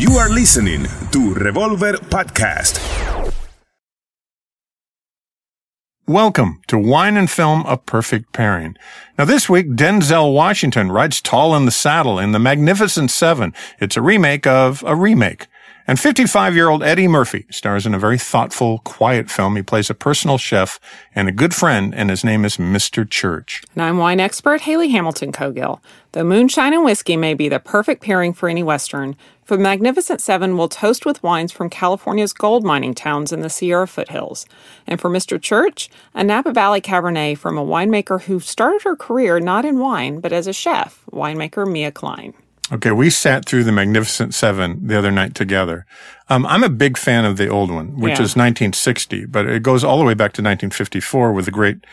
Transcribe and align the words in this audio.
You 0.00 0.16
are 0.16 0.30
listening 0.30 0.86
to 1.12 1.34
Revolver 1.34 1.92
Podcast. 1.92 2.80
Welcome 6.08 6.62
to 6.68 6.78
Wine 6.78 7.18
and 7.18 7.30
Film, 7.30 7.66
a 7.66 7.76
perfect 7.76 8.32
pairing. 8.32 8.76
Now 9.18 9.26
this 9.26 9.50
week, 9.50 9.66
Denzel 9.72 10.32
Washington 10.32 10.90
rides 10.90 11.20
tall 11.20 11.54
in 11.54 11.66
the 11.66 11.70
saddle 11.70 12.18
in 12.18 12.32
The 12.32 12.38
Magnificent 12.38 13.10
Seven. 13.10 13.52
It's 13.78 13.94
a 13.94 14.00
remake 14.00 14.46
of 14.46 14.82
a 14.86 14.96
remake. 14.96 15.48
And 15.86 15.98
55 15.98 16.54
year 16.54 16.68
old 16.68 16.82
Eddie 16.82 17.08
Murphy 17.08 17.46
stars 17.50 17.86
in 17.86 17.94
a 17.94 17.98
very 17.98 18.18
thoughtful, 18.18 18.78
quiet 18.80 19.30
film. 19.30 19.56
He 19.56 19.62
plays 19.62 19.90
a 19.90 19.94
personal 19.94 20.38
chef 20.38 20.78
and 21.14 21.28
a 21.28 21.32
good 21.32 21.54
friend, 21.54 21.94
and 21.94 22.10
his 22.10 22.24
name 22.24 22.44
is 22.44 22.58
Mr. 22.58 23.08
Church. 23.08 23.62
And 23.74 23.82
I'm 23.82 23.98
wine 23.98 24.20
expert 24.20 24.62
Hayley 24.62 24.90
Hamilton 24.90 25.32
Cogill. 25.32 25.80
Though 26.12 26.24
moonshine 26.24 26.74
and 26.74 26.84
whiskey 26.84 27.16
may 27.16 27.34
be 27.34 27.48
the 27.48 27.60
perfect 27.60 28.02
pairing 28.02 28.32
for 28.32 28.48
any 28.48 28.62
Western, 28.62 29.16
for 29.44 29.56
the 29.56 29.62
Magnificent 29.64 30.20
Seven, 30.20 30.56
we'll 30.56 30.68
toast 30.68 31.04
with 31.04 31.22
wines 31.24 31.50
from 31.50 31.70
California's 31.70 32.32
gold 32.32 32.64
mining 32.64 32.94
towns 32.94 33.32
in 33.32 33.40
the 33.40 33.50
Sierra 33.50 33.88
foothills. 33.88 34.46
And 34.86 35.00
for 35.00 35.10
Mr. 35.10 35.42
Church, 35.42 35.90
a 36.14 36.22
Napa 36.22 36.52
Valley 36.52 36.80
Cabernet 36.80 37.36
from 37.36 37.58
a 37.58 37.64
winemaker 37.64 38.22
who 38.22 38.38
started 38.38 38.82
her 38.82 38.94
career 38.94 39.40
not 39.40 39.64
in 39.64 39.80
wine, 39.80 40.20
but 40.20 40.32
as 40.32 40.46
a 40.46 40.52
chef, 40.52 41.00
winemaker 41.10 41.68
Mia 41.68 41.90
Klein. 41.90 42.32
Okay, 42.72 42.92
we 42.92 43.10
sat 43.10 43.46
through 43.46 43.64
the 43.64 43.72
Magnificent 43.72 44.32
Seven 44.32 44.86
the 44.86 44.96
other 44.96 45.10
night 45.10 45.34
together. 45.34 45.86
Um, 46.30 46.46
I'm 46.46 46.62
a 46.64 46.68
big 46.70 46.96
fan 46.96 47.24
of 47.24 47.36
the 47.36 47.48
old 47.48 47.70
one, 47.70 47.98
which 47.98 48.18
Yeah. 48.18 48.24
is 48.24 48.36
1960, 48.36 49.26
but 49.26 49.46
it 49.46 49.62
goes 49.62 49.82
all 49.84 49.98
the 49.98 50.04
way 50.04 50.14
back 50.14 50.32
to 50.34 50.42
1954 50.42 51.32
with 51.32 51.44
the 51.46 51.50
great 51.50 51.84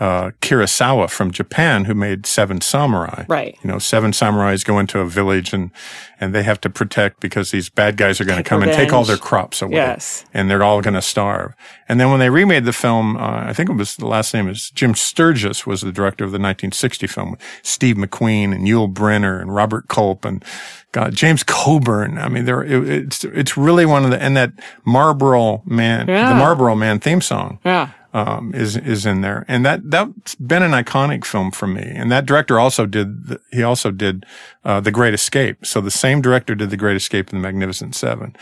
uh, 0.00 0.30
Kurosawa 0.40 1.08
from 1.08 1.30
Japan 1.30 1.84
who 1.84 1.94
made 1.94 2.26
Seven 2.26 2.60
Samurai. 2.60 3.24
Right. 3.28 3.56
You 3.62 3.68
know, 3.70 3.78
seven 3.78 4.10
samurais 4.10 4.64
go 4.64 4.80
into 4.80 4.98
a 4.98 5.06
village 5.06 5.52
and 5.52 5.70
and 6.18 6.34
they 6.34 6.42
have 6.44 6.60
to 6.62 6.70
protect 6.70 7.20
because 7.20 7.50
these 7.50 7.68
bad 7.68 7.96
guys 7.96 8.20
are 8.20 8.24
going 8.24 8.38
to 8.42 8.48
come 8.48 8.62
and 8.62 8.72
take 8.72 8.92
all 8.92 9.04
their 9.04 9.16
crops 9.16 9.60
away. 9.60 9.74
Yes. 9.76 10.24
And 10.32 10.48
they're 10.50 10.62
all 10.62 10.80
going 10.80 10.94
to 10.94 11.02
starve. 11.02 11.52
And 11.88 12.00
then 12.00 12.10
when 12.10 12.20
they 12.20 12.30
remade 12.30 12.64
the 12.64 12.72
film, 12.72 13.16
uh, 13.16 13.44
I 13.44 13.52
think 13.52 13.68
it 13.70 13.74
was 13.76 13.96
the 13.96 14.06
last 14.06 14.32
name 14.32 14.48
is 14.48 14.70
Jim 14.70 14.94
Sturges 14.94 15.66
was 15.66 15.82
the 15.82 15.92
director 15.92 16.24
of 16.24 16.30
the 16.30 16.38
1960 16.38 17.06
film. 17.06 17.32
with 17.32 17.40
Steve 17.62 17.96
McQueen 17.96 18.52
and 18.54 18.66
Yul 18.66 18.92
Brynner 18.92 19.40
and 19.40 19.54
Robert 19.54 19.88
Culp 19.88 20.24
and 20.24 20.44
God, 20.92 21.14
James 21.14 21.42
Coburn. 21.42 22.18
I 22.18 22.28
mean, 22.28 22.44
there 22.44 22.62
it, 22.62 22.88
it's 22.88 23.24
it's 23.24 23.56
really 23.56 23.81
one 23.86 24.04
of 24.04 24.10
the 24.10 24.20
and 24.22 24.36
that 24.36 24.52
Marlboro 24.84 25.62
Man, 25.66 26.06
the 26.06 26.34
Marlboro 26.34 26.74
Man 26.74 26.98
theme 27.00 27.20
song 27.20 27.58
Yeah. 27.64 27.88
um, 28.14 28.54
is 28.54 28.76
is 28.76 29.06
in 29.06 29.20
there, 29.22 29.44
and 29.48 29.64
that 29.64 29.90
that's 29.90 30.34
been 30.36 30.62
an 30.62 30.72
iconic 30.72 31.24
film 31.24 31.50
for 31.50 31.66
me. 31.66 31.82
And 31.94 32.10
that 32.12 32.26
director 32.26 32.58
also 32.60 32.86
did 32.86 33.26
the, 33.28 33.40
he 33.52 33.62
also 33.62 33.90
did 33.90 34.26
uh, 34.64 34.80
The 34.80 34.90
Great 34.90 35.14
Escape. 35.14 35.64
So 35.66 35.80
the 35.80 35.90
same 35.90 36.20
director 36.20 36.54
did 36.54 36.70
The 36.70 36.76
Great 36.76 36.96
Escape 36.96 37.30
and 37.30 37.38
The 37.42 37.46
Magnificent 37.46 37.94
Seven. 37.94 38.36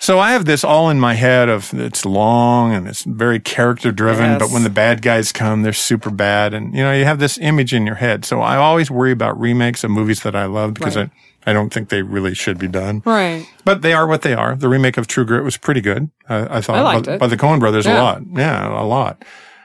So 0.00 0.20
I 0.20 0.30
have 0.30 0.44
this 0.44 0.62
all 0.62 0.90
in 0.90 1.00
my 1.00 1.14
head 1.14 1.48
of 1.48 1.74
it's 1.74 2.04
long 2.06 2.72
and 2.72 2.86
it's 2.86 3.02
very 3.02 3.40
character 3.40 3.90
driven, 3.90 4.30
Yes. 4.30 4.38
but 4.38 4.50
when 4.52 4.62
the 4.62 4.70
bad 4.70 5.02
guys 5.02 5.32
come, 5.32 5.62
they're 5.62 5.72
super 5.72 6.10
bad, 6.10 6.54
and 6.54 6.72
you 6.72 6.84
know 6.84 6.92
you 6.92 7.04
have 7.04 7.18
this 7.18 7.36
image 7.38 7.74
in 7.74 7.84
your 7.84 7.96
head. 7.96 8.24
So 8.24 8.40
I 8.40 8.56
always 8.56 8.92
worry 8.92 9.10
about 9.10 9.38
remakes 9.40 9.82
of 9.82 9.90
movies 9.90 10.22
that 10.22 10.36
I 10.36 10.44
love 10.46 10.72
because 10.74 10.96
Right. 10.96 11.06
I 11.12 11.27
I 11.46 11.52
don't 11.52 11.72
think 11.72 11.88
they 11.88 12.02
really 12.02 12.34
should 12.34 12.58
be 12.58 12.68
done. 12.68 13.02
Right. 13.04 13.46
But 13.64 13.82
they 13.82 13.92
are 13.92 14.06
what 14.06 14.22
they 14.22 14.34
are. 14.34 14.54
The 14.54 14.68
remake 14.68 14.98
of 14.98 15.06
True 15.06 15.24
Grit 15.24 15.44
was 15.44 15.56
pretty 15.56 15.80
good. 15.80 16.10
I, 16.28 16.58
I 16.58 16.60
thought 16.60 16.76
I 16.76 16.82
liked 16.82 17.06
by, 17.06 17.14
it. 17.14 17.20
by 17.20 17.26
the 17.26 17.36
Coen 17.36 17.58
brothers 17.60 17.86
a 17.86 17.94
lot. 17.94 18.22
Yeah, 18.32 18.80
a 18.80 18.84
lot. 18.84 19.24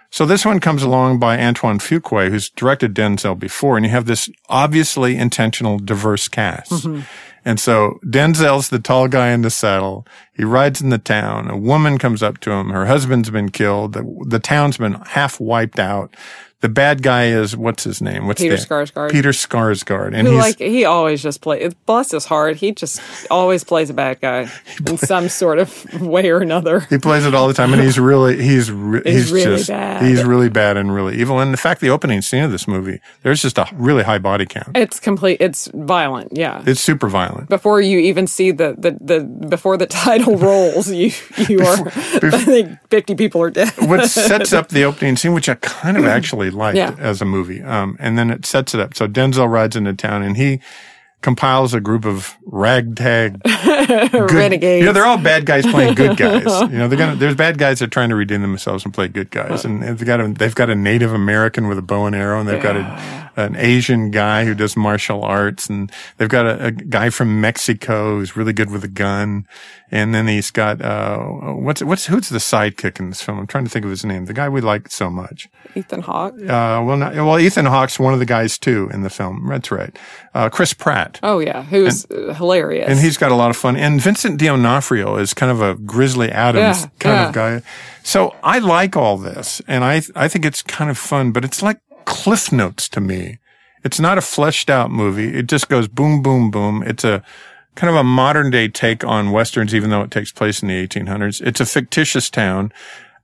So 0.09 0.27
this 0.27 0.45
one 0.45 0.59
comes 0.59 0.83
along 0.83 1.17
by 1.17 1.39
Antoine 1.39 1.79
Fuqua, 1.79 2.29
who's 2.29 2.49
directed 2.51 2.93
Denzel 2.93 3.37
before, 3.37 3.77
and 3.77 3.85
you 3.85 3.91
have 3.91 4.05
this 4.05 4.29
obviously 4.47 5.15
intentional 5.15 5.79
diverse 5.79 6.27
cast. 6.27 6.71
Mm-hmm. 6.71 7.01
And 7.43 7.59
so 7.59 7.99
Denzel's 8.05 8.69
the 8.69 8.79
tall 8.79 9.07
guy 9.07 9.31
in 9.31 9.41
the 9.41 9.49
saddle. 9.49 10.05
He 10.33 10.43
rides 10.43 10.81
in 10.81 10.89
the 10.89 10.99
town. 10.99 11.49
A 11.49 11.57
woman 11.57 11.97
comes 11.97 12.21
up 12.21 12.37
to 12.41 12.51
him. 12.51 12.69
Her 12.69 12.85
husband's 12.85 13.31
been 13.31 13.49
killed. 13.49 13.93
The, 13.93 14.23
the 14.27 14.39
town's 14.39 14.77
been 14.77 14.93
half 14.93 15.39
wiped 15.39 15.79
out. 15.79 16.15
The 16.63 16.69
bad 16.69 17.03
guy 17.03 17.25
is 17.25 17.57
what's 17.57 17.83
his 17.83 18.01
name? 18.01 18.25
What's 18.25 18.41
Peter 18.41 18.55
the, 18.55 18.61
Skarsgård. 18.65 19.11
Peter 19.11 19.31
Skarsgård, 19.31 20.13
and 20.13 20.25
Who 20.25 20.35
he's 20.35 20.41
like 20.41 20.59
he 20.59 20.85
always 20.85 21.21
just 21.21 21.41
plays. 21.41 21.73
Bless 21.85 22.11
his 22.11 22.23
heart, 22.23 22.55
he 22.55 22.71
just 22.71 23.01
always 23.29 23.65
plays 23.65 23.89
a 23.89 23.93
bad 23.93 24.21
guy 24.21 24.49
in 24.87 24.97
some 24.97 25.27
sort 25.27 25.59
of 25.59 26.01
way 26.01 26.29
or 26.29 26.39
another. 26.39 26.79
He 26.89 26.97
plays 26.97 27.25
it 27.25 27.35
all 27.35 27.49
the 27.49 27.53
time, 27.53 27.73
and 27.73 27.81
he's 27.81 27.99
really 27.99 28.41
he's 28.41 28.71
re- 28.71 29.01
He's 29.03 29.13
he's, 29.13 29.31
really 29.33 29.57
just 29.57 29.67
bad. 29.67 30.03
he's 30.03 30.23
really 30.23 30.47
bad 30.47 30.77
and 30.77 30.95
really 30.95 31.19
evil. 31.19 31.37
And 31.41 31.49
in 31.49 31.57
fact, 31.57 31.81
the 31.81 31.89
opening 31.89 32.21
scene 32.21 32.45
of 32.45 32.51
this 32.51 32.65
movie, 32.65 33.01
there's 33.23 33.41
just 33.41 33.57
a 33.57 33.67
really 33.73 34.03
high 34.03 34.19
body 34.19 34.45
count. 34.45 34.69
It's 34.77 35.01
complete. 35.01 35.41
It's 35.41 35.67
violent. 35.73 36.29
Yeah. 36.31 36.63
It's 36.65 36.79
super 36.79 37.09
violent. 37.09 37.49
before 37.49 37.81
you 37.81 37.99
even 37.99 38.25
see 38.25 38.51
the, 38.51 38.73
the, 38.77 38.97
the 39.01 39.25
before 39.49 39.75
the 39.75 39.85
title 40.05 40.37
rolls, 40.37 40.89
you 40.89 41.11
you 41.49 41.59
are 41.59 41.87
I 41.89 42.41
think 42.45 42.77
fifty 42.89 43.15
people 43.15 43.41
are 43.41 43.49
dead. 43.51 43.73
What 43.79 44.07
sets 44.09 44.53
up 44.53 44.69
the 44.69 44.85
opening 44.85 45.17
scene, 45.17 45.33
which 45.33 45.49
I 45.49 45.55
kind 45.55 45.97
of 45.97 46.05
actually 46.13 46.52
liked 46.53 46.77
Yeah. 46.77 46.95
as 46.99 47.21
a 47.21 47.25
movie, 47.25 47.61
um, 47.61 47.97
and 47.99 48.17
then 48.17 48.29
it 48.29 48.45
sets 48.45 48.73
it 48.73 48.79
up. 48.79 48.95
So 48.95 49.07
Denzel 49.07 49.49
rides 49.49 49.75
into 49.75 49.93
town, 49.93 50.23
and 50.23 50.37
he 50.37 50.59
compiles 51.21 51.73
a 51.73 51.79
group 51.79 52.05
of 52.05 52.35
ragtag 52.45 53.41
good, 53.43 54.31
Renegades. 54.31 54.81
You 54.81 54.85
know, 54.85 54.91
they're 54.91 55.05
all 55.05 55.17
bad 55.17 55.45
guys 55.45 55.65
playing 55.65 55.95
good 55.95 56.17
guys. 56.17 56.43
you 56.71 56.77
know, 56.77 56.87
they're 56.87 56.97
gonna. 56.99 57.15
There's 57.15 57.35
bad 57.35 57.57
guys 57.57 57.79
that 57.79 57.85
are 57.85 57.89
trying 57.89 58.09
to 58.09 58.15
redeem 58.15 58.41
themselves 58.41 58.83
and 58.85 58.93
play 58.93 59.07
good 59.07 59.31
guys, 59.31 59.63
and 59.65 59.81
they've 59.81 60.05
got 60.05 60.19
a 60.19 60.27
they've 60.27 60.55
got 60.55 60.69
a 60.69 60.75
Native 60.75 61.13
American 61.13 61.67
with 61.67 61.77
a 61.77 61.81
bow 61.81 62.05
and 62.05 62.15
arrow, 62.15 62.39
and 62.39 62.49
they've 62.49 62.61
got 62.61 62.75
a, 62.75 63.22
an 63.35 63.55
Asian 63.55 64.11
guy 64.11 64.45
who 64.45 64.53
does 64.53 64.75
martial 64.77 65.23
arts, 65.23 65.67
and 65.69 65.91
they've 66.17 66.29
got 66.29 66.45
a, 66.45 66.65
a 66.65 66.71
guy 66.71 67.09
from 67.09 67.41
Mexico 67.41 68.17
who's 68.17 68.35
really 68.35 68.53
good 68.53 68.69
with 68.71 68.83
a 68.83 68.87
gun, 68.87 69.45
and 69.91 70.13
then 70.13 70.27
he's 70.27 70.51
got 70.51 70.81
uh, 70.81 71.17
what's 71.19 71.81
what's 71.83 72.05
who's 72.07 72.29
the 72.29 72.37
sidekick 72.39 72.99
in 72.99 73.09
this 73.09 73.21
film? 73.21 73.39
I'm 73.39 73.47
trying 73.47 73.63
to 73.63 73.69
think 73.69 73.85
of 73.85 73.91
his 73.91 74.03
name. 74.05 74.25
The 74.25 74.33
guy 74.33 74.49
we 74.49 74.61
like 74.61 74.89
so 74.91 75.09
much. 75.09 75.49
Ethan 75.75 76.01
Hawke. 76.01 76.35
Uh, 76.41 76.81
well, 76.85 76.97
not, 76.97 77.15
well, 77.15 77.39
Ethan 77.39 77.65
Hawke's 77.65 77.99
one 77.99 78.13
of 78.13 78.19
the 78.19 78.25
guys 78.25 78.57
too 78.57 78.89
in 78.93 79.01
the 79.01 79.09
film. 79.09 79.47
That's 79.47 79.71
right. 79.71 79.97
Uh, 80.33 80.49
Chris 80.49 80.73
Pratt. 80.73 81.19
Oh 81.23 81.39
yeah, 81.39 81.63
who's 81.63 82.05
uh, 82.11 82.33
hilarious. 82.33 82.87
And 82.89 82.99
he's 82.99 83.17
got 83.17 83.31
a 83.31 83.35
lot 83.35 83.49
of 83.49 83.57
fun. 83.57 83.75
And 83.75 84.01
Vincent 84.01 84.39
D'Onofrio 84.39 85.17
is 85.17 85.33
kind 85.33 85.51
of 85.51 85.61
a 85.61 85.75
Grizzly 85.75 86.31
Adams 86.31 86.81
Yeah, 86.83 86.89
kind 86.99 87.15
yeah. 87.15 87.27
of 87.27 87.33
guy. 87.33 87.61
So 88.03 88.35
I 88.43 88.59
like 88.59 88.97
all 88.97 89.17
this 89.17 89.61
and 89.67 89.83
I, 89.83 90.01
I 90.15 90.27
think 90.27 90.43
it's 90.45 90.61
kind 90.61 90.89
of 90.91 90.97
fun, 90.97 91.31
but 91.31 91.45
it's 91.45 91.61
like 91.61 91.79
cliff 92.05 92.51
notes 92.51 92.87
to 92.89 93.01
me. 93.01 93.39
It's 93.83 93.99
not 93.99 94.17
a 94.17 94.21
fleshed 94.21 94.69
out 94.69 94.91
movie. 94.91 95.35
It 95.37 95.47
just 95.47 95.69
goes 95.69 95.87
boom, 95.87 96.21
boom, 96.21 96.51
boom. 96.51 96.83
It's 96.83 97.03
a 97.03 97.23
kind 97.75 97.89
of 97.89 97.95
a 97.95 98.03
modern 98.03 98.51
day 98.51 98.67
take 98.67 99.03
on 99.03 99.31
Westerns, 99.31 99.73
even 99.73 99.89
though 99.89 100.01
it 100.01 100.11
takes 100.11 100.31
place 100.31 100.61
in 100.61 100.67
the 100.67 100.87
1800s. 100.87 101.41
It's 101.41 101.59
a 101.59 101.65
fictitious 101.65 102.29
town. 102.29 102.71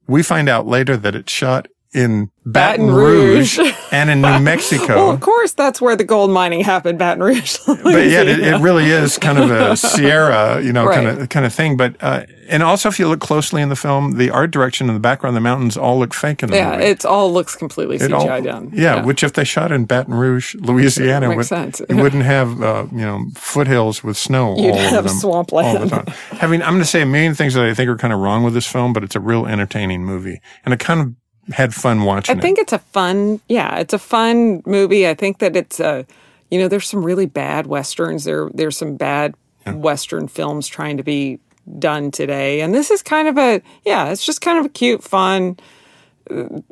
We 0.07 0.23
find 0.23 0.49
out 0.49 0.67
later 0.67 0.97
that 0.97 1.15
it's 1.15 1.31
shot 1.31 1.67
in 1.91 2.29
Baton, 2.45 2.85
Baton 2.87 2.95
Rouge, 2.95 3.57
Rouge. 3.57 3.73
and 3.91 4.09
in 4.11 4.21
New 4.21 4.39
Mexico. 4.41 4.95
well, 4.95 5.09
of 5.11 5.19
course, 5.21 5.53
that's 5.53 5.81
where 5.81 5.95
the 5.95 6.03
gold 6.03 6.29
mining 6.29 6.61
happened, 6.63 6.99
Baton 6.99 7.23
Rouge. 7.23 7.57
but 7.67 7.85
yeah, 8.07 8.21
it, 8.21 8.39
it 8.39 8.61
really 8.61 8.85
is 8.85 9.17
kind 9.17 9.39
of 9.39 9.49
a 9.49 9.75
Sierra, 9.75 10.61
you 10.61 10.71
know, 10.71 10.87
kind 10.89 11.07
of 11.07 11.29
kind 11.29 11.45
of 11.45 11.53
thing. 11.53 11.77
But 11.77 11.95
uh, 12.01 12.25
and 12.47 12.61
also, 12.63 12.89
if 12.89 12.99
you 12.99 13.07
look 13.07 13.19
closely 13.19 13.61
in 13.61 13.69
the 13.69 13.75
film, 13.75 14.13
the 14.17 14.29
art 14.29 14.51
direction 14.51 14.87
and 14.87 14.95
the 14.95 14.99
background, 14.99 15.35
the 15.35 15.41
mountains 15.41 15.77
all 15.77 15.97
look 15.99 16.13
fake 16.13 16.43
in 16.43 16.49
the 16.51 16.57
yeah, 16.57 16.71
movie. 16.73 16.83
it 16.85 17.05
all 17.05 17.31
looks 17.31 17.55
completely 17.55 17.95
It 17.97 18.01
CGI 18.11 18.13
all- 18.37 18.41
done. 18.41 18.71
Yeah, 18.73 19.03
which 19.03 19.23
if 19.23 19.33
they 19.33 19.43
shot 19.43 19.71
in 19.71 19.85
Baton 19.85 20.13
Rouge, 20.13 20.55
Louisiana, 20.55 21.27
Makes 21.29 21.37
would, 21.37 21.45
sense. 21.47 21.79
it 21.81 21.95
wouldn't 21.95 22.23
have 22.23 22.61
uh, 22.61 22.85
you 22.91 22.99
know 22.99 23.25
foothills 23.35 24.03
with 24.03 24.17
snow. 24.17 24.55
You'd 24.57 24.75
have 24.75 25.05
them 25.05 25.13
swampland. 25.17 25.67
all 25.67 25.79
the 25.85 25.89
time. 25.89 26.05
Having, 26.37 26.61
I'm 26.63 26.69
going 26.73 26.81
to 26.81 26.85
say 26.85 27.01
a 27.01 27.05
million 27.07 27.33
things 27.35 27.55
that 27.55 27.65
I 27.65 27.73
think 27.73 27.89
are 27.89 27.97
kind 27.97 28.13
of 28.13 28.19
wrong 28.19 28.43
with 28.43 28.53
this 28.53 28.67
film, 28.67 28.93
but 28.93 29.03
it's 29.03 29.15
a 29.15 29.19
real 29.19 29.45
entertaining 29.47 30.03
movie, 30.05 30.39
and 30.65 30.73
I 30.73 30.77
kind 30.77 30.99
of 31.01 31.13
had 31.51 31.73
fun 31.73 32.03
watching 32.03 32.37
I 32.37 32.41
think 32.41 32.59
it's 32.59 32.73
a 32.73 32.79
fun, 32.79 33.41
yeah, 33.47 33.77
it's 33.77 33.93
a 33.93 33.99
fun 33.99 34.61
movie. 34.65 35.07
I 35.07 35.13
think 35.13 35.39
that 35.39 35.55
it's 35.55 35.79
a, 35.79 36.05
you 36.51 36.59
know, 36.59 36.67
there's 36.67 36.87
some 36.87 37.03
really 37.03 37.25
bad 37.25 37.67
westerns. 37.67 38.23
There, 38.23 38.49
there's 38.53 38.77
some 38.77 38.95
bad 38.95 39.35
western 39.65 40.27
films 40.27 40.67
trying 40.67 40.97
to 40.97 41.03
be 41.03 41.39
done 41.77 42.09
today, 42.11 42.61
and 42.61 42.73
this 42.73 42.89
is 42.89 43.03
kind 43.03 43.27
of 43.27 43.37
a, 43.37 43.61
yeah, 43.85 44.09
it's 44.09 44.25
just 44.25 44.41
kind 44.41 44.57
of 44.57 44.65
a 44.65 44.69
cute, 44.69 45.03
fun. 45.03 45.57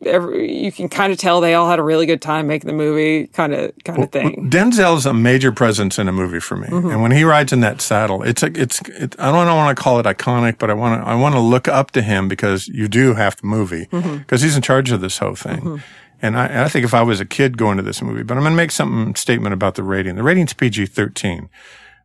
Every, 0.05 0.63
you 0.63 0.71
can 0.71 0.87
kind 0.89 1.11
of 1.11 1.17
tell 1.19 1.41
they 1.41 1.53
all 1.55 1.69
had 1.69 1.79
a 1.79 1.83
really 1.83 2.05
good 2.05 2.21
time 2.21 2.47
making 2.47 2.67
the 2.67 2.73
movie, 2.73 3.27
kind 3.27 3.53
of, 3.53 3.71
kind 3.83 4.03
of 4.03 4.11
thing. 4.11 4.49
Denzel's 4.51 5.05
a 5.05 5.13
major 5.13 5.51
presence 5.51 5.97
in 5.97 6.07
a 6.07 6.11
movie 6.11 6.39
for 6.39 6.55
me, 6.55 6.67
Mm-hmm. 6.67 6.89
and 6.91 7.01
when 7.01 7.11
he 7.11 7.23
rides 7.23 7.51
in 7.51 7.61
that 7.61 7.81
saddle, 7.81 8.21
it's 8.23 8.43
a, 8.43 8.47
it's 8.59 8.81
it, 8.89 9.15
I 9.19 9.31
don't 9.31 9.47
want 9.55 9.75
to 9.75 9.81
call 9.81 9.99
it 9.99 10.05
iconic, 10.05 10.59
but 10.59 10.69
I 10.69 10.73
want 10.73 11.01
to 11.01 11.07
I 11.07 11.15
want 11.15 11.33
to 11.35 11.39
look 11.41 11.67
up 11.67 11.91
to 11.91 12.01
him 12.01 12.27
because 12.27 12.67
you 12.67 12.87
do 12.87 13.13
have 13.15 13.35
the 13.37 13.47
movie 13.47 13.85
because 13.91 14.03
Mm-hmm. 14.03 14.35
he's 14.35 14.55
in 14.55 14.61
charge 14.61 14.91
of 14.91 15.01
this 15.01 15.17
whole 15.17 15.35
thing. 15.35 15.81
And 16.21 16.37
I, 16.37 16.63
I 16.65 16.67
think 16.67 16.83
if 16.83 16.93
I 16.95 17.03
was 17.03 17.19
a 17.19 17.25
kid 17.25 17.57
going 17.57 17.77
to 17.77 17.83
this 17.83 18.01
movie, 18.01 18.23
but 18.23 18.37
I'm 18.37 18.43
going 18.43 18.53
to 18.53 18.57
make 18.57 18.71
some 18.71 19.13
statement 19.15 19.53
about 19.53 19.75
the 19.75 19.83
rating. 19.83 20.15
The 20.15 20.23
rating's 20.23 20.51
PG-13. 20.53 21.47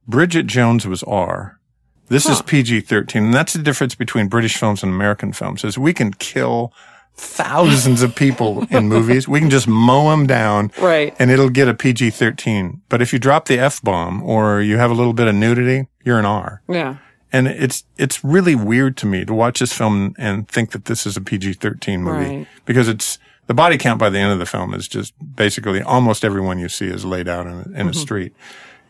Bridget 0.06 0.46
Jones 0.46 0.86
was 0.86 1.02
R. 1.04 1.58
This 2.08 2.26
is 2.26 2.42
PG-13, 2.42 3.14
and 3.16 3.32
that's 3.34 3.54
the 3.54 3.62
difference 3.62 3.94
between 3.94 4.28
British 4.28 4.56
films 4.58 4.82
and 4.82 4.92
American 4.92 5.32
films. 5.32 5.64
Is 5.64 5.78
we 5.78 5.94
can 5.94 6.12
kill 6.12 6.74
thousands 7.14 8.02
of 8.02 8.14
people 8.14 8.66
in 8.70 8.88
movies. 8.88 9.28
We 9.28 9.40
can 9.40 9.50
just 9.50 9.68
mow 9.68 10.10
them 10.10 10.26
down. 10.26 10.70
Right. 10.80 11.14
And 11.18 11.30
it'll 11.30 11.50
get 11.50 11.68
a 11.68 11.74
PG 11.74 12.10
13. 12.10 12.82
But 12.88 13.02
if 13.02 13.12
you 13.12 13.18
drop 13.18 13.46
the 13.46 13.58
F 13.58 13.82
bomb 13.82 14.22
or 14.22 14.60
you 14.60 14.76
have 14.78 14.90
a 14.90 14.94
little 14.94 15.12
bit 15.12 15.28
of 15.28 15.34
nudity, 15.34 15.88
you're 16.04 16.18
an 16.18 16.24
R. 16.26 16.62
Yeah. 16.68 16.96
And 17.34 17.48
it's, 17.48 17.84
it's 17.96 18.22
really 18.22 18.54
weird 18.54 18.96
to 18.98 19.06
me 19.06 19.24
to 19.24 19.32
watch 19.32 19.60
this 19.60 19.72
film 19.72 20.14
and 20.18 20.46
think 20.48 20.72
that 20.72 20.84
this 20.84 21.06
is 21.06 21.16
a 21.16 21.20
PG 21.20 21.54
13 21.54 22.02
movie 22.02 22.36
Right. 22.38 22.46
because 22.66 22.88
it's, 22.88 23.18
the 23.46 23.54
body 23.54 23.76
count 23.78 23.98
by 23.98 24.08
the 24.10 24.18
end 24.18 24.32
of 24.32 24.38
the 24.38 24.46
film 24.46 24.72
is 24.74 24.86
just 24.86 25.14
basically 25.34 25.80
almost 25.82 26.24
everyone 26.24 26.58
you 26.58 26.68
see 26.68 26.86
is 26.86 27.04
laid 27.04 27.28
out 27.28 27.46
in, 27.46 27.52
in 27.52 27.72
Mm-hmm. 27.72 27.88
a 27.88 27.94
street. 27.94 28.34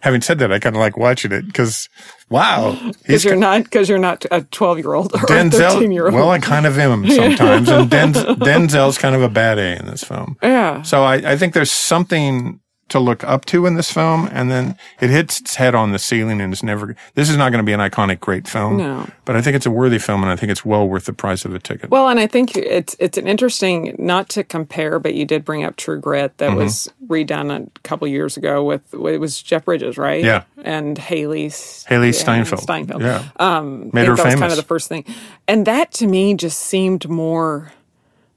Having 0.01 0.23
said 0.23 0.39
that, 0.41 0.51
I 0.53 0.59
kind 0.59 0.75
of 0.75 0.81
like 0.81 0.97
watching 0.97 1.31
it 1.31 1.47
because, 1.47 1.89
wow, 2.33 2.77
Because 3.03 3.25
you're 3.25 3.37
not 3.37 3.65
because 3.65 3.89
you're 3.89 3.99
not 3.99 4.25
a 4.31 4.43
12 4.43 4.79
year 4.79 4.95
old 4.95 5.13
or 5.15 5.19
a 5.25 5.51
thirteen 5.51 5.93
year 5.93 6.07
old. 6.07 6.15
Well, 6.15 6.31
I 6.31 6.39
kind 6.39 6.67
of 6.67 6.79
am 6.79 7.07
sometimes, 7.11 7.69
and 7.69 7.91
Denz, 7.93 8.15
Denzel's 8.39 8.99
kind 8.99 9.15
of 9.15 9.23
a 9.23 9.29
bad 9.29 9.59
A 9.59 9.79
in 9.79 9.87
this 9.87 10.03
film. 10.03 10.37
yeah. 10.43 10.83
So 10.83 11.05
I, 11.05 11.33
I 11.33 11.37
think 11.37 11.53
there's 11.55 11.71
something 11.71 12.59
to 12.93 13.01
look 13.01 13.23
up 13.25 13.45
to 13.47 13.67
in 13.67 13.75
this 13.75 13.91
film, 13.93 14.29
and 14.33 14.51
then 14.51 14.77
it 15.01 15.11
hits 15.11 15.41
its 15.41 15.57
head 15.57 15.75
on 15.75 15.93
the 15.93 15.99
ceiling, 15.99 16.41
and 16.41 16.53
it's 16.53 16.63
never. 16.63 16.97
This 17.15 17.29
is 17.29 17.37
not 17.37 17.51
going 17.51 17.63
to 17.63 17.67
be 17.67 17.73
an 17.73 17.81
iconic, 17.81 18.21
great 18.21 18.47
film. 18.49 18.77
No. 18.79 19.09
but 19.25 19.37
I 19.37 19.43
think 19.43 19.57
it's 19.57 19.67
a 19.67 19.71
worthy 19.71 19.99
film, 19.99 20.23
and 20.23 20.31
I 20.31 20.37
think 20.37 20.51
it's 20.53 20.65
well 20.65 20.89
worth 20.89 21.05
the 21.07 21.13
price 21.13 21.45
of 21.45 21.55
a 21.55 21.59
ticket. 21.59 21.91
Well, 21.91 22.09
and 22.09 22.19
I 22.21 22.27
think 22.27 22.57
it's 22.57 22.97
it's 22.99 23.19
an 23.19 23.27
interesting 23.27 23.95
not 23.99 24.29
to 24.31 24.45
compare, 24.45 24.99
but 24.99 25.15
you 25.15 25.25
did 25.25 25.45
bring 25.45 25.65
up 25.65 25.77
True 25.77 25.99
Grit 26.01 26.39
that 26.39 26.51
Mm-hmm. 26.51 26.59
was 26.59 26.91
redone 27.07 27.67
a 27.75 27.81
couple 27.81 28.07
years 28.09 28.37
ago 28.37 28.63
with 28.65 28.83
it 28.95 29.19
was 29.21 29.43
Jeff 29.43 29.65
Bridges, 29.65 29.97
right? 29.99 30.23
Yeah. 30.25 30.45
and 30.63 30.97
Haley's 30.99 31.85
Hailee 31.89 32.13
yeah, 32.15 32.21
Steinfeld. 32.21 32.61
Steinfeld. 32.63 33.03
Yeah. 33.03 33.29
Um, 33.37 33.91
Made 33.93 34.07
her 34.07 34.15
that 34.17 34.25
was 34.27 34.35
kind 34.35 34.53
of 34.53 34.57
the 34.57 34.63
first 34.63 34.89
thing, 34.89 35.05
and 35.49 35.67
that 35.67 35.93
to 35.95 36.07
me 36.07 36.35
just 36.35 36.59
seemed 36.61 37.09
more 37.09 37.73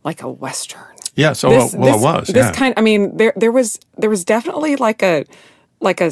like 0.03 0.21
a 0.23 0.29
western. 0.29 0.81
Yeah. 1.15 1.33
So 1.33 1.49
This, 1.49 1.73
well, 1.73 1.93
this, 1.93 2.01
it 2.01 2.03
was. 2.03 2.27
this 2.27 2.45
yeah. 2.45 2.51
kind. 2.51 2.73
I 2.77 2.81
mean, 2.81 3.15
there 3.17 3.33
there 3.35 3.51
was 3.51 3.79
there 3.97 4.09
was 4.09 4.25
definitely 4.25 4.75
like 4.75 5.01
a 5.03 5.25
like 5.79 6.01
a 6.01 6.11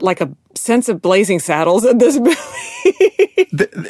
like 0.00 0.20
a 0.20 0.30
sense 0.54 0.88
of 0.88 1.02
Blazing 1.02 1.38
Saddles 1.38 1.84
in 1.84 1.98
this 1.98 2.18
movie. 2.18 2.36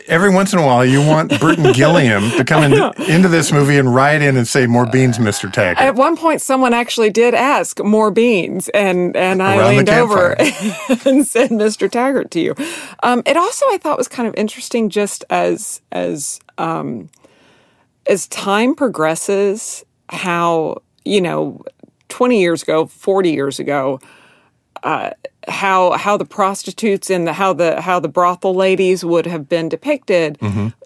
Every 0.08 0.30
once 0.30 0.52
in 0.52 0.58
a 0.58 0.66
while, 0.66 0.84
you 0.84 1.00
want 1.00 1.38
Burton 1.40 1.72
Gilliam 1.72 2.30
to 2.32 2.44
come 2.44 2.64
in, 2.72 2.72
into 3.10 3.28
this 3.28 3.52
movie 3.52 3.78
and 3.78 3.94
ride 3.94 4.22
in 4.22 4.36
and 4.36 4.46
say, 4.46 4.66
"More 4.66 4.86
beans, 4.86 5.18
Mister 5.18 5.48
Taggart." 5.48 5.84
At 5.84 5.94
one 5.94 6.16
point, 6.16 6.40
someone 6.40 6.74
actually 6.74 7.10
did 7.10 7.34
ask 7.34 7.82
more 7.82 8.10
beans, 8.10 8.68
and 8.70 9.16
and 9.16 9.42
I 9.42 9.56
Around 9.56 9.76
leaned 9.76 9.90
over 9.90 10.32
and 10.38 11.26
said, 11.26 11.50
"Mr. 11.50 11.90
Taggart, 11.90 12.30
to 12.32 12.40
you." 12.40 12.54
Um, 13.02 13.22
it 13.26 13.36
also, 13.36 13.64
I 13.70 13.78
thought, 13.78 13.98
was 13.98 14.08
kind 14.08 14.28
of 14.28 14.34
interesting, 14.36 14.88
just 14.90 15.24
as 15.30 15.80
as 15.92 16.40
um, 16.58 17.08
as 18.06 18.26
time 18.28 18.74
progresses, 18.74 19.84
how 20.12 20.82
you 21.04 21.20
know, 21.20 21.64
twenty 22.08 22.40
years 22.40 22.62
ago, 22.62 22.86
forty 22.86 23.32
years 23.32 23.58
ago, 23.58 23.98
uh, 24.82 25.10
how 25.48 25.92
how 25.92 26.16
the 26.16 26.24
prostitutes 26.24 27.10
and 27.10 27.26
the 27.26 27.32
how 27.32 27.52
the 27.52 27.80
how 27.80 27.98
the 27.98 28.08
brothel 28.08 28.54
ladies 28.54 29.04
would 29.04 29.26
have 29.26 29.48
been 29.48 29.68
depicted, 29.68 30.38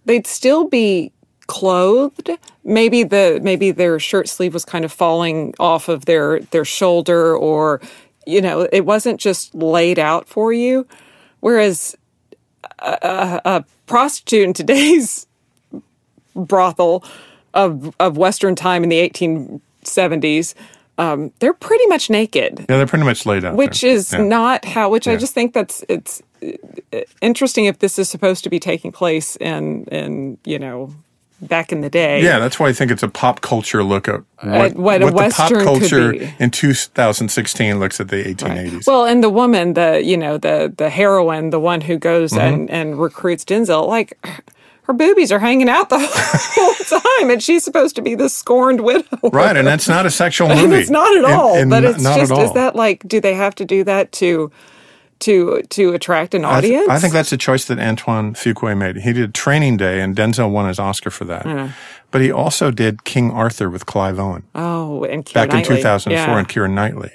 they'd 0.04 0.26
still 0.26 0.68
be 0.68 1.12
clothed. 1.46 2.30
Maybe 2.64 3.02
the 3.02 3.40
maybe 3.42 3.70
their 3.70 3.98
shirt 3.98 4.28
sleeve 4.28 4.54
was 4.54 4.64
kind 4.64 4.84
of 4.84 4.92
falling 4.92 5.54
off 5.58 5.88
of 5.88 6.06
their 6.06 6.40
their 6.40 6.64
shoulder, 6.64 7.36
or 7.36 7.80
you 8.26 8.40
know, 8.40 8.68
it 8.72 8.86
wasn't 8.86 9.20
just 9.20 9.54
laid 9.54 9.98
out 9.98 10.28
for 10.28 10.52
you. 10.52 10.86
Whereas 11.40 11.94
a, 12.80 12.98
a, 13.02 13.40
a 13.44 13.64
prostitute 13.86 14.42
in 14.42 14.52
today's 14.52 15.26
brothel 16.34 17.04
of 17.56 17.94
of 17.98 18.16
Western 18.16 18.54
time 18.54 18.82
in 18.84 18.88
the 18.88 18.98
eighteen 18.98 19.60
seventies. 19.82 20.54
Um, 20.98 21.30
they're 21.40 21.52
pretty 21.52 21.86
much 21.88 22.08
naked 22.08 22.60
yeah, 22.60 22.76
they're 22.78 22.86
pretty 22.86 23.04
much 23.04 23.26
laid 23.26 23.44
out. 23.44 23.54
which 23.54 23.82
there. 23.82 23.90
is 23.90 24.14
Yeah. 24.14 24.22
not 24.22 24.64
how 24.64 24.88
which 24.88 25.06
i 25.06 25.14
just 25.14 25.34
think 25.34 25.52
that's 25.52 25.84
it's 25.90 26.22
uh, 26.42 27.00
interesting 27.20 27.66
if 27.66 27.80
this 27.80 27.98
is 27.98 28.08
supposed 28.08 28.44
to 28.44 28.48
be 28.50 28.58
taking 28.58 28.92
place 28.92 29.36
in 29.36 29.84
in 29.92 30.38
you 30.46 30.58
know 30.58 30.94
back 31.42 31.70
in 31.70 31.82
the 31.82 31.90
day 31.90 32.22
Yeah, 32.22 32.38
that's 32.38 32.58
why 32.58 32.68
I 32.68 32.72
think 32.72 32.90
it's 32.90 33.02
a 33.02 33.08
pop 33.10 33.42
culture 33.42 33.84
look 33.84 34.08
at 34.08 34.22
what, 34.40 34.72
At 34.72 34.76
what 34.78 35.02
a 35.02 35.06
the 35.12 35.34
pop 35.36 35.52
culture 35.52 36.12
in 36.40 36.50
2016 36.50 37.78
looks 37.78 38.00
at 38.00 38.08
the 38.08 38.24
1880s. 38.24 38.86
well 38.86 39.04
and 39.04 39.22
the 39.22 39.28
woman 39.28 39.74
the 39.74 40.00
you 40.02 40.16
know 40.16 40.38
the 40.38 40.72
the 40.74 40.88
heroine 40.88 41.50
the 41.50 41.60
one 41.60 41.82
who 41.82 41.98
goes 41.98 42.32
Mm-hmm. 42.32 42.40
and 42.54 42.70
and 42.70 42.98
recruits 42.98 43.44
denzel 43.44 43.86
like 43.86 44.16
her 44.86 44.92
boobies 44.92 45.30
are 45.32 45.38
hanging 45.38 45.68
out 45.68 45.88
the 45.88 45.98
whole 46.00 47.00
time 47.00 47.30
and 47.30 47.42
she's 47.42 47.64
supposed 47.64 47.96
to 47.96 48.02
be 48.02 48.14
the 48.14 48.28
scorned 48.28 48.80
widow 48.82 49.06
right, 49.32 49.56
and 49.56 49.66
that's 49.66 49.88
not 49.88 50.06
a 50.06 50.10
sexual 50.10 50.48
movie. 50.50 50.62
and 50.64 50.72
it's 50.74 50.90
not 50.90 51.16
at 51.16 51.24
all 51.24 51.54
and 51.56 51.70
but 51.70 51.84
it's 51.84 52.00
not 52.02 52.18
just 52.18 52.32
is 52.32 52.52
that 52.54 52.74
like 52.76 53.06
do 53.06 53.20
they 53.20 53.34
have 53.34 53.54
to 53.54 53.64
do 53.64 53.82
that 53.84 54.12
to 54.12 54.50
to 55.18 55.62
to 55.70 55.92
attract 55.94 56.34
an 56.34 56.44
I, 56.44 56.60
th- 56.60 56.74
audience 56.74 56.90
I 56.90 56.98
think 56.98 57.12
that's 57.14 57.32
a 57.32 57.36
choice 57.38 57.64
that 57.66 57.78
Antoine 57.78 58.34
Fuqua 58.34 58.76
made. 58.76 58.96
He 58.96 59.14
did 59.14 59.32
Training 59.32 59.78
Day, 59.78 60.02
and 60.02 60.14
Denzel 60.14 60.50
won 60.50 60.68
his 60.68 60.78
Oscar 60.78 61.08
for 61.10 61.24
that. 61.24 61.72
But 62.10 62.20
he 62.20 62.30
also 62.30 62.70
did 62.70 63.04
King 63.04 63.30
Arthur 63.30 63.70
with 63.70 63.86
Clive 63.86 64.18
Owen 64.18 64.42
oh 64.54 65.04
and 65.04 65.24
Keira 65.24 65.32
back 65.34 65.54
in 65.54 65.64
2004 65.64 66.12
Yeah. 66.12 66.38
and 66.38 66.46
Keira 66.46 66.70
Knightley. 66.70 67.12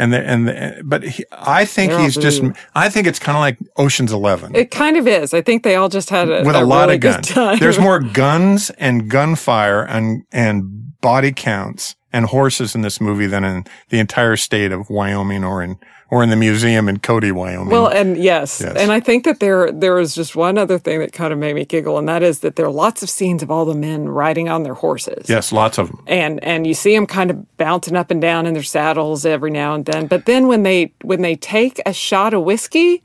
And 0.00 0.14
the, 0.14 0.26
and 0.26 0.48
the, 0.48 0.82
but 0.82 1.02
he, 1.02 1.24
I 1.30 1.66
think 1.66 1.92
They're 1.92 2.00
he's 2.00 2.16
just. 2.16 2.42
I 2.74 2.88
think 2.88 3.06
it's 3.06 3.18
kind 3.18 3.36
of 3.36 3.40
like 3.40 3.58
Ocean's 3.76 4.12
Eleven 4.12 4.56
It 4.56 4.70
kind 4.70 4.96
of 4.96 5.06
is. 5.06 5.34
I 5.34 5.42
think 5.42 5.62
they 5.62 5.76
all 5.76 5.90
just 5.90 6.08
had 6.08 6.30
a, 6.30 6.42
with 6.42 6.56
a, 6.56 6.64
lot 6.64 6.88
really 6.88 6.94
of 6.94 7.00
guns. 7.02 7.60
There's 7.60 7.78
more 7.78 7.98
guns 8.22 8.70
and 8.78 9.10
gunfire 9.10 9.82
and 9.82 10.24
and 10.32 10.98
body 11.02 11.32
counts 11.32 11.96
and 12.12 12.26
horses 12.26 12.74
in 12.74 12.82
this 12.82 13.00
movie 13.00 13.26
than 13.26 13.44
in 13.44 13.64
the 13.88 13.98
entire 13.98 14.36
state 14.36 14.72
of 14.72 14.90
Wyoming 14.90 15.44
or 15.44 15.62
in 15.62 15.78
or 16.10 16.24
in 16.24 16.30
the 16.30 16.36
museum 16.36 16.88
in 16.88 16.98
Cody, 16.98 17.30
Wyoming. 17.30 17.68
Well, 17.68 17.86
and 17.86 18.16
yes. 18.16 18.60
Yes. 18.60 18.76
and 18.76 18.90
I 18.90 18.98
think 18.98 19.24
that 19.24 19.38
there 19.38 19.70
there 19.70 19.98
is 19.98 20.14
just 20.14 20.34
one 20.34 20.58
other 20.58 20.76
thing 20.78 20.98
that 20.98 21.12
kind 21.12 21.32
of 21.32 21.38
made 21.38 21.54
me 21.54 21.64
giggle, 21.64 21.98
and 21.98 22.08
that 22.08 22.22
is 22.22 22.40
that 22.40 22.56
there 22.56 22.66
are 22.66 22.72
lots 22.72 23.02
of 23.02 23.08
scenes 23.08 23.42
of 23.42 23.50
all 23.50 23.64
the 23.64 23.74
men 23.74 24.08
riding 24.08 24.48
on 24.48 24.64
their 24.64 24.74
horses. 24.74 25.28
yes, 25.28 25.52
lots 25.52 25.78
of 25.78 25.88
them. 25.88 26.02
and 26.06 26.42
and 26.42 26.66
you 26.66 26.74
see 26.74 26.94
them 26.94 27.06
kind 27.06 27.30
of 27.30 27.56
bouncing 27.56 27.96
up 27.96 28.10
and 28.10 28.20
down 28.20 28.46
in 28.46 28.54
their 28.54 28.62
saddles 28.62 29.24
every 29.24 29.50
now 29.50 29.74
and 29.74 29.84
then. 29.86 30.06
But 30.08 30.26
then 30.26 30.48
when 30.48 30.64
they 30.64 30.92
when 31.02 31.22
they 31.22 31.36
take 31.36 31.80
a 31.86 31.92
shot 31.92 32.34
of 32.34 32.42
whiskey, 32.42 33.02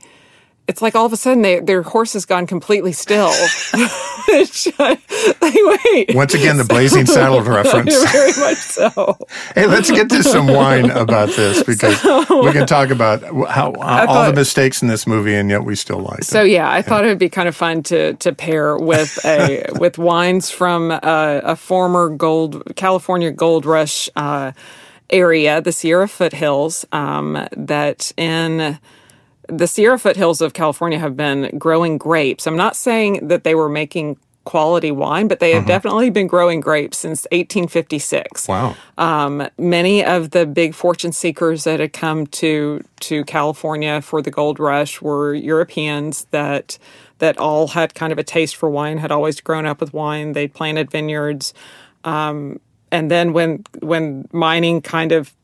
it's 0.68 0.82
like 0.82 0.94
all 0.94 1.06
of 1.06 1.12
a 1.12 1.16
sudden 1.16 1.42
they, 1.42 1.60
their 1.60 1.82
horse 1.82 2.12
has 2.14 2.24
gone 2.26 2.46
completely 2.46 2.92
still. 2.92 3.30
Wait, 4.28 6.14
Once 6.14 6.34
again, 6.34 6.56
the 6.56 6.66
Blazing 6.68 7.06
Saddle 7.06 7.40
reference. 7.42 7.94
very 8.12 8.32
much 8.38 8.58
so. 8.58 9.16
Hey, 9.54 9.66
let's 9.66 9.90
get 9.90 10.08
to 10.10 10.22
some 10.22 10.46
wine 10.48 10.90
about 10.90 11.28
this 11.30 11.62
because 11.66 12.02
we 12.28 12.52
can 12.52 12.66
talk 12.66 12.90
about 12.90 13.22
how 13.48 13.72
all 13.72 14.06
thought- 14.06 14.28
the 14.30 14.34
mistakes 14.34 14.82
in 14.82 14.88
this 14.88 15.06
movie, 15.06 15.34
and 15.34 15.48
yet 15.50 15.64
we 15.64 15.74
still 15.76 16.00
like 16.00 16.24
So 16.24 16.42
it. 16.44 16.50
yeah, 16.50 16.70
I 16.70 16.82
thought 16.82 17.04
it 17.04 17.08
would 17.08 17.18
be 17.18 17.28
kind 17.28 17.48
of 17.48 17.56
fun 17.56 17.82
to 17.84 18.14
to 18.14 18.32
pair 18.32 18.76
with 18.76 19.18
a 19.24 19.66
with 19.78 19.98
wines 19.98 20.50
from 20.50 20.90
a, 20.90 21.00
a 21.44 21.56
former 21.56 22.08
gold 22.08 22.62
California 22.76 23.30
gold 23.30 23.64
rush 23.66 24.08
uh, 24.16 24.52
area, 25.10 25.60
the 25.60 25.72
Sierra 25.72 26.08
foothills. 26.08 26.84
Um, 26.92 27.46
that 27.56 28.12
in 28.16 28.78
the 29.48 29.66
Sierra 29.66 29.98
foothills 29.98 30.40
of 30.40 30.52
California 30.52 30.98
have 30.98 31.16
been 31.16 31.56
growing 31.58 31.98
grapes. 31.98 32.46
I'm 32.46 32.56
not 32.56 32.76
saying 32.76 33.28
that 33.28 33.44
they 33.44 33.54
were 33.54 33.68
making 33.68 34.16
quality 34.44 34.92
wine, 34.92 35.26
but 35.26 35.40
they 35.40 35.52
have 35.52 35.66
definitely 35.66 36.08
been 36.08 36.28
growing 36.28 36.60
grapes 36.60 36.98
since 36.98 37.26
1856 37.32 38.46
Wow. 38.46 38.76
um, 38.96 39.48
many 39.58 40.04
of 40.04 40.30
the 40.30 40.46
big 40.46 40.72
fortune 40.72 41.10
seekers 41.10 41.64
that 41.64 41.80
had 41.80 41.92
come 41.92 42.28
to 42.28 42.84
to 43.00 43.24
California 43.24 44.00
for 44.00 44.22
the 44.22 44.30
gold 44.30 44.60
rush 44.60 45.02
were 45.02 45.34
Europeans 45.34 46.26
that 46.30 46.78
that 47.18 47.38
all 47.38 47.68
had 47.68 47.94
kind 47.94 48.12
of 48.12 48.18
a 48.18 48.22
taste 48.22 48.54
for 48.54 48.70
wine, 48.70 48.98
had 48.98 49.10
always 49.10 49.40
grown 49.40 49.66
up 49.66 49.80
with 49.80 49.92
wine. 49.92 50.32
They 50.32 50.46
planted 50.46 50.90
vineyards, 50.92 51.52
um, 52.04 52.60
and 52.92 53.10
then 53.10 53.32
when 53.32 53.64
when 53.80 54.28
mining 54.32 54.80
kind 54.80 55.10
of 55.10 55.34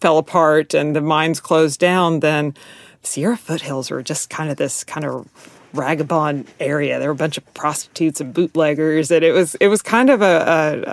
fell 0.00 0.16
apart 0.16 0.72
and 0.72 0.96
the 0.96 1.02
mines 1.02 1.40
closed 1.40 1.78
down, 1.78 2.20
then 2.20 2.54
Sierra 3.02 3.36
foothills 3.36 3.90
were 3.90 4.02
just 4.02 4.30
kind 4.30 4.50
of 4.50 4.56
this 4.56 4.84
kind 4.84 5.06
of 5.06 5.28
vagabond 5.72 6.46
area. 6.58 6.98
There 6.98 7.08
were 7.08 7.14
a 7.14 7.16
bunch 7.16 7.38
of 7.38 7.54
prostitutes 7.54 8.20
and 8.20 8.34
bootleggers, 8.34 9.10
and 9.10 9.24
it 9.24 9.32
was 9.32 9.54
it 9.56 9.68
was 9.68 9.82
kind 9.82 10.10
of 10.10 10.22
a, 10.22 10.84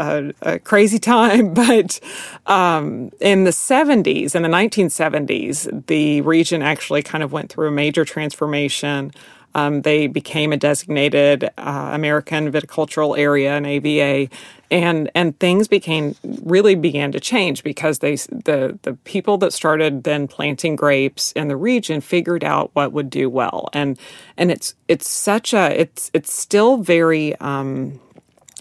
a, 0.43 0.51
a, 0.51 0.53
a 0.53 0.59
crazy 0.59 0.99
time. 1.13 1.53
But 1.53 1.99
um, 2.45 3.11
in 3.19 3.43
the 3.43 3.51
seventies, 3.51 4.35
in 4.35 4.43
the 4.43 4.49
nineteen 4.49 4.89
seventies, 4.89 5.67
the 5.87 6.21
region 6.21 6.61
actually 6.61 7.03
kind 7.03 7.23
of 7.23 7.31
went 7.31 7.51
through 7.51 7.67
a 7.67 7.71
major 7.71 8.05
transformation. 8.05 9.11
Um, 9.57 9.83
they 9.83 10.07
became 10.07 10.53
a 10.53 10.57
designated 10.57 11.45
uh, 11.57 11.91
American 11.93 12.51
viticultural 12.51 13.17
area, 13.19 13.57
an 13.57 13.65
AVA, 13.65 14.29
and 14.71 15.11
and 15.15 15.39
things 15.39 15.67
became 15.69 16.15
really 16.43 16.75
began 16.75 17.11
to 17.13 17.21
change 17.21 17.63
because 17.63 17.99
they 17.99 18.17
the 18.17 18.79
the 18.83 18.95
people 19.05 19.37
that 19.39 19.53
started 19.53 20.05
then 20.05 20.27
planting 20.29 20.77
grapes 20.77 21.33
in 21.33 21.49
the 21.49 21.57
region 21.57 22.01
figured 22.01 22.45
out 22.45 22.71
what 22.75 22.93
would 22.93 23.09
do 23.11 23.29
well, 23.29 23.69
and 23.73 23.99
and 24.37 24.51
it's 24.51 24.75
it's 24.89 25.09
such 25.09 25.53
a 25.53 25.79
it's 25.81 26.11
it's 26.15 26.33
still 26.33 26.77
very. 26.77 27.35
Um, 27.37 27.99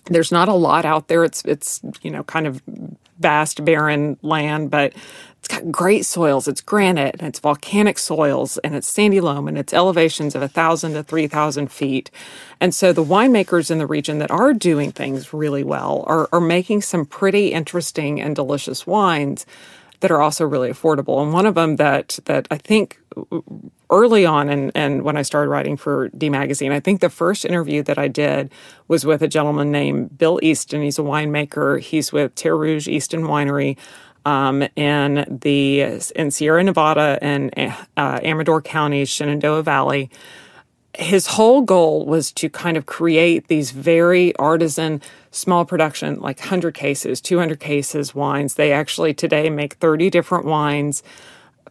There's 0.06 0.32
not 0.32 0.48
a 0.48 0.54
lot 0.54 0.84
out 0.86 1.08
there. 1.08 1.24
It's 1.24 1.44
it's 1.44 1.82
you 2.02 2.10
know 2.12 2.24
kind 2.24 2.46
of 2.46 2.62
vast 3.20 3.64
barren 3.64 4.18
land, 4.22 4.70
but 4.70 4.94
it's 5.46 5.54
got 5.54 5.70
great 5.70 6.04
soils. 6.04 6.48
It's 6.48 6.60
granite, 6.60 7.16
it's 7.20 7.38
volcanic 7.38 8.00
soils, 8.00 8.58
and 8.58 8.74
it's 8.74 8.88
sandy 8.88 9.20
loam, 9.20 9.46
and 9.46 9.56
it's 9.56 9.72
elevations 9.72 10.34
of 10.34 10.42
a 10.42 10.48
thousand 10.48 10.94
to 10.94 11.04
three 11.04 11.28
thousand 11.28 11.70
feet. 11.70 12.10
And 12.60 12.74
so 12.74 12.92
the 12.92 13.04
winemakers 13.04 13.70
in 13.70 13.78
the 13.78 13.86
region 13.86 14.18
that 14.18 14.32
are 14.32 14.52
doing 14.52 14.90
things 14.90 15.32
really 15.32 15.62
well 15.62 16.02
are, 16.08 16.28
are 16.32 16.40
making 16.40 16.82
some 16.82 17.06
pretty 17.06 17.52
interesting 17.52 18.20
and 18.20 18.34
delicious 18.34 18.88
wines 18.88 19.46
that 20.00 20.10
are 20.10 20.20
also 20.20 20.44
really 20.44 20.68
affordable. 20.68 21.22
And 21.22 21.32
one 21.32 21.46
of 21.46 21.54
them 21.54 21.76
that 21.76 22.18
that 22.24 22.48
I 22.50 22.58
think 22.58 22.98
early 23.88 24.26
on 24.26 24.48
and 24.48 24.72
and 24.74 25.02
when 25.02 25.16
I 25.16 25.22
started 25.22 25.48
writing 25.48 25.76
for 25.76 26.08
D 26.08 26.28
Magazine, 26.28 26.72
I 26.72 26.80
think 26.80 27.00
the 27.00 27.08
first 27.08 27.44
interview 27.44 27.84
that 27.84 27.98
I 27.98 28.08
did 28.08 28.50
was 28.88 29.06
with 29.06 29.22
a 29.22 29.28
gentleman 29.28 29.70
named 29.70 30.18
Bill 30.18 30.40
Easton. 30.42 30.82
He's 30.82 30.98
a 30.98 31.02
winemaker. 31.02 31.80
He's 31.80 32.12
with 32.12 32.34
Terre 32.34 32.56
Rouge 32.56 32.88
Easton 32.88 33.22
Winery. 33.22 33.76
Um, 34.26 34.64
in 34.74 35.38
the 35.40 35.82
in 36.16 36.30
Sierra 36.32 36.64
Nevada 36.64 37.16
and 37.22 37.54
uh, 37.96 38.20
Amador 38.24 38.60
County, 38.60 39.04
Shenandoah 39.04 39.62
Valley, 39.62 40.10
his 40.98 41.28
whole 41.28 41.62
goal 41.62 42.04
was 42.06 42.32
to 42.32 42.48
kind 42.48 42.76
of 42.76 42.86
create 42.86 43.46
these 43.46 43.70
very 43.70 44.34
artisan 44.36 45.00
small 45.30 45.64
production 45.64 46.18
like 46.20 46.40
100 46.40 46.72
cases 46.72 47.20
200 47.20 47.60
cases 47.60 48.14
wines 48.14 48.54
they 48.54 48.72
actually 48.72 49.12
today 49.12 49.50
make 49.50 49.74
30 49.74 50.08
different 50.08 50.46
wines 50.46 51.02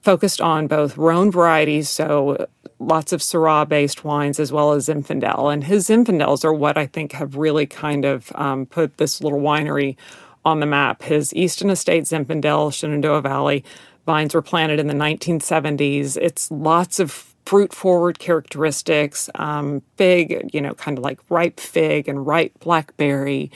focused 0.05 0.39
on 0.39 0.67
both 0.67 0.97
Rhone 0.97 1.31
varieties, 1.31 1.89
so 1.89 2.45
lots 2.77 3.11
of 3.11 3.21
Syrah 3.21 3.67
based 3.67 4.05
wines, 4.05 4.39
as 4.39 4.51
well 4.51 4.73
as 4.73 4.87
Zinfandel. 4.87 5.51
And 5.51 5.63
his 5.63 5.89
Zinfandels 5.89 6.45
are 6.45 6.53
what 6.53 6.77
I 6.77 6.85
think 6.85 7.11
have 7.13 7.35
really 7.35 7.65
kind 7.65 8.05
of 8.05 8.31
um, 8.35 8.67
put 8.67 8.97
this 8.97 9.19
little 9.19 9.39
winery 9.39 9.97
on 10.45 10.59
the 10.59 10.65
map. 10.65 11.01
His 11.01 11.33
Easton 11.33 11.69
Estate 11.69 12.03
Zinfandel, 12.03 12.73
Shenandoah 12.73 13.21
Valley 13.21 13.65
vines 14.05 14.33
were 14.33 14.41
planted 14.41 14.79
in 14.79 14.87
the 14.87 14.93
1970s. 14.93 16.17
It's 16.17 16.49
lots 16.51 16.99
of 16.99 17.11
fruit 17.45 17.73
forward 17.73 18.19
characteristics, 18.19 19.29
um, 19.35 19.81
fig, 19.97 20.49
you 20.53 20.61
know, 20.61 20.73
kind 20.75 20.97
of 20.97 21.03
like 21.03 21.19
ripe 21.29 21.59
fig 21.59 22.07
and 22.07 22.25
ripe 22.25 22.59
blackberry 22.59 23.51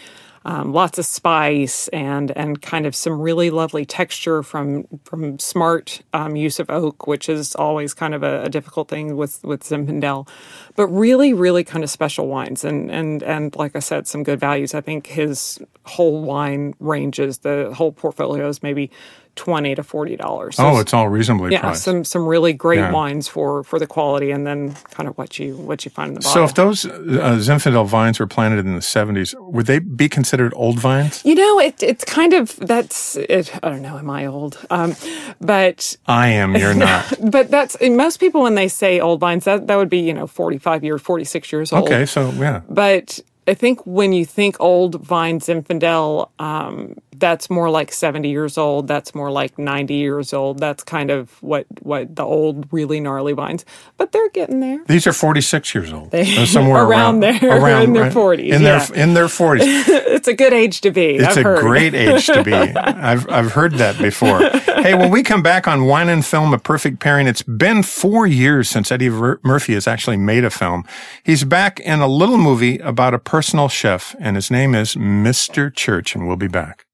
um, 0.45 0.71
lots 0.73 0.97
of 0.97 1.05
spice 1.05 1.87
and 1.89 2.31
and 2.31 2.61
kind 2.61 2.85
of 2.85 2.95
some 2.95 3.19
really 3.19 3.49
lovely 3.49 3.85
texture 3.85 4.41
from 4.41 4.85
from 5.03 5.37
smart 5.39 6.01
um, 6.13 6.35
use 6.35 6.59
of 6.59 6.69
oak, 6.69 7.07
which 7.07 7.27
is 7.27 7.55
always 7.55 7.93
kind 7.93 8.13
of 8.13 8.23
a, 8.23 8.43
a, 8.43 8.49
difficult 8.49 8.87
thing 8.87 9.17
with 9.17 9.43
with 9.43 9.63
Zinfandel, 9.63 10.27
but 10.75 10.87
really 10.87 11.33
really 11.33 11.63
kind 11.63 11.83
of 11.83 11.89
special 11.89 12.27
wines 12.27 12.63
and 12.63 12.89
and 12.89 13.21
and 13.23 13.55
like 13.55 13.75
I 13.75 13.79
said, 13.79 14.07
some 14.07 14.23
good 14.23 14.39
values. 14.39 14.73
I 14.73 14.81
think 14.81 15.07
his 15.07 15.59
whole 15.85 16.21
wine 16.21 16.73
ranges, 16.79 17.39
the 17.39 17.73
whole 17.75 17.91
portfolio 17.91 18.47
is 18.47 18.63
maybe 18.63 18.91
twenty 19.35 19.75
to 19.75 19.83
forty 19.83 20.15
dollars. 20.15 20.55
So 20.55 20.65
oh, 20.65 20.79
it's 20.79 20.93
all 20.93 21.09
reasonably 21.09 21.51
yeah, 21.51 21.61
priced. 21.61 21.83
some 21.83 22.03
some 22.03 22.25
really 22.25 22.53
great 22.53 22.79
yeah. 22.79 22.91
wines 22.91 23.27
for 23.27 23.63
for 23.63 23.79
the 23.79 23.87
quality, 23.87 24.31
and 24.31 24.45
then 24.45 24.73
kind 24.91 25.07
of 25.07 25.17
what 25.17 25.39
you 25.39 25.55
what 25.57 25.85
you 25.85 25.91
find 25.91 26.09
in 26.09 26.13
the 26.15 26.19
bottle. 26.21 26.33
So, 26.33 26.43
if 26.43 26.53
those 26.53 26.85
uh, 26.85 27.37
Zinfandel 27.39 27.87
vines 27.87 28.19
were 28.19 28.27
planted 28.27 28.65
in 28.65 28.75
the 28.75 28.81
seventies, 28.81 29.35
would 29.37 29.65
they 29.65 29.79
be 29.79 30.09
considered 30.09 30.53
old 30.55 30.79
vines? 30.79 31.23
You 31.25 31.35
know, 31.35 31.59
it, 31.59 31.81
it's 31.81 32.03
kind 32.05 32.33
of 32.33 32.55
that's 32.57 33.15
it, 33.15 33.53
I 33.63 33.69
don't 33.69 33.81
know. 33.81 33.97
Am 33.97 34.09
I 34.09 34.25
old? 34.25 34.57
Um, 34.69 34.95
but 35.39 35.95
I 36.05 36.29
am. 36.29 36.55
You're 36.55 36.73
not. 36.75 37.13
but 37.23 37.49
that's 37.49 37.77
most 37.81 38.17
people 38.19 38.41
when 38.41 38.55
they 38.55 38.67
say 38.67 38.99
old 38.99 39.19
vines, 39.19 39.45
that 39.45 39.67
that 39.67 39.75
would 39.75 39.89
be 39.89 39.99
you 39.99 40.13
know 40.13 40.27
forty 40.27 40.57
five 40.57 40.83
years, 40.83 41.01
forty 41.01 41.25
six 41.25 41.51
years 41.51 41.71
old. 41.71 41.85
Okay, 41.85 42.05
so 42.05 42.31
yeah. 42.31 42.61
But 42.69 43.19
I 43.49 43.55
think 43.55 43.85
when 43.85 44.13
you 44.13 44.25
think 44.25 44.57
old 44.59 45.01
vines 45.01 45.47
Zinfandel, 45.47 46.29
um, 46.37 46.95
that's 47.19 47.49
more 47.49 47.69
like 47.69 47.91
70 47.91 48.29
years 48.29 48.57
old. 48.57 48.87
That's 48.87 49.13
more 49.13 49.31
like 49.31 49.59
90 49.59 49.93
years 49.93 50.33
old. 50.33 50.59
That's 50.59 50.83
kind 50.83 51.11
of 51.11 51.31
what, 51.41 51.65
what 51.81 52.15
the 52.15 52.23
old, 52.23 52.71
really 52.71 52.99
gnarly 52.99 53.33
vines. 53.33 53.65
But 53.97 54.11
they're 54.11 54.29
getting 54.29 54.59
there. 54.59 54.83
These 54.87 55.05
are 55.05 55.13
46 55.13 55.75
years 55.75 55.93
old. 55.93 56.11
They, 56.11 56.45
somewhere 56.45 56.83
around, 56.85 57.23
around 57.23 57.41
there, 57.41 57.61
around, 57.61 57.83
in 57.83 57.93
their 57.93 58.03
right? 58.03 58.13
40s. 58.13 58.39
In, 58.39 58.61
yeah. 58.61 58.85
their, 58.85 58.97
in 58.97 59.13
their 59.13 59.25
40s. 59.25 59.59
it's 60.09 60.27
a 60.27 60.33
good 60.33 60.53
age 60.53 60.81
to 60.81 60.91
be. 60.91 61.15
It's 61.15 61.37
I've 61.37 61.37
a 61.37 61.43
heard. 61.43 61.61
great 61.61 61.93
age 61.93 62.25
to 62.27 62.43
be. 62.43 62.53
I've, 62.53 63.29
I've 63.29 63.51
heard 63.51 63.73
that 63.73 63.97
before. 63.97 64.39
hey, 64.81 64.93
when 64.95 65.11
we 65.11 65.23
come 65.23 65.43
back 65.43 65.67
on 65.67 65.85
Wine 65.85 66.09
and 66.09 66.25
Film, 66.25 66.53
A 66.53 66.59
Perfect 66.59 66.99
Pairing, 66.99 67.27
it's 67.27 67.43
been 67.43 67.83
four 67.83 68.25
years 68.25 68.69
since 68.69 68.91
Eddie 68.91 69.09
Murphy 69.09 69.73
has 69.73 69.87
actually 69.87 70.17
made 70.17 70.43
a 70.43 70.49
film. 70.49 70.83
He's 71.23 71.43
back 71.43 71.79
in 71.79 71.99
a 71.99 72.07
little 72.07 72.37
movie 72.37 72.77
about 72.79 73.13
a 73.13 73.19
personal 73.19 73.67
chef, 73.67 74.15
and 74.19 74.35
his 74.35 74.49
name 74.49 74.73
is 74.75 74.95
Mr. 74.95 75.73
Church, 75.73 76.15
and 76.15 76.27
we'll 76.27 76.37
be 76.37 76.47
back. 76.47 76.85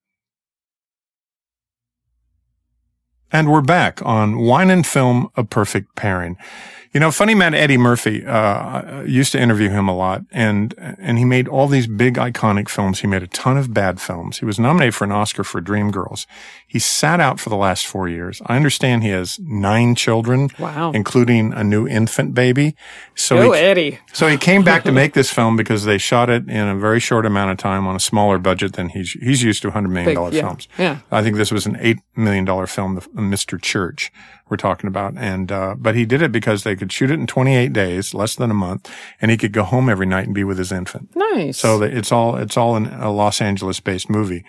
And 3.32 3.52
we're 3.52 3.62
back 3.62 4.06
on 4.06 4.38
Wine 4.40 4.70
and 4.70 4.86
Film, 4.86 5.30
A 5.36 5.44
Perfect 5.44 5.96
Pairing. 5.96 6.38
You 6.94 7.02
know, 7.02 7.12
funny 7.12 7.36
man 7.36 7.54
Eddie 7.54 7.78
Murphy, 7.78 8.26
uh, 8.26 9.02
used 9.02 9.34
to 9.34 9.38
interview 9.38 9.70
him 9.70 9.90
a 9.90 9.94
lot 9.94 10.22
and, 10.32 10.74
and 10.78 11.18
he 11.18 11.26
made 11.26 11.46
all 11.50 11.68
these 11.68 11.88
big 11.88 12.14
iconic 12.14 12.70
films. 12.70 13.02
He 13.02 13.08
made 13.08 13.22
a 13.22 13.28
ton 13.28 13.58
of 13.58 13.74
bad 13.74 14.00
films. 14.00 14.38
He 14.38 14.46
was 14.46 14.58
nominated 14.58 14.96
for 14.96 15.04
an 15.04 15.12
Oscar 15.12 15.44
for 15.44 15.62
Dreamgirls. 15.62 16.26
He 16.66 16.80
sat 16.80 17.20
out 17.20 17.38
for 17.38 17.50
the 17.50 17.58
last 17.58 17.86
four 17.86 18.08
years. 18.08 18.42
I 18.46 18.56
understand 18.56 19.04
he 19.04 19.10
has 19.10 19.38
nine 19.42 19.96
children. 19.96 20.52
Wow. 20.58 20.94
Including 20.94 21.52
a 21.52 21.66
new 21.66 21.86
infant 21.86 22.34
baby. 22.34 22.78
So 23.14 23.36
Go 23.36 23.52
he, 23.52 23.60
Eddie. 23.60 24.00
So 24.14 24.30
he 24.30 24.38
came 24.38 24.64
back 24.64 24.86
to 24.86 24.92
make 24.94 25.14
this 25.14 25.30
film 25.30 25.58
because 25.58 25.84
they 25.84 25.98
shot 25.98 26.30
it 26.30 26.50
in 26.50 26.68
a 26.70 26.78
very 26.78 27.02
short 27.02 27.26
amount 27.26 27.52
of 27.52 27.58
time 27.58 27.86
on 27.86 27.98
a 27.98 28.00
smaller 28.00 28.38
budget 28.38 28.74
than 28.74 28.88
he's, 28.88 29.12
he's 29.12 29.44
used 29.44 29.62
to 29.64 29.72
$100 29.72 29.90
million 29.90 30.06
Big, 30.06 30.34
yeah, 30.34 30.42
films. 30.42 30.70
Yeah. 30.78 31.00
I 31.12 31.22
think 31.22 31.36
this 31.36 31.52
was 31.52 31.66
an 31.66 31.76
$8 31.76 31.98
million 32.16 32.68
film, 32.68 33.02
Mr. 33.16 33.62
Church 33.62 34.12
we're 34.50 34.58
talking 34.58 34.88
about. 34.88 35.16
And, 35.18 35.52
uh, 35.52 35.76
but 35.78 35.96
he 35.96 36.06
did 36.06 36.22
it 36.22 36.32
because 36.32 36.64
they 36.64 36.76
could 36.76 36.92
shoot 36.92 37.10
it 37.10 37.16
in 37.16 37.28
28 37.28 37.74
days, 37.74 38.14
less 38.14 38.36
than 38.36 38.52
a 38.52 38.56
month, 38.56 38.92
and 39.20 39.32
he 39.32 39.38
could 39.38 39.52
go 39.52 39.64
home 39.64 39.90
every 39.90 40.06
night 40.06 40.26
and 40.26 40.36
be 40.36 40.44
with 40.44 40.58
his 40.58 40.72
infant. 40.72 41.10
Nice. 41.16 41.58
So 41.58 41.82
it's 41.82 42.12
all, 42.12 42.36
it's 42.36 42.58
all 42.58 42.76
in 42.76 42.86
a 42.88 43.12
Los 43.12 43.42
Angeles 43.42 43.80
based 43.80 44.10
movie. 44.10 44.44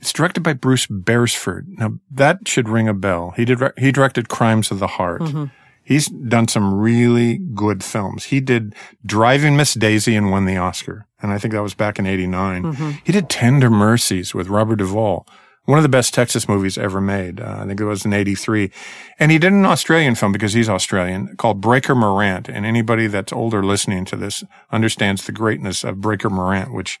It's 0.00 0.12
directed 0.12 0.42
by 0.42 0.54
Bruce 0.54 0.86
Beresford. 0.86 1.68
Now 1.78 1.98
that 2.10 2.48
should 2.48 2.68
ring 2.68 2.88
a 2.88 2.94
bell. 2.94 3.32
He 3.36 3.44
did, 3.44 3.60
he 3.78 3.92
directed 3.92 4.28
Crimes 4.28 4.70
of 4.70 4.78
the 4.78 4.86
Heart. 4.86 5.22
Mm-hmm. 5.22 5.44
He's 5.86 6.08
done 6.08 6.48
some 6.48 6.72
really 6.72 7.36
good 7.36 7.84
films. 7.84 8.24
He 8.24 8.40
did 8.40 8.74
Driving 9.04 9.54
Miss 9.54 9.74
Daisy 9.74 10.16
and 10.16 10.30
won 10.30 10.46
the 10.46 10.56
Oscar. 10.56 11.06
And 11.20 11.30
I 11.30 11.36
think 11.36 11.52
that 11.52 11.62
was 11.62 11.74
back 11.74 11.98
in 11.98 12.06
89. 12.06 12.62
Mm-hmm. 12.62 12.90
He 13.04 13.12
did 13.12 13.28
Tender 13.28 13.68
Mercies 13.68 14.34
with 14.34 14.48
Robert 14.48 14.76
Duvall 14.76 15.26
one 15.64 15.78
of 15.78 15.82
the 15.82 15.88
best 15.88 16.12
Texas 16.12 16.48
movies 16.48 16.76
ever 16.76 17.00
made. 17.00 17.40
Uh, 17.40 17.58
I 17.60 17.66
think 17.66 17.80
it 17.80 17.84
was 17.84 18.04
in 18.04 18.12
83. 18.12 18.70
And 19.18 19.30
he 19.30 19.38
did 19.38 19.52
an 19.52 19.64
Australian 19.64 20.14
film 20.14 20.32
because 20.32 20.52
he's 20.52 20.68
Australian 20.68 21.36
called 21.36 21.60
Breaker 21.60 21.94
Morant. 21.94 22.48
And 22.48 22.66
anybody 22.66 23.06
that's 23.06 23.32
older 23.32 23.62
listening 23.62 24.04
to 24.06 24.16
this 24.16 24.44
understands 24.70 25.24
the 25.24 25.32
greatness 25.32 25.82
of 25.82 26.00
Breaker 26.00 26.28
Morant, 26.28 26.74
which 26.74 26.98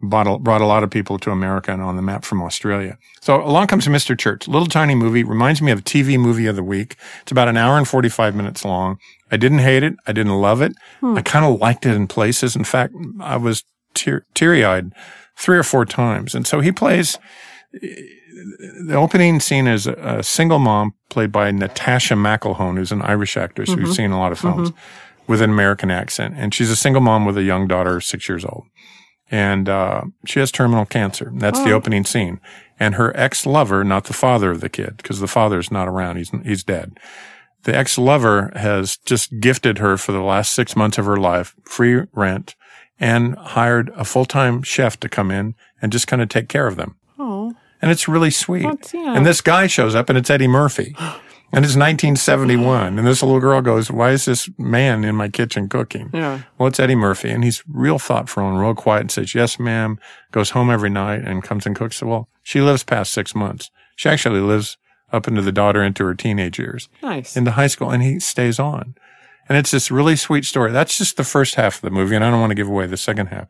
brought 0.00 0.26
a, 0.26 0.38
brought 0.38 0.60
a 0.60 0.66
lot 0.66 0.82
of 0.82 0.90
people 0.90 1.18
to 1.18 1.30
America 1.30 1.72
and 1.72 1.82
on 1.82 1.96
the 1.96 2.02
map 2.02 2.24
from 2.24 2.42
Australia. 2.42 2.96
So 3.20 3.42
along 3.42 3.66
comes 3.66 3.86
Mr. 3.86 4.18
Church, 4.18 4.48
little 4.48 4.68
tiny 4.68 4.94
movie, 4.94 5.24
reminds 5.24 5.60
me 5.60 5.72
of 5.72 5.80
a 5.80 5.82
TV 5.82 6.18
movie 6.18 6.46
of 6.46 6.56
the 6.56 6.62
week. 6.62 6.96
It's 7.22 7.32
about 7.32 7.48
an 7.48 7.56
hour 7.56 7.76
and 7.76 7.86
45 7.86 8.34
minutes 8.34 8.64
long. 8.64 8.98
I 9.30 9.36
didn't 9.36 9.58
hate 9.58 9.82
it. 9.82 9.94
I 10.06 10.12
didn't 10.12 10.40
love 10.40 10.62
it. 10.62 10.72
Hmm. 11.00 11.16
I 11.16 11.22
kind 11.22 11.44
of 11.44 11.60
liked 11.60 11.84
it 11.84 11.94
in 11.94 12.06
places. 12.06 12.56
In 12.56 12.64
fact, 12.64 12.94
I 13.20 13.36
was 13.36 13.64
tear, 13.94 14.24
teary 14.34 14.64
eyed 14.64 14.92
three 15.36 15.58
or 15.58 15.62
four 15.62 15.84
times. 15.84 16.34
And 16.34 16.46
so 16.46 16.60
he 16.60 16.72
plays, 16.72 17.18
the 17.72 18.94
opening 18.94 19.40
scene 19.40 19.66
is 19.66 19.86
a, 19.86 20.22
single 20.22 20.58
mom 20.58 20.94
played 21.10 21.30
by 21.30 21.50
Natascha 21.50 22.16
McElhone, 22.16 22.76
who's 22.76 22.92
an 22.92 23.02
Irish 23.02 23.36
actress 23.36 23.70
mm-hmm. 23.70 23.84
we've 23.84 23.94
seen 23.94 24.10
a 24.10 24.18
lot 24.18 24.32
of 24.32 24.38
films 24.38 24.70
mm-hmm. 24.70 25.32
with 25.32 25.42
an 25.42 25.50
American 25.50 25.90
accent. 25.90 26.34
And 26.36 26.54
she's 26.54 26.70
a 26.70 26.76
single 26.76 27.02
mom 27.02 27.24
with 27.24 27.36
a 27.36 27.42
young 27.42 27.68
daughter, 27.68 28.00
six 28.00 28.28
years 28.28 28.44
old. 28.44 28.64
And, 29.30 29.68
uh, 29.68 30.04
she 30.24 30.40
has 30.40 30.50
terminal 30.50 30.86
cancer. 30.86 31.30
That's 31.34 31.58
oh. 31.58 31.64
the 31.64 31.72
opening 31.72 32.04
scene. 32.04 32.40
And 32.80 32.94
her 32.94 33.14
ex-lover, 33.16 33.84
not 33.84 34.04
the 34.04 34.14
father 34.14 34.50
of 34.50 34.60
the 34.60 34.70
kid, 34.70 34.96
because 34.96 35.20
the 35.20 35.26
father's 35.26 35.70
not 35.70 35.88
around. 35.88 36.16
He's, 36.16 36.30
he's 36.44 36.64
dead. 36.64 36.98
The 37.64 37.76
ex-lover 37.76 38.52
has 38.56 38.96
just 39.04 39.40
gifted 39.40 39.78
her 39.78 39.98
for 39.98 40.12
the 40.12 40.22
last 40.22 40.52
six 40.52 40.74
months 40.74 40.96
of 40.96 41.04
her 41.04 41.18
life 41.18 41.54
free 41.64 42.04
rent 42.14 42.54
and 42.98 43.36
hired 43.36 43.90
a 43.90 44.04
full-time 44.04 44.62
chef 44.62 44.98
to 45.00 45.08
come 45.08 45.30
in 45.30 45.54
and 45.82 45.92
just 45.92 46.06
kind 46.06 46.22
of 46.22 46.28
take 46.30 46.48
care 46.48 46.66
of 46.66 46.76
them 46.76 46.97
and 47.80 47.90
it's 47.90 48.08
really 48.08 48.30
sweet. 48.30 48.92
Yeah. 48.92 49.14
And 49.16 49.24
this 49.26 49.40
guy 49.40 49.66
shows 49.66 49.94
up, 49.94 50.08
and 50.08 50.18
it's 50.18 50.30
Eddie 50.30 50.48
Murphy. 50.48 50.94
And 51.50 51.64
it's 51.64 51.76
1971. 51.76 52.98
And 52.98 53.06
this 53.06 53.22
little 53.22 53.40
girl 53.40 53.62
goes, 53.62 53.90
why 53.90 54.10
is 54.10 54.26
this 54.26 54.50
man 54.58 55.02
in 55.02 55.14
my 55.14 55.30
kitchen 55.30 55.66
cooking? 55.66 56.10
Yeah. 56.12 56.42
Well, 56.58 56.68
it's 56.68 56.78
Eddie 56.78 56.94
Murphy. 56.94 57.30
And 57.30 57.42
he's 57.42 57.62
real 57.66 57.98
thoughtful 57.98 58.46
and 58.46 58.60
real 58.60 58.74
quiet 58.74 59.00
and 59.00 59.10
says, 59.10 59.34
yes, 59.34 59.58
ma'am, 59.58 59.98
goes 60.30 60.50
home 60.50 60.68
every 60.68 60.90
night 60.90 61.22
and 61.24 61.42
comes 61.42 61.64
and 61.64 61.74
cooks. 61.74 62.02
Well, 62.02 62.28
she 62.42 62.60
lives 62.60 62.84
past 62.84 63.14
six 63.14 63.34
months. 63.34 63.70
She 63.96 64.10
actually 64.10 64.40
lives 64.40 64.76
up 65.10 65.26
into 65.26 65.40
the 65.40 65.50
daughter 65.50 65.82
into 65.82 66.04
her 66.04 66.14
teenage 66.14 66.58
years. 66.58 66.90
Nice. 67.02 67.34
Into 67.34 67.52
high 67.52 67.68
school. 67.68 67.90
And 67.90 68.02
he 68.02 68.20
stays 68.20 68.58
on. 68.58 68.94
And 69.48 69.56
it's 69.56 69.70
this 69.70 69.90
really 69.90 70.16
sweet 70.16 70.44
story. 70.44 70.70
That's 70.70 70.98
just 70.98 71.16
the 71.16 71.24
first 71.24 71.54
half 71.54 71.76
of 71.76 71.80
the 71.80 71.90
movie. 71.90 72.14
And 72.14 72.22
I 72.26 72.30
don't 72.30 72.40
want 72.40 72.50
to 72.50 72.56
give 72.56 72.68
away 72.68 72.86
the 72.86 72.98
second 72.98 73.28
half. 73.28 73.46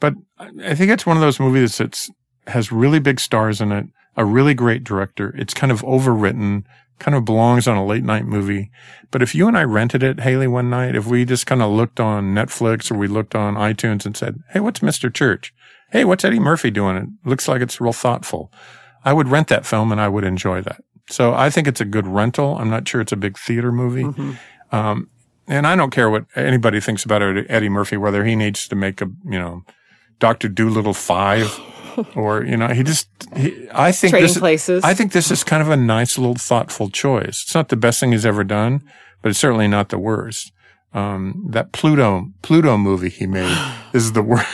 but 0.00 0.14
I 0.60 0.74
think 0.74 0.90
it's 0.90 1.06
one 1.06 1.16
of 1.16 1.20
those 1.20 1.38
movies 1.38 1.78
that's 1.78 2.10
has 2.50 2.72
really 2.72 2.98
big 2.98 3.20
stars 3.20 3.60
in 3.60 3.72
it, 3.72 3.86
a 4.16 4.24
really 4.24 4.54
great 4.54 4.84
director. 4.84 5.34
It's 5.36 5.54
kind 5.54 5.72
of 5.72 5.82
overwritten, 5.82 6.64
kind 6.98 7.16
of 7.16 7.24
belongs 7.24 7.66
on 7.66 7.76
a 7.76 7.84
late 7.84 8.04
night 8.04 8.26
movie. 8.26 8.70
But 9.10 9.22
if 9.22 9.34
you 9.34 9.48
and 9.48 9.56
I 9.56 9.64
rented 9.64 10.02
it, 10.02 10.20
Hayley, 10.20 10.46
one 10.46 10.70
night, 10.70 10.94
if 10.94 11.06
we 11.06 11.24
just 11.24 11.46
kind 11.46 11.62
of 11.62 11.70
looked 11.70 11.98
on 11.98 12.34
Netflix 12.34 12.90
or 12.90 12.94
we 12.94 13.08
looked 13.08 13.34
on 13.34 13.54
iTunes 13.54 14.06
and 14.06 14.16
said, 14.16 14.42
Hey, 14.50 14.60
what's 14.60 14.80
Mr. 14.80 15.12
Church? 15.12 15.52
Hey, 15.90 16.04
what's 16.04 16.24
Eddie 16.24 16.38
Murphy 16.38 16.70
doing? 16.70 16.96
It 16.96 17.28
looks 17.28 17.48
like 17.48 17.62
it's 17.62 17.80
real 17.80 17.92
thoughtful. 17.92 18.52
I 19.04 19.12
would 19.12 19.28
rent 19.28 19.48
that 19.48 19.66
film 19.66 19.90
and 19.90 20.00
I 20.00 20.08
would 20.08 20.24
enjoy 20.24 20.60
that. 20.62 20.82
So 21.08 21.34
I 21.34 21.50
think 21.50 21.66
it's 21.66 21.80
a 21.80 21.84
good 21.84 22.06
rental. 22.06 22.56
I'm 22.58 22.70
not 22.70 22.86
sure 22.86 23.00
it's 23.00 23.12
a 23.12 23.16
big 23.16 23.36
theater 23.36 23.72
movie. 23.72 24.04
Mm-hmm. 24.04 24.76
Um, 24.76 25.10
and 25.48 25.66
I 25.66 25.74
don't 25.74 25.90
care 25.90 26.08
what 26.08 26.26
anybody 26.36 26.78
thinks 26.78 27.04
about 27.04 27.22
Eddie 27.22 27.68
Murphy, 27.68 27.96
whether 27.96 28.24
he 28.24 28.36
needs 28.36 28.68
to 28.68 28.76
make 28.76 29.00
a, 29.00 29.06
you 29.24 29.38
know, 29.38 29.64
Dr. 30.20 30.48
Dolittle 30.48 30.94
five 30.94 31.58
or, 32.14 32.44
you 32.44 32.56
know, 32.56 32.68
he 32.68 32.82
just, 32.82 33.08
he, 33.36 33.68
I 33.72 33.92
think 33.92 34.12
Trading 34.12 34.28
this, 34.28 34.38
places. 34.38 34.84
I 34.84 34.94
think 34.94 35.12
this 35.12 35.30
is 35.30 35.44
kind 35.44 35.62
of 35.62 35.68
a 35.68 35.76
nice 35.76 36.18
little 36.18 36.34
thoughtful 36.34 36.88
choice. 36.90 37.42
It's 37.42 37.54
not 37.54 37.68
the 37.68 37.76
best 37.76 38.00
thing 38.00 38.12
he's 38.12 38.26
ever 38.26 38.44
done, 38.44 38.82
but 39.22 39.30
it's 39.30 39.38
certainly 39.38 39.68
not 39.68 39.88
the 39.88 39.98
worst. 39.98 40.52
Um, 40.92 41.46
that 41.50 41.72
Pluto, 41.72 42.32
Pluto 42.42 42.76
movie 42.76 43.10
he 43.10 43.26
made 43.26 43.56
is 43.92 44.12
the 44.12 44.22
worst. 44.22 44.48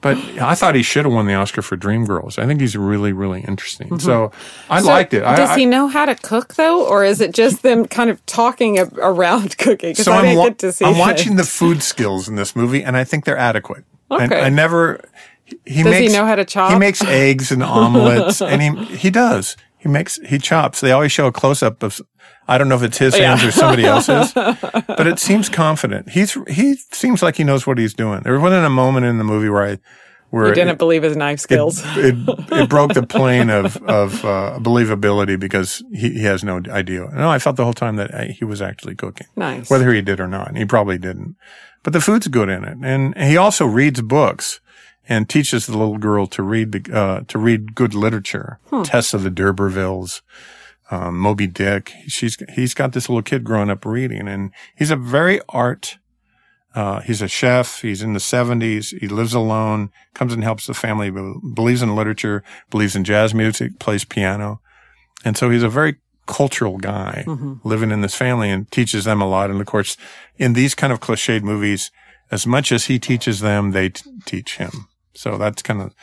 But 0.00 0.16
I 0.40 0.54
thought 0.54 0.76
he 0.76 0.84
should 0.84 1.04
have 1.04 1.12
won 1.12 1.26
the 1.26 1.34
Oscar 1.34 1.60
for 1.60 1.76
Dreamgirls. 1.76 2.38
I 2.38 2.46
think 2.46 2.60
he's 2.60 2.76
really, 2.76 3.12
really 3.12 3.40
interesting. 3.40 3.88
Mm-hmm. 3.88 3.98
So 3.98 4.30
I 4.70 4.80
so 4.80 4.86
liked 4.86 5.12
it. 5.12 5.20
Does 5.20 5.50
I, 5.50 5.58
he 5.58 5.66
know 5.66 5.88
how 5.88 6.06
to 6.06 6.14
cook 6.14 6.54
though, 6.54 6.86
or 6.86 7.04
is 7.04 7.20
it 7.20 7.34
just 7.34 7.62
them 7.62 7.84
kind 7.84 8.08
of 8.08 8.24
talking 8.26 8.78
around 8.78 9.58
cooking? 9.58 9.96
So 9.96 10.12
I 10.12 10.26
am 10.26 10.36
wa- 10.36 10.54
I'm 10.82 10.98
watching 10.98 11.34
the 11.34 11.42
food 11.42 11.82
skills 11.82 12.28
in 12.28 12.36
this 12.36 12.54
movie, 12.54 12.84
and 12.84 12.96
I 12.96 13.02
think 13.02 13.24
they're 13.24 13.36
adequate. 13.36 13.84
Okay. 14.10 14.40
I, 14.40 14.46
I 14.46 14.48
never. 14.50 15.00
He 15.64 15.82
does 15.82 15.92
makes, 15.92 16.12
he 16.12 16.18
know 16.18 16.26
how 16.26 16.34
to 16.34 16.44
chop? 16.44 16.72
He 16.72 16.78
makes 16.78 17.02
eggs 17.02 17.50
and 17.50 17.62
omelets, 17.64 18.42
and 18.42 18.62
he 18.62 18.96
he 18.96 19.10
does. 19.10 19.56
He 19.78 19.88
makes 19.88 20.18
he 20.26 20.38
chops. 20.38 20.80
They 20.80 20.92
always 20.92 21.12
show 21.12 21.26
a 21.26 21.32
close 21.32 21.62
up 21.62 21.82
of 21.82 22.00
I 22.46 22.58
don't 22.58 22.68
know 22.68 22.76
if 22.76 22.82
it's 22.82 22.98
his 22.98 23.16
yeah. 23.16 23.36
hands 23.36 23.44
or 23.44 23.52
somebody 23.52 23.84
else's, 23.86 24.32
but 24.32 25.06
it 25.06 25.18
seems 25.18 25.48
confident. 25.48 26.10
He's 26.10 26.36
he 26.48 26.74
seems 26.92 27.22
like 27.22 27.36
he 27.36 27.44
knows 27.44 27.66
what 27.66 27.78
he's 27.78 27.94
doing. 27.94 28.20
There 28.20 28.38
wasn't 28.40 28.66
a 28.66 28.70
moment 28.70 29.06
in 29.06 29.18
the 29.18 29.24
movie 29.24 29.48
where 29.48 29.64
I 29.64 29.78
where 30.30 30.48
you 30.48 30.54
didn't 30.54 30.74
it, 30.74 30.78
believe 30.78 31.02
his 31.02 31.16
knife 31.16 31.40
skills. 31.40 31.82
It, 31.96 32.14
it, 32.16 32.52
it 32.52 32.68
broke 32.68 32.94
the 32.94 33.06
plane 33.06 33.50
of 33.50 33.76
of 33.88 34.24
uh, 34.24 34.58
believability 34.60 35.38
because 35.38 35.82
he, 35.92 36.10
he 36.10 36.24
has 36.24 36.42
no 36.42 36.60
idea. 36.68 37.08
No, 37.12 37.30
I 37.30 37.38
felt 37.38 37.56
the 37.56 37.64
whole 37.64 37.72
time 37.72 37.96
that 37.96 38.30
he 38.30 38.44
was 38.44 38.60
actually 38.60 38.94
cooking. 38.94 39.26
Nice, 39.36 39.70
whether 39.70 39.92
he 39.92 40.02
did 40.02 40.18
or 40.18 40.28
not. 40.28 40.56
He 40.56 40.64
probably 40.64 40.98
didn't, 40.98 41.36
but 41.82 41.92
the 41.92 42.00
food's 42.00 42.28
good 42.28 42.48
in 42.48 42.64
it, 42.64 42.78
and 42.82 43.16
he 43.16 43.36
also 43.36 43.66
reads 43.66 44.00
books 44.00 44.60
and 45.08 45.28
teaches 45.28 45.66
the 45.66 45.76
little 45.76 45.98
girl 45.98 46.26
to 46.26 46.42
read 46.42 46.90
uh, 46.90 47.22
to 47.28 47.38
read 47.38 47.74
good 47.74 47.94
literature. 47.94 48.58
Hmm. 48.70 48.82
Tess 48.82 49.14
of 49.14 49.22
the 49.22 49.30
D'Urbervilles 49.30 50.20
um, 50.90 51.18
Moby 51.18 51.46
Dick. 51.46 51.92
She's 52.06 52.36
he's 52.54 52.74
got 52.74 52.92
this 52.92 53.08
little 53.08 53.22
kid 53.22 53.44
growing 53.44 53.70
up 53.70 53.84
reading, 53.84 54.28
and 54.28 54.50
he's 54.76 54.90
a 54.90 54.96
very 54.96 55.40
art. 55.48 55.98
Uh, 56.74 57.00
he's 57.00 57.22
a 57.22 57.28
chef. 57.28 57.82
He's 57.82 58.02
in 58.02 58.12
the 58.12 58.20
seventies. 58.20 58.90
He 58.90 59.08
lives 59.08 59.34
alone. 59.34 59.90
Comes 60.14 60.32
and 60.32 60.44
helps 60.44 60.66
the 60.66 60.74
family. 60.74 61.10
Believes 61.10 61.82
in 61.82 61.94
literature. 61.94 62.42
Believes 62.70 62.96
in 62.96 63.04
jazz 63.04 63.34
music. 63.34 63.78
Plays 63.78 64.04
piano, 64.04 64.60
and 65.24 65.36
so 65.36 65.50
he's 65.50 65.62
a 65.62 65.68
very 65.68 65.96
cultural 66.26 66.76
guy 66.76 67.24
mm-hmm. 67.26 67.54
living 67.64 67.90
in 67.90 68.02
this 68.02 68.14
family 68.14 68.50
and 68.50 68.70
teaches 68.70 69.04
them 69.04 69.22
a 69.22 69.28
lot. 69.28 69.50
And 69.50 69.60
of 69.60 69.66
course, 69.66 69.96
in 70.36 70.52
these 70.52 70.74
kind 70.74 70.92
of 70.92 71.00
cliched 71.00 71.42
movies, 71.42 71.90
as 72.30 72.46
much 72.46 72.70
as 72.70 72.84
he 72.84 72.98
teaches 72.98 73.40
them, 73.40 73.70
they 73.70 73.88
t- 73.88 74.10
teach 74.26 74.58
him. 74.58 74.87
So 75.18 75.36
that's 75.36 75.62
kind 75.62 75.82
of, 75.82 75.94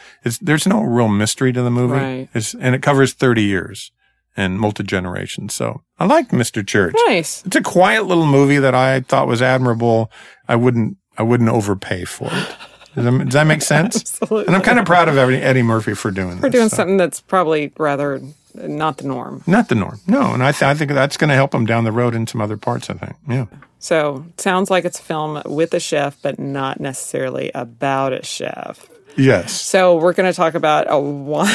there's 0.42 0.68
no 0.68 0.82
real 0.82 1.08
mystery 1.08 1.54
to 1.54 1.62
the 1.62 1.72
movie. 1.72 1.94
Right. 1.94 2.54
and 2.60 2.76
it 2.76 2.82
covers 2.82 3.14
30 3.14 3.44
years 3.44 3.92
and 4.36 4.60
multi 4.60 4.84
generations. 4.84 5.54
So 5.54 5.84
I 5.98 6.06
like 6.06 6.30
Mr. 6.30 6.66
Church. 6.66 6.94
Nice. 7.08 7.46
It's 7.46 7.56
a 7.56 7.62
quiet 7.62 8.06
little 8.06 8.26
movie 8.26 8.58
that 8.58 8.76
I 8.76 9.00
thought 9.02 9.28
was 9.28 9.42
admirable. 9.42 10.12
I 10.48 10.56
wouldn't, 10.58 10.98
I 11.18 11.24
wouldn't 11.24 11.50
overpay 11.50 12.04
for 12.06 12.28
it. 12.32 12.56
Does 12.96 13.06
that, 13.06 13.12
does 13.26 13.34
that 13.34 13.48
make 13.48 13.62
sense? 13.76 13.96
Absolutely. 13.96 14.48
And 14.48 14.56
I'm 14.56 14.62
kind 14.62 14.80
of 14.80 14.86
proud 14.86 15.08
of 15.08 15.18
Eddie 15.18 15.64
Murphy 15.64 15.94
for 15.96 16.12
doing 16.12 16.38
for 16.38 16.50
this, 16.50 16.51
doing 16.51 16.70
so. 16.70 16.75
something 16.75 16.98
that's 16.98 17.22
probably 17.22 17.72
rather 17.78 18.22
not 18.54 18.98
the 18.98 19.08
norm. 19.08 19.44
Not 19.48 19.70
the 19.70 19.75
norm. 19.75 20.00
No. 20.08 20.34
And 20.34 20.44
I, 20.44 20.51
th- 20.51 20.64
I 20.64 20.74
think 20.74 20.92
that's 20.92 21.18
going 21.18 21.30
to 21.30 21.36
help 21.36 21.54
him 21.56 21.66
down 21.66 21.84
the 21.86 21.92
road 21.92 22.16
in 22.16 22.28
some 22.28 22.42
other 22.42 22.58
parts, 22.58 22.90
I 22.90 22.94
think. 22.96 23.16
Yeah. 23.28 23.46
So 23.80 24.25
sounds 24.38 24.70
like 24.72 24.84
it's 24.84 25.00
a 25.00 25.04
film 25.04 25.42
with 25.46 25.74
a 25.74 25.80
chef, 25.80 26.18
but 26.22 26.40
not 26.40 26.80
necessarily 26.80 27.51
about 27.54 28.14
a 28.14 28.24
chef. 28.24 28.90
Yes. 29.18 29.60
So 29.60 29.98
we're 29.98 30.14
going 30.14 30.32
to 30.32 30.36
talk 30.36 30.56
about 30.56 30.88
a 30.90 31.00
wine 31.00 31.48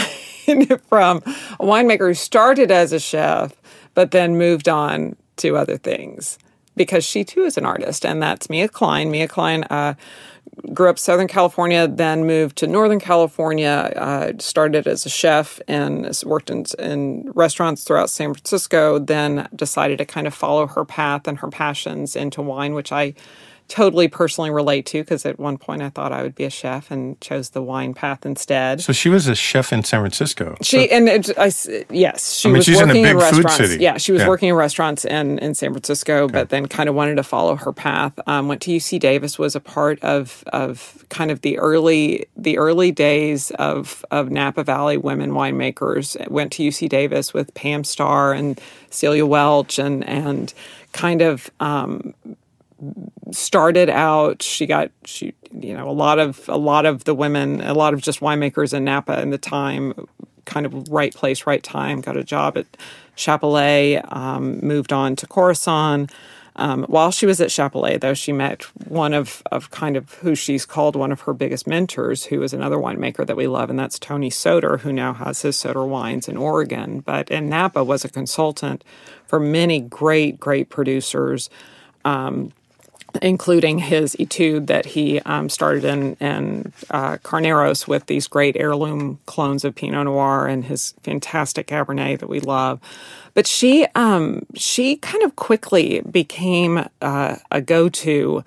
from 0.89 1.19
a 1.19 1.65
winemaker 1.65 2.09
who 2.09 2.15
started 2.15 2.71
as 2.71 2.93
a 2.93 3.01
chef, 3.01 3.55
but 3.95 4.11
then 4.11 4.37
moved 4.37 4.69
on 4.69 5.17
to 5.37 5.57
other 5.57 5.77
things 5.77 6.39
because 6.77 7.05
she 7.05 7.25
too 7.25 7.43
is 7.43 7.59
an 7.59 7.67
artist, 7.67 8.07
and 8.07 8.23
that's 8.23 8.49
Mia 8.49 8.69
Klein. 8.69 9.11
Mia 9.11 9.29
Klein 9.29 9.65
uh, 9.65 9.95
grew 10.73 10.89
up 10.89 10.99
Southern 10.99 11.29
California, 11.29 11.87
then 11.87 12.27
moved 12.27 12.57
to 12.57 12.67
Northern 12.67 13.01
California. 13.01 13.93
Uh, 13.97 14.33
started 14.39 14.87
as 14.87 15.05
a 15.05 15.11
chef 15.11 15.61
and 15.69 16.11
worked 16.25 16.51
in, 16.51 16.65
in 16.79 17.31
restaurants 17.35 17.85
throughout 17.85 18.11
San 18.11 18.33
Francisco. 18.33 18.99
Then 18.99 19.49
decided 19.55 19.99
to 19.99 20.05
kind 20.05 20.27
of 20.27 20.35
follow 20.35 20.67
her 20.67 20.85
path 20.85 21.27
and 21.29 21.39
her 21.39 21.49
passions 21.49 22.17
into 22.17 22.43
wine, 22.43 22.75
which 22.75 22.93
I 22.93 23.15
totally 23.71 24.09
personally 24.09 24.51
relate 24.51 24.85
to 24.85 25.01
because 25.01 25.25
at 25.25 25.39
one 25.39 25.57
point 25.57 25.81
I 25.81 25.89
thought 25.89 26.13
I 26.13 26.23
would 26.23 26.35
be 26.35 26.45
a 26.45 26.51
chef 26.51 26.91
and 26.91 27.19
chose 27.21 27.51
the 27.51 27.63
wine 27.63 27.95
path 27.95 28.27
instead. 28.27 28.81
So 28.81 28.93
she 28.93 29.09
was 29.09 29.29
a 29.29 29.35
chef 29.37 29.73
in 29.73 29.85
San 29.85 30.01
Francisco. 30.01 30.57
She 30.61 30.89
so. 30.89 30.95
and 30.95 31.09
it, 31.09 31.31
I, 31.39 31.53
yes, 31.89 32.33
she 32.37 32.49
I 32.49 32.53
mean, 32.53 32.59
was 32.59 32.69
working 32.69 32.83
in, 32.83 32.91
a 32.91 32.93
big 32.93 33.07
in 33.07 33.17
restaurants. 33.17 33.57
Food 33.57 33.69
city. 33.69 33.83
Yeah, 33.83 33.97
she 33.97 34.11
was 34.13 34.23
yeah. 34.23 34.29
working 34.29 34.49
in 34.49 34.57
restaurants 34.57 35.05
in 35.05 35.39
in 35.39 35.55
San 35.55 35.73
Francisco, 35.73 36.25
okay. 36.25 36.33
but 36.33 36.49
then 36.49 36.67
kind 36.67 36.89
of 36.89 36.97
wanted 36.97 37.15
to 37.17 37.23
follow 37.23 37.55
her 37.55 37.73
path. 37.73 38.19
Um, 38.27 38.49
went 38.49 38.61
to 38.63 38.73
UC 38.73 38.99
Davis, 38.99 39.39
was 39.39 39.55
a 39.55 39.61
part 39.61 40.03
of 40.03 40.43
of 40.53 41.05
kind 41.09 41.31
of 41.31 41.43
the 41.43 41.57
early 41.59 42.27
the 42.37 42.59
early 42.59 42.91
days 42.91 43.53
of 43.53 44.05
of 44.11 44.31
Napa 44.31 44.65
Valley 44.65 44.97
women 44.97 45.31
winemakers. 45.31 46.29
Went 46.29 46.51
to 46.53 46.65
UC 46.65 46.89
Davis 46.89 47.33
with 47.33 47.55
Pam 47.55 47.85
Starr 47.85 48.33
and 48.33 48.61
Celia 48.91 49.25
Welch 49.25 49.79
and 49.79 50.05
and 50.09 50.53
kind 50.93 51.23
of 51.23 51.51
um, 51.61 52.15
started 53.33 53.89
out 53.89 54.43
she 54.43 54.67
got 54.67 54.91
she 55.05 55.35
you 55.53 55.75
know 55.75 55.89
a 55.89 55.93
lot 55.93 56.19
of 56.19 56.49
a 56.49 56.57
lot 56.57 56.87
of 56.87 57.05
the 57.05 57.15
women 57.15 57.61
a 57.61 57.75
lot 57.75 57.95
of 57.95 58.01
just 58.01 58.21
winemakers 58.21 58.73
in 58.73 58.85
Napa 58.85 59.21
in 59.21 59.31
the 59.31 59.39
time 59.39 59.93
kind 60.47 60.67
of 60.67 60.89
right 60.89 61.15
place 61.15 61.47
right 61.47 61.63
time 61.63 62.01
got 62.01 62.17
a 62.17 62.25
job 62.25 62.57
at 62.57 62.67
Chappellet 63.17 64.01
um, 64.15 64.59
moved 64.61 64.93
on 64.93 65.15
to 65.17 65.27
Corasson 65.27 66.11
um, 66.57 66.85
while 66.85 67.11
she 67.11 67.27
was 67.27 67.41
at 67.41 67.51
Chappellet 67.51 68.01
though 68.01 68.15
she 68.15 68.33
met 68.33 68.63
one 68.89 69.13
of 69.13 69.43
of 69.53 69.71
kind 69.71 69.97
of 69.97 70.15
who 70.15 70.35
she's 70.35 70.65
called 70.65 70.97
one 70.97 71.13
of 71.13 71.21
her 71.23 71.35
biggest 71.35 71.67
mentors 71.67 72.25
who 72.25 72.43
is 72.43 72.53
another 72.53 72.77
winemaker 72.77 73.27
that 73.27 73.37
we 73.37 73.47
love 73.47 73.71
and 73.71 73.79
that's 73.79 73.99
Tony 73.99 74.31
Soter 74.31 74.79
who 74.79 74.93
now 74.93 75.13
has 75.13 75.43
his 75.43 75.57
Soter 75.57 75.85
wines 75.85 76.29
in 76.29 76.37
Oregon. 76.37 77.01
But 77.01 77.31
in 77.31 77.49
Napa 77.49 77.85
was 77.85 78.05
a 78.05 78.09
consultant 78.09 78.83
for 79.27 79.39
many 79.39 79.81
great 79.81 80.41
great 80.41 80.71
producers. 80.71 81.51
Um, 82.05 82.53
including 83.23 83.79
his 83.79 84.15
etude 84.19 84.67
that 84.67 84.87
he 84.87 85.21
um, 85.21 85.49
started 85.49 85.85
in, 85.85 86.15
in 86.15 86.73
uh, 86.91 87.17
Carneros 87.19 87.87
with 87.87 88.07
these 88.07 88.29
great 88.29 88.57
heirloom 88.57 89.19
clones 89.27 89.65
of 89.65 89.75
Pinot 89.75 90.05
Noir 90.05 90.47
and 90.47 90.65
his 90.65 90.95
fantastic 91.03 91.67
Cabernet 91.67 92.21
that 92.21 92.29
we 92.29 92.41
love. 92.41 92.81
But 93.35 93.47
she 93.47 93.87
um, 93.95 94.47
she 94.55 94.97
kind 94.97 95.23
of 95.23 95.37
quickly 95.37 96.01
became 96.03 96.85
uh, 97.01 97.37
a 97.51 97.61
go 97.61 97.89
to 97.89 98.45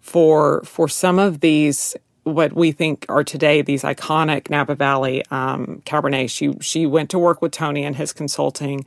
for 0.00 0.62
for 0.64 0.88
some 0.88 1.18
of 1.18 1.40
these 1.40 1.96
what 2.24 2.52
we 2.54 2.72
think 2.72 3.06
are 3.08 3.22
today 3.22 3.62
these 3.62 3.82
iconic 3.82 4.50
Napa 4.50 4.74
Valley 4.74 5.22
um, 5.30 5.82
Cabernet. 5.86 6.30
She 6.30 6.54
she 6.60 6.86
went 6.86 7.10
to 7.10 7.18
work 7.18 7.42
with 7.42 7.52
Tony 7.52 7.84
and 7.84 7.96
his 7.96 8.12
consulting. 8.12 8.84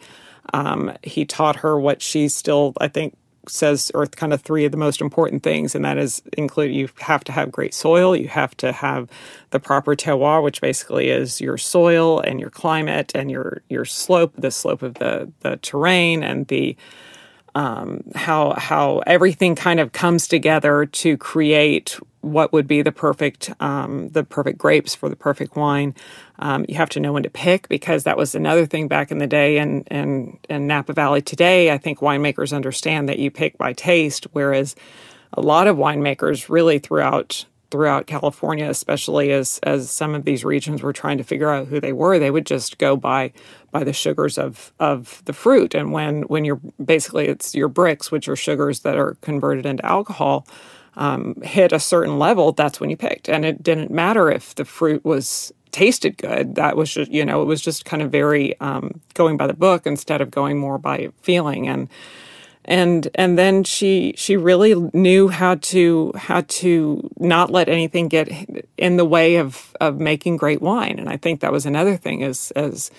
Um, 0.54 0.94
he 1.04 1.26
taught 1.26 1.58
her 1.58 1.80
what 1.80 2.02
she 2.02 2.28
still 2.28 2.74
I 2.80 2.88
think 2.88 3.18
says 3.50 3.92
or 3.94 4.06
kind 4.08 4.34
of 4.34 4.42
three 4.42 4.66
of 4.66 4.72
the 4.72 4.78
most 4.78 5.02
important 5.02 5.44
things, 5.44 5.76
and 5.76 5.86
that 5.86 5.98
is 5.98 6.22
include 6.38 6.74
you 6.74 6.90
have 7.00 7.24
to 7.26 7.32
have 7.32 7.52
great 7.52 7.74
soil, 7.74 8.16
you 8.16 8.28
have 8.28 8.56
to 8.58 8.72
have 8.72 9.10
the 9.52 9.60
proper 9.60 9.96
terroir, 9.96 10.44
which 10.44 10.62
basically 10.62 11.10
is 11.10 11.42
your 11.42 11.58
soil 11.58 12.20
and 12.20 12.40
your 12.40 12.50
climate 12.50 13.12
and 13.16 13.32
your 13.32 13.62
your 13.70 13.86
slope, 13.86 14.34
the 14.38 14.52
slope 14.52 14.82
of 14.82 14.96
the 14.96 15.32
the 15.42 15.58
terrain 15.58 16.24
and 16.24 16.48
the 16.48 16.76
um, 17.58 18.04
how 18.13 18.54
how 18.56 19.00
everything 19.08 19.56
kind 19.56 19.80
of 19.80 19.91
comes 19.91 20.28
together 20.28 20.86
to 20.86 21.17
create 21.17 22.00
what 22.22 22.54
would 22.54 22.67
be 22.67 22.84
the 22.84 22.91
perfect 22.91 23.52
um, 23.60 24.10
the 24.10 24.24
perfect 24.24 24.60
grapes 24.60 24.93
for 24.93 25.10
the 25.10 25.15
perfect 25.15 25.56
wine. 25.56 25.96
Um, 26.38 26.65
you 26.70 26.76
have 26.76 26.89
to 26.89 27.00
know 27.00 27.13
when 27.13 27.24
to 27.24 27.32
pick 27.32 27.67
because 27.67 28.04
that 28.04 28.15
was 28.15 28.36
another 28.36 28.67
thing 28.67 28.88
back 28.88 29.10
in 29.10 29.17
the 29.17 29.26
day. 29.26 29.58
And 29.58 29.88
and 29.88 30.38
in 30.48 30.67
Napa 30.67 30.93
Valley 30.93 31.24
today, 31.24 31.72
I 31.72 31.80
think 31.80 31.98
winemakers 31.98 32.56
understand 32.56 33.10
that 33.10 33.17
you 33.17 33.32
pick 33.32 33.58
by 33.58 33.74
taste, 33.74 34.28
whereas 34.34 34.76
a 35.34 35.41
lot 35.41 35.65
of 35.65 35.78
winemakers 35.78 36.50
really 36.50 36.78
throughout 36.78 37.43
throughout 37.71 38.08
California, 38.08 38.69
especially 38.69 39.32
as 39.32 39.60
as 39.63 39.89
some 39.89 40.15
of 40.15 40.25
these 40.25 40.45
regions 40.45 40.82
were 40.82 40.93
trying 40.93 41.17
to 41.17 41.23
figure 41.23 41.49
out 41.49 41.67
who 41.67 41.80
they 41.80 41.93
were, 41.93 42.19
they 42.19 42.32
would 42.32 42.45
just 42.45 42.77
go 42.77 42.95
by 42.95 43.32
by 43.71 43.84
the 43.84 43.93
sugars 43.93 44.38
of 44.38 44.71
of 44.80 45.21
the 45.25 45.34
fruit. 45.34 45.75
And 45.75 45.91
when 45.91 46.23
when 46.23 46.45
you're 46.45 46.62
basically 46.84 47.27
it's 47.27 47.56
your 47.56 47.69
Brix, 47.69 48.12
which 48.12 48.27
are 48.27 48.36
sugars 48.36 48.82
that 48.82 48.97
are 48.97 49.15
converted 49.21 49.65
into 49.65 49.86
alcohol, 49.86 50.47
um, 50.95 51.36
hit 51.43 51.71
a 51.71 51.80
certain 51.80 52.19
level, 52.19 52.51
that's 52.51 52.80
when 52.80 52.89
you 52.89 52.97
picked. 52.97 53.30
And 53.30 53.45
it 53.45 53.62
didn't 53.62 53.91
matter 53.91 54.32
if 54.32 54.56
the 54.56 54.65
fruit 54.65 55.03
was 55.03 55.51
tasted 55.71 56.17
good. 56.17 56.56
That 56.56 56.77
was 56.77 56.93
just 56.93 57.12
you 57.12 57.25
know 57.25 57.41
it 57.41 57.45
was 57.45 57.62
just 57.62 57.86
kind 57.86 58.01
of 58.01 58.12
very 58.12 58.60
um, 58.60 59.01
going 59.13 59.38
by 59.38 59.47
the 59.47 59.53
book 59.53 59.86
instead 59.86 60.21
of 60.21 60.32
going 60.32 60.58
more 60.58 60.77
by 60.77 61.10
feeling 61.21 61.67
and 61.67 61.89
and 62.67 63.08
and 63.15 63.38
then 63.38 63.63
she 63.63 64.13
she 64.17 64.36
really 64.36 64.75
knew 64.93 65.30
how 65.30 65.56
to 65.56 66.12
how 66.15 66.41
to 66.41 67.10
not 67.17 67.49
let 67.49 67.69
anything 67.69 68.08
get 68.10 68.30
in 68.77 68.97
the 68.97 69.06
way 69.06 69.38
of 69.38 69.75
of 69.80 69.99
making 69.99 70.38
great 70.38 70.62
wine. 70.62 70.99
And 70.99 71.10
i 71.10 71.17
think 71.17 71.39
that 71.39 71.51
was 71.51 71.65
another 71.65 71.95
thing 71.95 72.23
as 72.23 72.51
as 72.51 72.91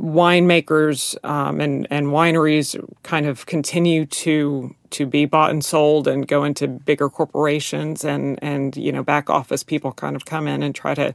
winemakers 0.00 1.22
um, 1.24 1.60
and 1.60 1.86
and 1.90 2.08
wineries 2.08 2.76
kind 3.02 3.26
of 3.26 3.46
continue 3.46 4.06
to 4.06 4.74
to 4.90 5.06
be 5.06 5.26
bought 5.26 5.50
and 5.50 5.64
sold 5.64 6.08
and 6.08 6.26
go 6.26 6.44
into 6.44 6.66
bigger 6.66 7.08
corporations 7.08 8.04
and 8.04 8.38
and 8.42 8.76
you 8.76 8.90
know 8.90 9.02
back 9.02 9.30
office 9.30 9.62
people 9.62 9.92
kind 9.92 10.16
of 10.16 10.24
come 10.24 10.48
in 10.48 10.62
and 10.62 10.74
try 10.74 10.94
to 10.94 11.14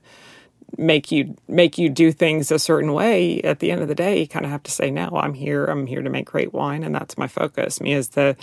make 0.78 1.12
you 1.12 1.36
make 1.48 1.78
you 1.78 1.90
do 1.90 2.12
things 2.12 2.52
a 2.52 2.60
certain 2.60 2.94
way 2.94 3.42
at 3.42 3.60
the 3.60 3.72
end 3.72 3.82
of 3.82 3.88
the 3.88 3.96
day 3.96 4.20
you 4.20 4.28
kind 4.28 4.46
of 4.46 4.52
have 4.52 4.64
to 4.64 4.72
say 4.72 4.92
no 4.92 5.10
i'm 5.16 5.34
here. 5.34 5.66
I'm 5.66 5.88
here 5.88 6.02
to 6.02 6.10
make 6.10 6.26
great 6.26 6.54
wine 6.54 6.84
and 6.84 6.94
that's 6.94 7.18
my 7.18 7.28
focus. 7.28 7.80
Me 7.82 7.94
as 7.94 8.10
the 8.10 8.36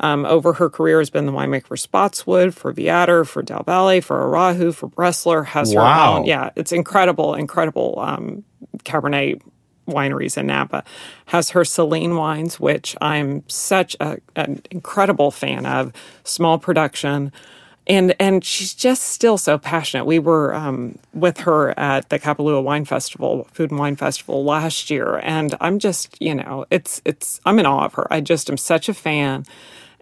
um, 0.00 0.24
over 0.26 0.54
her 0.54 0.68
career 0.68 0.98
has 0.98 1.10
been 1.10 1.26
the 1.26 1.32
winemaker 1.32 1.66
for 1.66 1.76
Spottswoode 1.76 2.54
for 2.54 2.72
Viader 2.74 3.26
for 3.26 3.42
Dalla 3.42 3.64
Valle 3.64 4.00
for 4.00 4.22
Araujo 4.22 4.72
for 4.72 4.88
bressler 4.88 5.46
has 5.46 5.74
Wow. 5.74 6.14
her 6.14 6.18
own 6.20 6.26
yeah 6.26 6.50
it's 6.56 6.72
incredible 6.72 7.34
incredible 7.34 7.98
um, 8.00 8.44
cabernet 8.84 9.40
wineries 9.88 10.36
in 10.38 10.46
napa. 10.46 10.84
Has 11.26 11.50
her 11.50 11.64
Selene 11.64 12.16
wines 12.16 12.60
which 12.60 12.96
i'm 13.00 13.42
such 13.48 13.96
a, 14.00 14.18
an 14.36 14.62
incredible 14.70 15.30
fan 15.30 15.66
of. 15.66 15.92
Small 16.24 16.58
production 16.58 17.32
and 17.86 18.14
and 18.20 18.44
she's 18.44 18.74
just 18.74 19.02
still 19.02 19.36
so 19.36 19.58
passionate. 19.58 20.04
We 20.04 20.18
were 20.18 20.54
um, 20.54 20.98
with 21.12 21.38
her 21.38 21.78
at 21.78 22.08
the 22.10 22.18
Kapalua 22.18 22.62
Wine 22.62 22.84
Festival, 22.84 23.48
Food 23.52 23.70
and 23.70 23.80
Wine 23.80 23.96
Festival 23.96 24.44
last 24.44 24.90
year, 24.90 25.20
and 25.22 25.56
I'm 25.60 25.78
just 25.78 26.16
you 26.20 26.34
know 26.34 26.64
it's 26.70 27.02
it's 27.04 27.40
I'm 27.44 27.58
in 27.58 27.66
awe 27.66 27.86
of 27.86 27.94
her. 27.94 28.06
I 28.12 28.20
just 28.20 28.48
am 28.50 28.56
such 28.56 28.88
a 28.88 28.94
fan, 28.94 29.44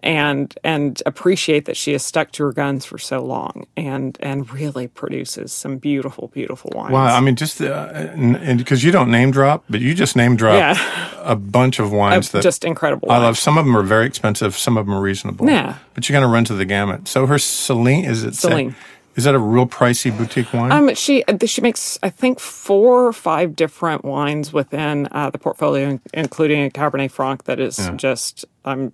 and 0.03 0.53
and 0.63 1.01
appreciate 1.05 1.65
that 1.65 1.77
she 1.77 1.91
has 1.93 2.03
stuck 2.03 2.31
to 2.33 2.43
her 2.43 2.51
guns 2.53 2.85
for 2.85 2.97
so 2.97 3.23
long, 3.23 3.65
and 3.77 4.17
and 4.21 4.51
really 4.51 4.87
produces 4.87 5.51
some 5.53 5.77
beautiful 5.77 6.29
beautiful 6.29 6.71
wines. 6.73 6.91
Wow, 6.91 7.15
I 7.15 7.19
mean, 7.19 7.35
just 7.35 7.61
uh, 7.61 7.89
and 7.93 8.57
because 8.57 8.83
you 8.83 8.91
don't 8.91 9.11
name 9.11 9.31
drop, 9.31 9.63
but 9.69 9.81
you 9.81 9.93
just 9.93 10.15
name 10.15 10.35
drop 10.35 10.55
Yeah. 10.55 10.75
a 11.21 11.35
bunch 11.35 11.79
of 11.79 11.91
wines 11.91 12.31
that 12.31 12.43
just 12.43 12.63
incredible. 12.65 13.11
I 13.11 13.17
love. 13.17 13.37
Some 13.37 13.57
of 13.57 13.65
them 13.65 13.75
are 13.77 13.83
very 13.83 14.05
expensive. 14.05 14.57
Some 14.57 14.77
of 14.77 14.85
them 14.85 14.95
are 14.95 15.01
reasonable. 15.01 15.47
Yeah. 15.49 15.77
but 15.93 16.07
you're 16.07 16.13
going 16.19 16.27
to 16.27 16.33
run 16.33 16.45
to 16.45 16.53
the 16.53 16.65
gamut. 16.65 17.07
So 17.07 17.25
her 17.25 17.37
Selene 17.39 18.05
is 18.05 18.23
it? 18.23 18.35
Selene. 18.35 18.75
Is 19.15 19.25
that 19.25 19.35
a 19.35 19.39
real 19.39 19.67
pricey 19.67 20.15
boutique 20.17 20.53
wine? 20.53 20.71
Um, 20.71 20.95
she 20.95 21.23
she 21.45 21.59
makes 21.61 21.99
I 22.01 22.09
think 22.09 22.39
four 22.39 23.05
or 23.05 23.11
five 23.13 23.57
different 23.57 24.05
wines 24.05 24.53
within 24.53 25.09
uh, 25.11 25.29
the 25.29 25.37
portfolio, 25.37 25.99
including 26.13 26.63
a 26.65 26.69
Cabernet 26.69 27.11
Franc 27.11 27.43
that 27.43 27.59
is 27.59 27.89
just 27.97 28.45
I'm 28.63 28.93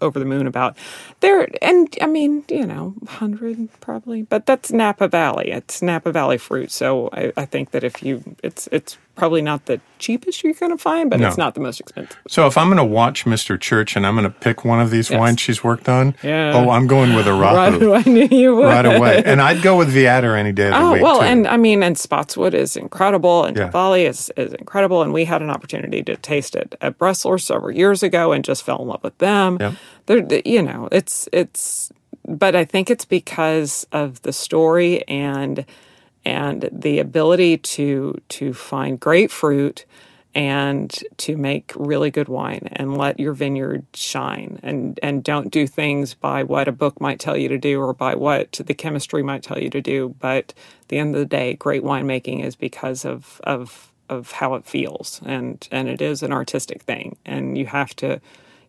over 0.00 0.18
the 0.18 0.24
moon 0.24 0.46
about. 0.46 0.76
There 1.20 1.48
and 1.62 1.94
I 2.00 2.06
mean 2.06 2.44
you 2.48 2.66
know 2.66 2.94
hundred 3.06 3.68
probably, 3.80 4.22
but 4.22 4.46
that's 4.46 4.72
Napa 4.72 5.08
Valley. 5.08 5.50
It's 5.50 5.82
Napa 5.82 6.12
Valley 6.12 6.38
fruit, 6.38 6.70
so 6.70 7.10
I, 7.12 7.32
I 7.36 7.44
think 7.46 7.70
that 7.72 7.84
if 7.84 8.02
you 8.02 8.36
it's 8.42 8.68
it's 8.72 8.98
probably 9.18 9.42
not 9.42 9.66
the 9.66 9.80
cheapest 9.98 10.42
you're 10.44 10.54
going 10.54 10.70
to 10.72 10.78
find, 10.78 11.10
but 11.10 11.18
No. 11.18 11.26
it's 11.28 11.36
not 11.36 11.54
the 11.54 11.60
most 11.60 11.80
expensive. 11.80 12.16
so 12.28 12.46
if 12.46 12.56
I'm 12.56 12.68
going 12.68 12.76
to 12.78 12.84
watch 12.84 13.24
Mr. 13.24 13.60
Church 13.60 13.96
and 13.96 14.06
I'm 14.06 14.14
going 14.14 14.22
to 14.24 14.30
pick 14.30 14.64
one 14.64 14.80
of 14.80 14.90
these 14.90 15.10
Yes. 15.10 15.18
wines 15.18 15.40
she's 15.40 15.64
worked 15.64 15.88
on, 15.88 16.14
Yeah. 16.22 16.52
oh, 16.54 16.70
I'm 16.70 16.86
going 16.86 17.14
with 17.14 17.26
a 17.26 17.32
Right, 17.34 17.72
I 17.82 18.02
knew 18.08 18.28
you 18.30 18.54
would. 18.56 18.64
right 18.66 18.86
away, 18.86 19.22
and 19.26 19.42
I'd 19.42 19.60
go 19.60 19.76
with 19.76 19.92
Viader 19.92 20.38
any 20.38 20.52
day 20.52 20.68
of 20.68 20.72
the 20.74 20.78
Oh 20.80 20.92
week. 20.92 21.02
well, 21.02 21.18
too. 21.18 21.24
and 21.26 21.46
I 21.48 21.56
mean, 21.56 21.82
and 21.82 21.96
Spottswoode 21.96 22.54
is 22.54 22.76
incredible, 22.76 23.44
and 23.44 23.56
Yeah. 23.56 23.70
Valley 23.70 24.06
is 24.06 24.30
is 24.36 24.52
incredible, 24.54 25.02
and 25.02 25.12
we 25.12 25.24
had 25.24 25.42
an 25.42 25.50
opportunity 25.50 26.02
to 26.04 26.16
taste 26.16 26.54
it 26.54 26.76
at 26.80 26.96
Bressler 26.98 27.40
several 27.40 27.72
years 27.76 28.02
ago, 28.04 28.32
and 28.32 28.44
just 28.44 28.62
fell 28.62 28.80
in 28.80 28.88
love 28.88 29.02
with 29.02 29.18
them. 29.18 29.58
Yep. 29.60 29.74
They're, 30.06 30.40
you 30.44 30.62
know, 30.62 30.88
it's 30.92 31.28
it's, 31.32 31.90
but 32.26 32.54
I 32.54 32.64
think 32.64 32.88
it's 32.88 33.04
because 33.04 33.86
of 33.90 34.22
the 34.22 34.32
story 34.32 35.02
and 35.08 35.64
and 36.24 36.68
the 36.72 36.98
ability 36.98 37.58
to 37.58 38.20
to 38.28 38.52
find 38.52 38.98
great 39.00 39.30
fruit 39.30 39.84
and 40.34 41.02
to 41.16 41.36
make 41.36 41.72
really 41.74 42.10
good 42.10 42.28
wine 42.28 42.68
and 42.72 42.96
let 42.96 43.18
your 43.18 43.32
vineyard 43.32 43.84
shine. 43.94 44.60
And 44.62 45.00
and 45.02 45.24
don't 45.24 45.50
do 45.50 45.66
things 45.66 46.14
by 46.14 46.42
what 46.42 46.68
a 46.68 46.72
book 46.72 47.00
might 47.00 47.18
tell 47.18 47.36
you 47.36 47.48
to 47.48 47.58
do 47.58 47.80
or 47.80 47.92
by 47.94 48.14
what 48.14 48.52
the 48.52 48.74
chemistry 48.74 49.22
might 49.22 49.42
tell 49.42 49.58
you 49.58 49.70
to 49.70 49.80
do. 49.80 50.14
But 50.20 50.54
at 50.82 50.88
the 50.88 50.98
end 50.98 51.14
of 51.14 51.20
the 51.20 51.26
day 51.26 51.54
great 51.54 51.82
winemaking 51.82 52.44
is 52.44 52.56
because 52.56 53.04
of 53.04 53.40
of 53.44 53.90
of 54.08 54.32
how 54.32 54.54
it 54.54 54.64
feels. 54.66 55.20
And 55.24 55.66
and 55.70 55.88
it 55.88 56.00
is 56.00 56.22
an 56.22 56.32
artistic 56.32 56.82
thing. 56.82 57.16
And 57.24 57.56
you 57.56 57.66
have 57.66 57.96
to 57.96 58.20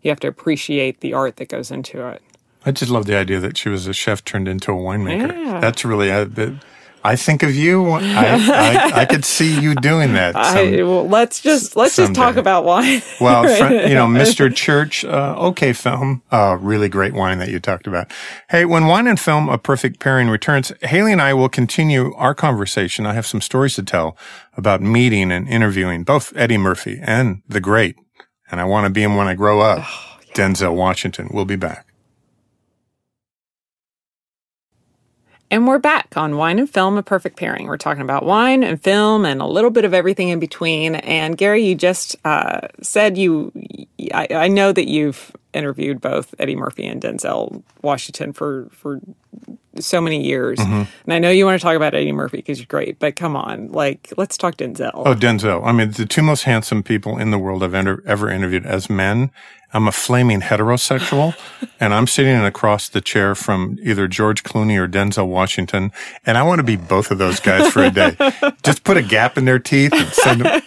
you 0.01 0.09
have 0.11 0.19
to 0.21 0.27
appreciate 0.27 1.01
the 1.01 1.13
art 1.13 1.35
that 1.37 1.49
goes 1.49 1.71
into 1.71 2.07
it. 2.07 2.21
I 2.65 2.71
just 2.71 2.91
love 2.91 3.05
the 3.05 3.17
idea 3.17 3.39
that 3.39 3.57
she 3.57 3.69
was 3.69 3.87
a 3.87 3.93
chef 3.93 4.23
turned 4.23 4.47
into 4.47 4.71
a 4.71 4.75
winemaker. 4.75 5.33
Yeah. 5.33 5.59
That's 5.59 5.85
really, 5.85 6.11
uh, 6.11 6.21
I, 6.21 6.23
that- 6.25 6.63
I 7.03 7.15
think 7.15 7.43
of 7.43 7.55
you. 7.55 7.89
I, 7.91 8.01
I, 8.01 8.91
I 9.01 9.05
could 9.05 9.23
see 9.23 9.59
you 9.59 9.75
doing 9.75 10.13
that. 10.13 10.35
I, 10.37 10.83
well, 10.83 11.07
let's 11.07 11.41
just 11.41 11.75
let's 11.75 11.95
just 11.95 12.13
talk 12.13 12.35
about 12.35 12.65
wine 12.65 13.01
well, 13.21 13.43
you 13.87 13.93
know, 13.93 14.07
Mr. 14.07 14.53
Church, 14.53 15.05
uh, 15.05 15.35
okay 15.37 15.73
film, 15.73 16.21
uh, 16.31 16.57
really 16.59 16.89
great 16.89 17.13
wine 17.13 17.39
that 17.39 17.49
you 17.49 17.59
talked 17.59 17.87
about. 17.87 18.11
Hey, 18.49 18.65
when 18.65 18.87
wine 18.87 19.07
and 19.07 19.19
film, 19.19 19.49
a 19.49 19.57
perfect 19.57 19.99
pairing 19.99 20.29
returns, 20.29 20.71
Hayley 20.81 21.11
and 21.11 21.21
I 21.21 21.33
will 21.33 21.49
continue 21.49 22.13
our 22.15 22.33
conversation. 22.33 23.05
I 23.05 23.13
have 23.13 23.25
some 23.25 23.41
stories 23.41 23.75
to 23.75 23.83
tell 23.83 24.17
about 24.55 24.81
meeting 24.81 25.31
and 25.31 25.47
interviewing 25.47 26.03
both 26.03 26.35
Eddie 26.35 26.57
Murphy 26.57 26.99
and 27.01 27.41
the 27.47 27.61
great, 27.61 27.95
and 28.51 28.59
I 28.59 28.65
want 28.65 28.85
to 28.85 28.89
be 28.89 29.03
him 29.03 29.15
when 29.15 29.27
I 29.27 29.35
grow 29.35 29.61
up. 29.61 29.85
Denzel 30.33 30.75
Washington. 30.75 31.29
We'll 31.33 31.45
be 31.45 31.55
back. 31.55 31.88
And 35.51 35.67
we're 35.67 35.79
back 35.79 36.15
on 36.15 36.37
Wine 36.37 36.59
and 36.59 36.69
Film, 36.69 36.97
a 36.97 37.03
perfect 37.03 37.35
pairing. 37.35 37.65
We're 37.65 37.77
talking 37.77 38.03
about 38.03 38.23
wine 38.23 38.63
and 38.63 38.81
film 38.81 39.25
and 39.25 39.41
a 39.41 39.47
little 39.47 39.71
bit 39.71 39.83
of 39.83 39.95
everything 39.95 40.29
in 40.29 40.39
between. 40.39 40.95
And 40.95 41.35
Gary, 41.35 41.65
you 41.65 41.73
just 41.73 42.15
uh, 42.23 42.67
said 42.83 43.17
you, 43.17 43.51
I, 44.13 44.27
I 44.31 44.47
know 44.47 44.71
that 44.71 44.87
you've 44.87 45.35
interviewed 45.53 46.01
both 46.01 46.35
Eddie 46.37 46.55
Murphy 46.55 46.85
and 46.85 47.01
Denzel 47.01 47.63
Washington 47.81 48.31
for, 48.31 48.67
for 48.71 49.01
so 49.77 50.01
many 50.01 50.23
years. 50.23 50.59
Mm-hmm. 50.59 50.83
And 51.05 51.13
I 51.13 51.19
know 51.19 51.29
you 51.29 51.45
want 51.45 51.59
to 51.59 51.63
talk 51.63 51.75
about 51.75 51.93
Eddie 51.93 52.11
Murphy 52.11 52.37
because 52.37 52.59
you're 52.59 52.65
great, 52.65 52.99
but 52.99 53.15
come 53.15 53.35
on, 53.35 53.71
like, 53.71 54.11
let's 54.17 54.37
talk 54.37 54.57
Denzel. 54.57 54.91
Oh, 54.93 55.13
Denzel. 55.13 55.65
I 55.65 55.71
mean, 55.71 55.91
the 55.91 56.05
two 56.05 56.23
most 56.23 56.43
handsome 56.43 56.83
people 56.83 57.17
in 57.17 57.31
the 57.31 57.39
world 57.39 57.63
I've 57.63 57.73
enter, 57.73 58.03
ever 58.05 58.29
interviewed 58.29 58.65
as 58.65 58.89
men. 58.89 59.31
I'm 59.71 59.87
a 59.87 59.91
flaming 59.91 60.41
heterosexual 60.41 61.35
and 61.79 61.93
I'm 61.93 62.07
sitting 62.07 62.35
across 62.43 62.89
the 62.89 63.01
chair 63.01 63.35
from 63.35 63.77
either 63.81 64.07
George 64.07 64.43
Clooney 64.43 64.77
or 64.77 64.87
Denzel 64.87 65.27
Washington. 65.27 65.91
And 66.25 66.37
I 66.37 66.43
want 66.43 66.59
to 66.59 66.63
be 66.63 66.75
both 66.75 67.11
of 67.11 67.19
those 67.19 67.39
guys 67.39 67.71
for 67.71 67.83
a 67.83 67.91
day. 67.91 68.15
Just 68.63 68.83
put 68.83 68.97
a 68.97 69.03
gap 69.03 69.37
in 69.37 69.45
their 69.45 69.59
teeth 69.59 69.93
and 69.93 70.07
send 70.07 70.41
them, 70.41 70.61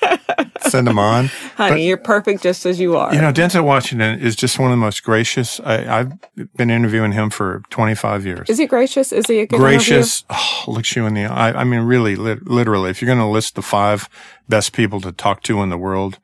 send 0.70 0.86
them 0.86 0.98
on. 0.98 1.26
Honey, 1.56 1.86
you're 1.86 1.96
perfect 1.96 2.42
just 2.42 2.66
as 2.66 2.80
you 2.80 2.96
are. 2.96 3.14
You 3.14 3.20
know, 3.20 3.32
Denzel 3.32 3.64
Washington 3.64 4.18
is 4.18 4.36
just 4.36 4.58
one 4.58 4.70
of 4.70 4.72
the 4.72 4.80
most 4.84 5.02
gracious. 5.02 5.60
I, 5.60 6.00
I've 6.00 6.12
been 6.56 6.70
interviewing 6.70 7.12
him 7.12 7.30
for 7.30 7.62
25 7.70 8.26
years. 8.26 8.50
Is 8.50 8.58
he 8.58 8.66
gracious? 8.66 9.12
Is 9.12 9.26
he 9.26 9.40
a 9.40 9.46
good 9.46 9.58
gracious, 9.58 10.24
oh, 10.30 10.64
looks 10.66 10.94
you 10.96 11.06
in 11.06 11.14
the 11.14 11.24
eye. 11.24 11.52
I 11.52 11.64
mean, 11.64 11.80
really, 11.80 12.16
lit- 12.16 12.46
literally, 12.46 12.90
if 12.90 13.00
you're 13.00 13.06
going 13.06 13.18
to 13.18 13.26
list 13.26 13.54
the 13.54 13.62
five 13.62 14.08
best 14.48 14.72
people 14.72 15.00
to 15.02 15.12
talk 15.12 15.42
to 15.44 15.62
in 15.62 15.70
the 15.70 15.78
world, 15.78 16.18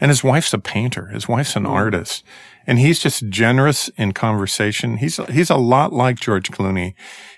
and 0.00 0.10
his 0.10 0.22
wife's 0.22 0.52
a 0.52 0.58
painter, 0.58 1.06
his 1.06 1.26
wife's 1.28 1.56
an 1.56 1.64
mm. 1.64 1.70
artist, 1.70 2.22
and 2.66 2.78
he's 2.78 2.98
just 2.98 3.28
generous 3.28 3.88
in 3.96 4.12
conversation. 4.12 4.98
He's 4.98 5.16
he's 5.30 5.50
a 5.50 5.56
lot 5.56 5.92
like 5.92 6.20
George 6.20 6.50
Clooney 6.50 6.94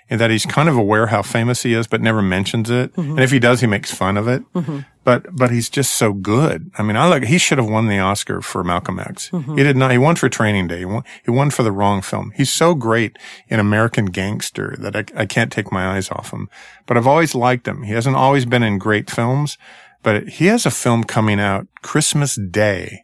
in 0.09 0.17
that 0.17 0.31
he's 0.31 0.45
kind 0.45 0.67
of 0.67 0.75
aware 0.75 1.07
how 1.07 1.21
famous 1.21 1.63
he 1.63 1.73
is, 1.73 1.87
but 1.87 2.01
never 2.01 2.21
mentions 2.21 2.69
it. 2.69 2.93
Mm-hmm. 2.95 3.11
And 3.11 3.19
if 3.19 3.31
he 3.31 3.39
does, 3.39 3.61
he 3.61 3.67
makes 3.67 3.93
fun 3.93 4.17
of 4.17 4.27
it. 4.27 4.41
Mm-hmm. 4.53 4.79
But 5.09 5.35
but 5.35 5.49
he's 5.49 5.71
just 5.71 5.95
so 5.95 6.13
good. 6.13 6.69
I 6.77 6.83
mean, 6.83 6.95
I 6.95 7.07
like 7.07 7.23
he 7.23 7.39
should 7.39 7.57
have 7.57 7.67
won 7.67 7.87
the 7.87 7.97
Oscar 7.97 8.43
for 8.43 8.63
Malcolm 8.63 8.99
X. 8.99 9.31
Mm-hmm. 9.31 9.57
He 9.57 9.63
did 9.63 9.75
not. 9.75 9.89
He 9.89 9.97
won 9.97 10.15
for 10.15 10.29
Training 10.29 10.67
Day. 10.67 10.77
He 10.77 10.85
won, 10.85 11.03
he 11.25 11.31
won 11.31 11.49
for 11.49 11.63
the 11.63 11.71
wrong 11.71 12.03
film. 12.03 12.31
He's 12.35 12.51
so 12.51 12.75
great 12.75 13.17
in 13.47 13.59
American 13.59 14.05
Gangster 14.05 14.75
that 14.77 14.95
I, 14.95 15.05
I 15.19 15.25
can't 15.25 15.51
take 15.51 15.71
my 15.71 15.95
eyes 15.95 16.11
off 16.11 16.29
him. 16.31 16.47
But 16.85 16.95
I've 16.95 17.07
always 17.07 17.33
liked 17.33 17.67
him. 17.67 17.81
He 17.81 17.93
hasn't 17.93 18.17
always 18.17 18.45
been 18.45 18.61
in 18.61 18.77
great 18.77 19.09
films, 19.09 19.57
but 20.03 20.29
he 20.29 20.45
has 20.45 20.67
a 20.67 20.69
film 20.69 21.03
coming 21.03 21.39
out 21.39 21.65
Christmas 21.81 22.35
Day 22.35 23.01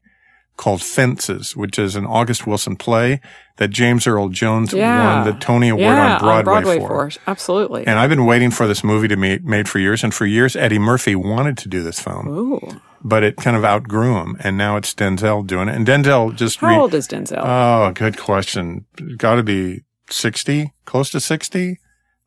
called 0.58 0.82
Fences, 0.82 1.56
which 1.56 1.78
is 1.78 1.96
an 1.96 2.06
August 2.06 2.48
Wilson 2.48 2.76
play 2.76 3.20
that 3.58 3.70
James 3.70 4.08
Earl 4.08 4.30
Jones 4.30 4.74
Yeah. 4.74 5.24
won 5.24 5.26
the 5.34 5.38
Tony 5.40 5.70
Award 5.70 5.82
yeah, 5.82 6.18
on 6.18 6.44
Broadway, 6.44 6.80
for. 6.80 7.10
Absolutely. 7.28 7.86
And 7.86 8.00
I've 8.00 8.10
been 8.10 8.26
waiting 8.26 8.52
for 8.52 8.68
this 8.68 8.84
movie 8.84 9.08
to 9.10 9.18
be 9.18 9.40
made 9.40 9.68
for 9.68 9.80
years. 9.80 10.04
And 10.04 10.14
for 10.14 10.26
years, 10.26 10.56
Eddie 10.56 10.80
Murphy 10.80 11.16
wanted 11.16 11.58
to 11.60 11.68
do 11.70 11.84
this 11.84 12.00
film, 12.00 12.28
Ooh. 12.28 12.82
but 13.04 13.24
it 13.24 13.36
kind 13.38 13.58
of 13.58 13.66
outgrew 13.66 14.18
him. 14.22 14.38
And 14.42 14.58
now 14.58 14.78
it's 14.78 14.94
Denzel 14.94 15.46
doing 15.46 15.68
it. 15.68 15.76
And 15.76 15.86
Denzel 15.86 16.36
just 16.36 16.60
How 16.60 16.68
re- 16.70 16.78
old 16.78 16.94
is 16.94 17.08
Denzel? 17.08 17.42
Oh, 17.42 17.92
good 17.94 18.18
question. 18.18 18.86
Got 19.18 19.36
to 19.36 19.44
be 19.44 19.82
60, 20.10 20.74
close 20.86 21.10
to 21.12 21.20
60, 21.20 21.80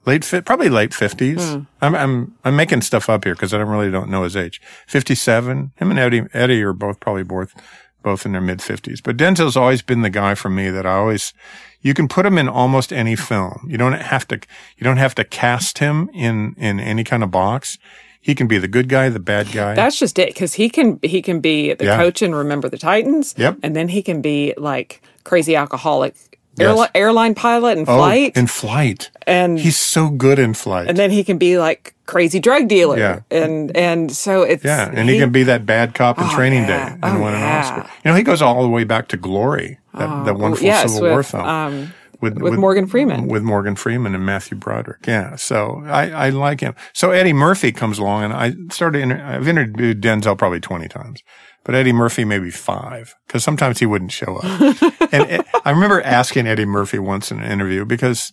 late 0.06 0.24
fit, 0.24 0.44
probably 0.44 0.68
late 0.68 0.90
50s. 0.90 1.56
Hmm. 1.56 1.62
I'm, 1.80 1.94
I'm, 1.94 2.34
I'm 2.44 2.56
making 2.56 2.82
stuff 2.82 3.08
up 3.08 3.24
here 3.24 3.34
because 3.34 3.52
I 3.54 3.58
don't 3.58 3.68
really 3.68 3.90
don't 3.90 4.10
know 4.10 4.22
his 4.24 4.36
age. 4.36 4.60
57. 4.86 5.72
Him 5.76 5.90
and 5.90 5.98
Eddie, 5.98 6.22
Eddie 6.32 6.62
are 6.62 6.72
both 6.72 7.00
probably 7.00 7.22
both, 7.22 7.54
both 8.02 8.24
in 8.26 8.32
their 8.32 8.40
mid 8.40 8.58
50s. 8.58 9.02
But 9.02 9.16
Denzel's 9.16 9.56
always 9.56 9.82
been 9.82 10.02
the 10.02 10.10
guy 10.10 10.34
for 10.34 10.48
me 10.50 10.70
that 10.70 10.86
I 10.86 10.92
always, 10.92 11.32
you 11.82 11.94
can 11.94 12.08
put 12.08 12.24
him 12.26 12.38
in 12.38 12.48
almost 12.48 12.92
any 12.92 13.16
film. 13.16 13.66
You 13.68 13.78
don't 13.78 13.92
have 13.92 14.26
to, 14.28 14.36
you 14.76 14.84
don't 14.84 14.96
have 14.98 15.14
to 15.16 15.24
cast 15.24 15.78
him 15.78 16.08
in, 16.12 16.54
in 16.56 16.80
any 16.80 17.04
kind 17.04 17.22
of 17.22 17.30
box. 17.30 17.78
He 18.20 18.34
can 18.34 18.46
be 18.48 18.58
the 18.58 18.68
good 18.68 18.88
guy, 18.88 19.08
the 19.08 19.20
bad 19.20 19.52
guy. 19.52 19.74
That's 19.74 19.98
just 19.98 20.18
it, 20.18 20.28
because 20.34 20.54
he 20.54 20.68
can 20.68 20.98
he 21.02 21.22
can 21.22 21.40
be 21.40 21.72
the 21.74 21.84
Yeah. 21.86 21.96
coach 21.96 22.20
in 22.20 22.34
Remember 22.34 22.68
the 22.68 22.76
Titans. 22.76 23.34
Yep. 23.38 23.58
And 23.62 23.76
then 23.76 23.88
he 23.88 24.02
can 24.02 24.20
be 24.20 24.54
like 24.58 25.00
crazy 25.24 25.54
alcoholic 25.54 26.14
Yes. 26.58 26.76
airli- 26.76 26.90
airline 26.94 27.34
pilot 27.34 27.78
in 27.78 27.84
oh, 27.88 27.96
flight, 27.96 28.36
in 28.36 28.46
flight. 28.46 29.10
and 29.26 29.58
He's 29.58 29.76
so 29.76 30.10
good 30.10 30.38
in 30.38 30.54
flight. 30.54 30.88
and 30.88 30.96
then 30.98 31.10
he 31.10 31.24
can 31.24 31.38
be 31.38 31.58
like 31.58 31.94
crazy 32.06 32.40
drug 32.40 32.68
dealer. 32.68 32.98
Yeah. 32.98 33.20
And 33.30 33.76
and 33.76 34.10
so 34.12 34.42
it's 34.42 34.64
Yeah, 34.64 34.90
and 34.92 35.08
he, 35.08 35.18
can 35.18 35.30
be 35.30 35.42
that 35.44 35.66
bad 35.66 35.94
cop 35.94 36.18
in 36.18 36.24
Oh, 36.24 36.34
Training 36.34 36.62
yeah. 36.64 36.90
Day 36.90 36.98
and 37.02 37.18
Oh, 37.18 37.24
win 37.24 37.34
an 37.34 37.40
yeah. 37.40 37.58
Oscar. 37.60 37.90
You 38.04 38.10
know, 38.10 38.16
he 38.16 38.22
goes 38.22 38.40
all 38.42 38.62
the 38.62 38.68
way 38.68 38.84
back 38.84 39.08
to 39.08 39.16
Glory, 39.16 39.78
that, 39.94 40.24
that 40.24 40.34
wonderful 40.36 40.66
yes, 40.66 40.92
Civil 40.92 41.02
with, 41.02 41.10
War 41.12 41.22
film 41.22 41.44
um, 41.46 41.92
with 42.20 42.36
Morgan 42.36 42.86
Freeman. 42.88 43.28
with 43.28 43.42
Morgan 43.44 43.76
Freeman 43.76 44.14
and 44.14 44.26
Matthew 44.26 44.56
Broderick. 44.58 45.06
Yeah, 45.06 45.36
so 45.36 45.82
I, 45.86 46.10
I 46.10 46.28
like 46.30 46.60
him. 46.60 46.74
So 46.92 47.12
Eddie 47.12 47.32
Murphy 47.32 47.70
comes 47.70 47.98
along, 47.98 48.24
and 48.24 48.32
I 48.32 48.54
started. 48.72 49.02
Inter- 49.02 49.22
I've 49.24 49.46
interviewed 49.46 50.00
Denzel 50.02 50.36
probably 50.36 50.58
twenty 50.60 50.88
times, 50.88 51.22
but 51.68 51.74
Eddie 51.74 51.92
Murphy 51.92 52.24
maybe 52.24 52.50
five 52.50 53.14
because 53.26 53.44
sometimes 53.44 53.78
he 53.78 53.84
wouldn't 53.84 54.10
show 54.10 54.36
up. 54.36 54.44
and 55.12 55.30
it, 55.30 55.46
I 55.66 55.70
remember 55.70 56.00
asking 56.00 56.46
Eddie 56.46 56.64
Murphy 56.64 56.98
once 56.98 57.30
in 57.30 57.40
an 57.40 57.52
interview 57.52 57.84
because. 57.84 58.32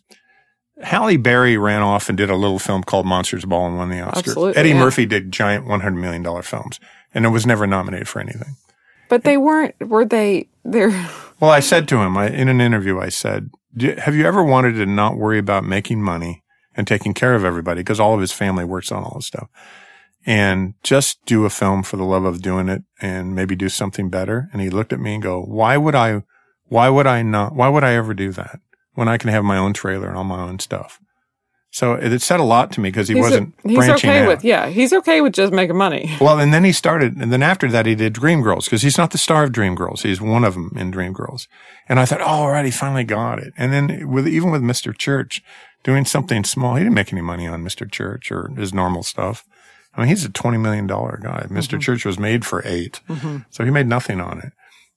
Halle 0.81 1.15
Berry 1.15 1.55
ran 1.57 1.81
off 1.81 2.09
and 2.09 2.17
did 2.17 2.29
a 2.29 2.35
little 2.35 2.59
film 2.59 2.83
called 2.83 3.05
Monsters 3.05 3.45
Ball 3.45 3.67
and 3.67 3.77
won 3.77 3.89
the 3.89 4.01
Oscar. 4.01 4.19
Absolutely, 4.19 4.57
Eddie 4.57 4.69
yeah. 4.69 4.79
Murphy 4.79 5.05
did 5.05 5.31
giant 5.31 5.65
$100 5.65 5.95
million 5.95 6.41
films 6.41 6.81
and 7.13 7.25
it 7.25 7.29
was 7.29 7.45
never 7.45 7.65
nominated 7.65 8.09
for 8.09 8.19
anything. 8.19 8.57
but 9.07 9.23
they 9.23 9.37
weren't. 9.37 9.73
Were 9.79 10.03
they? 10.03 10.49
They're 10.65 10.89
Well, 11.39 11.49
I 11.49 11.61
said 11.61 11.87
to 11.87 11.99
him 11.99 12.17
I, 12.17 12.27
in 12.27 12.49
an 12.49 12.59
interview, 12.59 12.99
I 12.99 13.07
said, 13.07 13.51
have 13.99 14.15
you 14.15 14.25
ever 14.25 14.43
wanted 14.43 14.73
to 14.73 14.85
not 14.85 15.15
worry 15.15 15.39
about 15.39 15.63
making 15.63 16.01
money 16.01 16.43
and 16.75 16.85
taking 16.85 17.13
care 17.13 17.35
of 17.35 17.45
everybody? 17.45 17.79
Because 17.79 18.01
all 18.01 18.13
of 18.13 18.19
his 18.19 18.33
family 18.33 18.65
works 18.65 18.91
on 18.91 19.01
all 19.01 19.15
this 19.15 19.27
stuff 19.27 19.49
and 20.25 20.73
just 20.83 21.23
do 21.25 21.45
a 21.45 21.49
film 21.49 21.83
for 21.83 21.97
the 21.97 22.03
love 22.03 22.25
of 22.25 22.41
doing 22.41 22.67
it 22.67 22.83
and 23.01 23.35
maybe 23.35 23.55
do 23.55 23.69
something 23.69 24.09
better. 24.09 24.49
And 24.51 24.61
he 24.61 24.69
looked 24.69 24.93
at 24.93 24.99
me 24.99 25.13
and 25.13 25.23
go, 25.23 25.41
why 25.41 25.77
would 25.77 25.95
I, 25.95 26.23
why 26.65 26.89
would 26.89 27.05
I 27.07 27.21
not, 27.21 27.55
why 27.55 27.69
would 27.69 27.83
I 27.83 27.93
ever 27.93 28.13
do 28.13 28.31
that 28.31 28.59
when 28.93 29.07
I 29.07 29.17
can 29.17 29.29
have 29.29 29.43
my 29.43 29.57
own 29.57 29.73
trailer 29.73 30.07
and 30.07 30.17
all 30.17 30.23
my 30.23 30.41
own 30.41 30.59
stuff? 30.59 30.99
So 31.75 31.93
it, 31.95 32.13
it 32.13 32.21
said 32.21 32.39
a 32.39 32.43
lot 32.43 32.71
to 32.71 32.79
me 32.79 32.87
because 32.87 33.09
he 33.09 33.15
he's, 33.15 33.21
wasn't 33.21 33.53
he's 33.61 33.75
branching 33.75 34.09
okay 34.09 34.21
out. 34.21 34.29
with 34.29 34.45
yeah. 34.45 34.69
He's 34.69 34.93
okay 34.93 35.19
with 35.19 35.33
just 35.33 35.51
making 35.51 35.75
money. 35.75 36.09
Well, 36.21 36.39
and 36.39 36.53
then 36.53 36.63
he 36.63 36.71
started, 36.71 37.17
and 37.17 37.33
then 37.33 37.43
after 37.43 37.69
that, 37.69 37.85
he 37.85 37.95
did 37.95 38.13
Dreamgirls 38.13 38.63
because 38.63 38.81
he's 38.81 38.97
not 38.97 39.11
the 39.11 39.17
star 39.17 39.43
of 39.43 39.51
Dreamgirls. 39.51 40.03
He's 40.03 40.21
one 40.21 40.45
of 40.45 40.53
them 40.53 40.71
in 40.77 40.89
Dreamgirls. 40.89 41.47
And 41.89 41.99
I 41.99 42.05
thought, 42.05 42.21
oh, 42.21 42.25
all 42.25 42.51
right, 42.51 42.63
he 42.63 42.71
finally 42.71 43.03
got 43.03 43.39
it. 43.39 43.53
And 43.57 43.73
then 43.73 44.09
with, 44.09 44.25
even 44.25 44.51
with 44.51 44.61
Mr. 44.61 44.97
Church 44.97 45.43
doing 45.83 46.05
something 46.05 46.45
small, 46.45 46.75
he 46.75 46.83
didn't 46.83 46.95
make 46.95 47.11
any 47.11 47.21
money 47.21 47.45
on 47.45 47.61
Mr. 47.61 47.91
Church 47.91 48.31
or 48.31 48.49
his 48.55 48.73
normal 48.73 49.03
stuff. 49.03 49.45
I 49.95 50.01
mean, 50.01 50.09
he's 50.09 50.25
a 50.25 50.29
$20 50.29 50.59
million 50.59 50.87
guy. 50.87 51.45
mister 51.49 51.77
Church 51.77 52.05
was 52.05 52.19
made 52.19 52.45
for 52.45 52.61
8 52.65 52.99
So 53.49 53.63
he 53.63 53.71
made 53.71 53.87
nothing 53.87 54.19
on 54.19 54.39
it. 54.39 54.51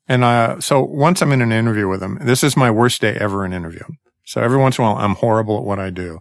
And, 0.09 0.25
uh, 0.25 0.61
so 0.61 0.83
once 0.83 1.21
I'm 1.23 1.33
in 1.33 1.43
an 1.43 1.53
interview 1.53 1.87
with 1.89 2.03
him, 2.03 2.19
this 2.23 2.43
is 2.43 2.57
my 2.57 2.71
worst 2.71 3.01
day 3.01 3.15
ever 3.21 3.45
in 3.45 3.53
interview. 3.53 3.85
So 4.25 4.41
every 4.43 4.59
once 4.59 4.79
in 4.79 4.85
a 4.85 4.89
while, 4.89 4.97
I'm 5.05 5.15
horrible 5.15 5.59
at 5.59 5.65
what 5.65 5.79
I 5.79 5.91
do. 5.91 6.21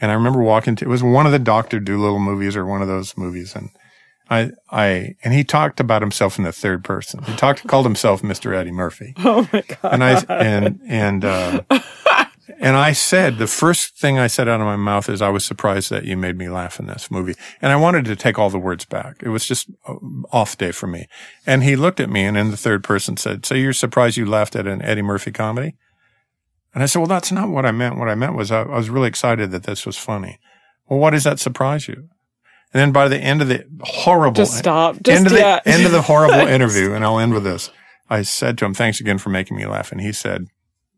And 0.00 0.10
I 0.10 0.14
remember 0.14 0.40
walking 0.40 0.76
to, 0.76 0.84
it 0.84 0.88
was 0.88 1.02
one 1.02 1.26
of 1.26 1.32
the 1.32 1.38
Dr. 1.38 1.80
Dolittle 1.80 2.18
movies 2.20 2.56
or 2.56 2.64
one 2.66 2.82
of 2.82 2.88
those 2.88 3.16
movies. 3.16 3.54
And 3.56 3.70
I, 4.28 4.50
I, 4.70 5.14
and 5.24 5.32
he 5.32 5.44
talked 5.44 5.80
about 5.80 6.02
himself 6.02 6.38
in 6.38 6.44
the 6.44 6.52
third 6.52 6.84
person. 6.84 7.22
He 7.24 7.34
talked, 7.36 7.66
called 7.66 7.86
himself 7.86 8.22
Mr. 8.22 8.54
Eddie 8.54 8.72
Murphy. 8.72 9.14
Oh 9.24 9.48
my 9.52 9.62
god. 9.62 9.92
And 9.94 10.04
I, 10.04 10.24
and, 10.28 10.80
and, 10.86 11.24
uh, 11.24 11.62
and 12.58 12.76
I 12.76 12.92
said, 12.92 13.38
the 13.38 13.46
first 13.46 13.96
thing 13.96 14.18
I 14.18 14.26
said 14.26 14.48
out 14.48 14.60
of 14.60 14.66
my 14.66 14.76
mouth 14.76 15.08
is, 15.08 15.20
I 15.20 15.28
was 15.28 15.44
surprised 15.44 15.90
that 15.90 16.04
you 16.04 16.16
made 16.16 16.38
me 16.38 16.48
laugh 16.48 16.78
in 16.80 16.86
this 16.86 17.10
movie. 17.10 17.34
And 17.60 17.72
I 17.72 17.76
wanted 17.76 18.04
to 18.06 18.16
take 18.16 18.38
all 18.38 18.50
the 18.50 18.58
words 18.58 18.84
back. 18.84 19.22
It 19.22 19.28
was 19.28 19.46
just 19.46 19.68
uh, 19.86 19.94
off 20.32 20.56
day 20.56 20.72
for 20.72 20.86
me. 20.86 21.08
And 21.46 21.62
he 21.62 21.76
looked 21.76 22.00
at 22.00 22.08
me 22.08 22.24
and 22.24 22.36
in 22.36 22.50
the 22.50 22.56
third 22.56 22.82
person 22.82 23.16
said, 23.16 23.44
so 23.44 23.54
you're 23.54 23.72
surprised 23.72 24.16
you 24.16 24.26
laughed 24.26 24.56
at 24.56 24.66
an 24.66 24.80
Eddie 24.82 25.02
Murphy 25.02 25.32
comedy? 25.32 25.76
And 26.74 26.82
I 26.82 26.86
said, 26.86 26.98
well, 26.98 27.08
that's 27.08 27.32
not 27.32 27.48
what 27.48 27.66
I 27.66 27.72
meant. 27.72 27.98
What 27.98 28.08
I 28.08 28.14
meant 28.14 28.34
was 28.34 28.50
I, 28.50 28.62
I 28.62 28.76
was 28.76 28.90
really 28.90 29.08
excited 29.08 29.50
that 29.50 29.64
this 29.64 29.84
was 29.86 29.96
funny. 29.96 30.38
Well, 30.88 30.98
why 30.98 31.10
does 31.10 31.24
that 31.24 31.40
surprise 31.40 31.88
you? 31.88 32.08
And 32.72 32.80
then 32.80 32.92
by 32.92 33.08
the 33.08 33.18
end 33.18 33.42
of 33.42 33.48
the 33.48 33.64
horrible 33.80 34.34
Just 34.34 34.58
stop. 34.58 35.00
Just 35.02 35.16
end 35.16 35.26
of 35.26 35.32
the 35.32 35.62
end 35.66 35.86
of 35.86 35.92
the 35.92 36.02
horrible 36.02 36.34
interview, 36.48 36.92
and 36.92 37.04
I'll 37.04 37.18
end 37.18 37.32
with 37.32 37.44
this. 37.44 37.70
I 38.10 38.22
said 38.22 38.58
to 38.58 38.64
him, 38.64 38.74
"Thanks 38.74 39.00
again 39.00 39.18
for 39.18 39.30
making 39.30 39.56
me 39.56 39.66
laugh," 39.66 39.92
and 39.92 40.00
he 40.00 40.12
said, 40.12 40.48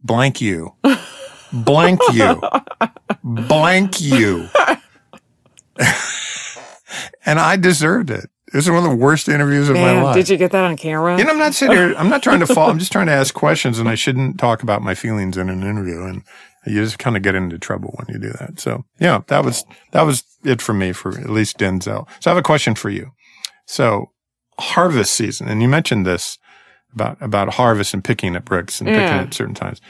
"Blank 0.02 0.40
you, 0.40 0.74
blank 1.52 2.00
you, 2.12 2.40
blank 3.24 4.00
you," 4.00 4.48
and 7.26 7.38
I 7.38 7.56
deserved 7.56 8.10
it. 8.10 8.30
It 8.52 8.54
was 8.56 8.68
one 8.70 8.78
of 8.78 8.84
the 8.90 8.96
worst 8.96 9.28
interviews 9.28 9.68
of 9.68 9.74
my 9.76 9.82
Man, 9.82 10.02
life. 10.04 10.14
did 10.16 10.30
you 10.30 10.38
get 10.38 10.52
that 10.52 10.64
on 10.64 10.76
camera? 10.78 11.18
You 11.18 11.24
know, 11.24 11.30
I'm 11.32 11.38
not 11.38 11.54
sitting 11.54 11.76
here. 11.76 11.94
I'm 11.98 12.08
not 12.08 12.22
trying 12.22 12.40
to 12.40 12.46
fall. 12.54 12.70
I'm 12.70 12.78
just 12.78 12.92
trying 12.92 13.06
to 13.06 13.12
ask 13.12 13.34
questions, 13.34 13.78
and 13.78 13.88
I 13.88 13.94
shouldn't 13.94 14.38
talk 14.38 14.62
about 14.62 14.80
my 14.80 14.94
feelings 14.94 15.36
in 15.36 15.50
an 15.50 15.62
interview. 15.62 16.02
And 16.04 16.22
you 16.66 16.82
just 16.82 16.98
kind 16.98 17.16
of 17.16 17.22
get 17.22 17.34
into 17.34 17.58
trouble 17.58 17.94
when 17.98 18.06
you 18.14 18.20
do 18.20 18.32
that. 18.38 18.58
So 18.58 18.84
yeah, 18.98 19.20
that 19.26 19.44
was 19.44 19.64
that 19.92 20.02
was 20.02 20.24
it 20.44 20.62
for 20.62 20.72
me 20.72 20.92
for 20.92 21.10
at 21.18 21.28
least 21.28 21.58
Denzel. 21.58 22.08
So 22.20 22.30
I 22.30 22.34
have 22.34 22.38
a 22.38 22.42
question 22.42 22.74
for 22.74 22.88
you. 22.88 23.10
So 23.66 24.12
harvest 24.58 25.12
season, 25.12 25.46
and 25.48 25.60
you 25.60 25.68
mentioned 25.68 26.06
this 26.06 26.38
about 26.94 27.18
about 27.20 27.54
harvest 27.54 27.92
and 27.92 28.02
picking 28.02 28.34
at 28.34 28.46
Brix 28.46 28.80
and 28.80 28.88
Yeah. 28.88 28.94
picking 29.02 29.18
at 29.18 29.34
certain 29.34 29.54
times. 29.54 29.82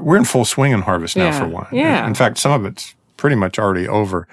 We're 0.00 0.16
in 0.16 0.24
full 0.24 0.44
swing 0.44 0.72
in 0.72 0.82
harvest 0.82 1.16
now 1.16 1.24
Yeah. 1.26 1.38
for 1.38 1.46
wine. 1.48 1.66
Yeah. 1.72 2.06
In 2.06 2.14
fact, 2.14 2.38
some 2.38 2.52
of 2.52 2.64
it's 2.64 2.94
pretty 3.16 3.36
much 3.36 3.58
already 3.58 3.86
over. 3.88 4.26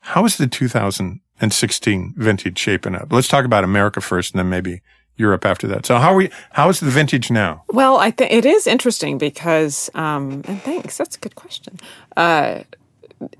How 0.00 0.24
is 0.24 0.36
the 0.36 0.46
2016 0.46 2.14
vintage 2.16 2.58
shaping 2.58 2.94
up? 2.94 3.08
Let's 3.12 3.28
talk 3.28 3.44
about 3.44 3.64
America 3.64 4.00
first, 4.00 4.32
and 4.34 4.38
then 4.38 4.48
maybe 4.48 4.82
Europe 5.16 5.44
after 5.46 5.66
that. 5.68 5.86
So 5.86 5.98
how 5.98 6.12
are 6.12 6.16
we? 6.16 6.30
How 6.52 6.68
is 6.68 6.80
the 6.80 6.90
vintage 6.90 7.30
now? 7.30 7.62
Well, 7.68 7.96
I 7.98 8.10
think 8.10 8.32
it 8.32 8.44
is 8.44 8.66
interesting 8.66 9.18
because, 9.18 9.90
um, 9.94 10.42
and 10.46 10.60
thanks, 10.62 10.96
that's 10.96 11.16
a 11.16 11.20
good 11.20 11.34
question. 11.36 11.78
Uh, 12.16 12.60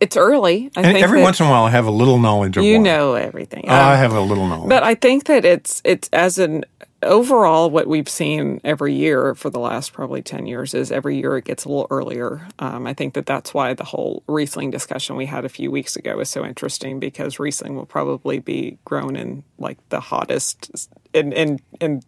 it's 0.00 0.16
early. 0.16 0.70
I 0.76 0.80
And 0.80 0.86
think 0.92 1.02
every 1.04 1.20
once 1.20 1.40
in 1.40 1.46
a 1.46 1.50
while, 1.50 1.64
I 1.64 1.70
have 1.70 1.86
a 1.86 1.90
little 1.90 2.18
knowledge 2.18 2.56
of 2.56 2.64
you 2.64 2.74
wine. 2.74 2.84
know 2.84 3.14
everything. 3.14 3.64
Oh, 3.68 3.74
I 3.74 3.92
Um, 3.94 3.98
have 3.98 4.12
a 4.12 4.20
little 4.20 4.46
knowledge. 4.46 4.68
but 4.70 4.82
I 4.82 4.94
think 4.94 5.24
that 5.24 5.44
it's 5.44 5.82
it's 5.84 6.08
as 6.12 6.38
an 6.38 6.64
overall 7.04 7.70
what 7.70 7.86
we've 7.86 8.08
seen 8.08 8.60
every 8.64 8.94
year 8.94 9.34
for 9.34 9.50
the 9.50 9.60
last 9.60 9.92
probably 9.92 10.22
10 10.22 10.46
years 10.46 10.74
is 10.74 10.90
every 10.90 11.16
year 11.16 11.36
it 11.36 11.44
gets 11.44 11.64
a 11.64 11.68
little 11.68 11.86
earlier. 11.90 12.46
Um, 12.58 12.86
i 12.86 12.94
think 12.94 13.14
that 13.14 13.26
that's 13.26 13.54
why 13.54 13.74
the 13.74 13.84
whole 13.84 14.22
riesling 14.26 14.70
discussion 14.70 15.16
we 15.16 15.26
had 15.26 15.44
a 15.44 15.48
few 15.48 15.70
weeks 15.70 15.96
ago 15.96 16.18
is 16.20 16.28
so 16.28 16.44
interesting 16.44 17.00
because 17.00 17.38
riesling 17.38 17.76
will 17.76 17.86
probably 17.86 18.38
be 18.38 18.78
grown 18.84 19.16
in 19.16 19.44
like 19.58 19.78
the 19.88 20.00
hottest 20.00 20.88
in 21.12 21.32
in 21.32 21.60
in 21.80 22.02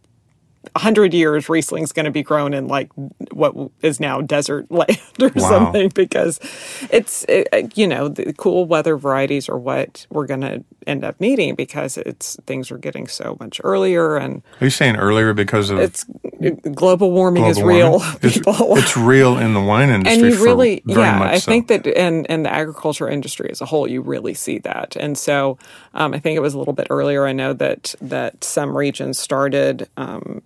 100 0.74 1.14
years 1.14 1.48
riesling's 1.48 1.92
going 1.92 2.04
to 2.06 2.10
be 2.10 2.22
grown 2.22 2.54
in 2.54 2.68
like 2.68 2.90
what 3.32 3.54
is 3.82 4.00
now 4.00 4.20
desert 4.20 4.70
land 4.70 4.98
or 5.20 5.30
Wow. 5.34 5.48
something 5.48 5.90
because 5.94 6.40
it's 6.90 7.24
it, 7.28 7.76
you 7.78 7.86
know 7.86 8.08
the 8.08 8.32
cool 8.34 8.66
weather 8.66 8.96
varieties 8.96 9.48
are 9.48 9.58
what 9.58 10.06
we're 10.10 10.26
going 10.26 10.40
to 10.42 10.64
end 10.86 11.04
up 11.04 11.20
needing 11.20 11.54
because 11.54 11.96
it's 11.98 12.36
things 12.46 12.70
are 12.70 12.78
getting 12.78 13.06
so 13.08 13.36
much 13.40 13.60
earlier 13.64 14.16
and 14.16 14.42
Are 14.60 14.64
you 14.66 14.70
saying 14.70 14.96
earlier 14.96 15.32
because 15.34 15.70
of 15.70 15.78
it's 15.78 16.04
global 16.74 17.10
warming 17.12 17.44
is 17.44 17.60
real 17.62 17.90
warming? 17.98 18.18
It's, 18.22 18.36
people 18.38 18.76
it's 18.76 18.96
real 18.96 19.36
in 19.38 19.54
the 19.54 19.60
wine 19.60 19.90
industry. 19.90 20.22
and 20.28 20.32
you 20.34 20.42
really 20.44 20.82
yeah 20.86 21.20
i 21.22 21.38
so. 21.38 21.50
think 21.50 21.68
that 21.68 21.86
in, 21.86 22.24
in 22.26 22.42
the 22.44 22.52
agriculture 22.52 23.08
industry 23.08 23.48
as 23.50 23.60
a 23.60 23.66
whole 23.66 23.88
you 23.88 24.00
really 24.00 24.34
see 24.34 24.58
that 24.60 24.96
and 24.96 25.18
so 25.18 25.58
um, 25.94 26.14
i 26.14 26.18
think 26.18 26.36
it 26.36 26.40
was 26.40 26.54
a 26.54 26.58
little 26.58 26.72
bit 26.74 26.86
earlier 26.90 27.26
i 27.26 27.32
know 27.32 27.52
that 27.52 27.94
that 28.00 28.42
some 28.44 28.76
regions 28.76 29.18
started 29.18 29.88
um, 29.96 30.40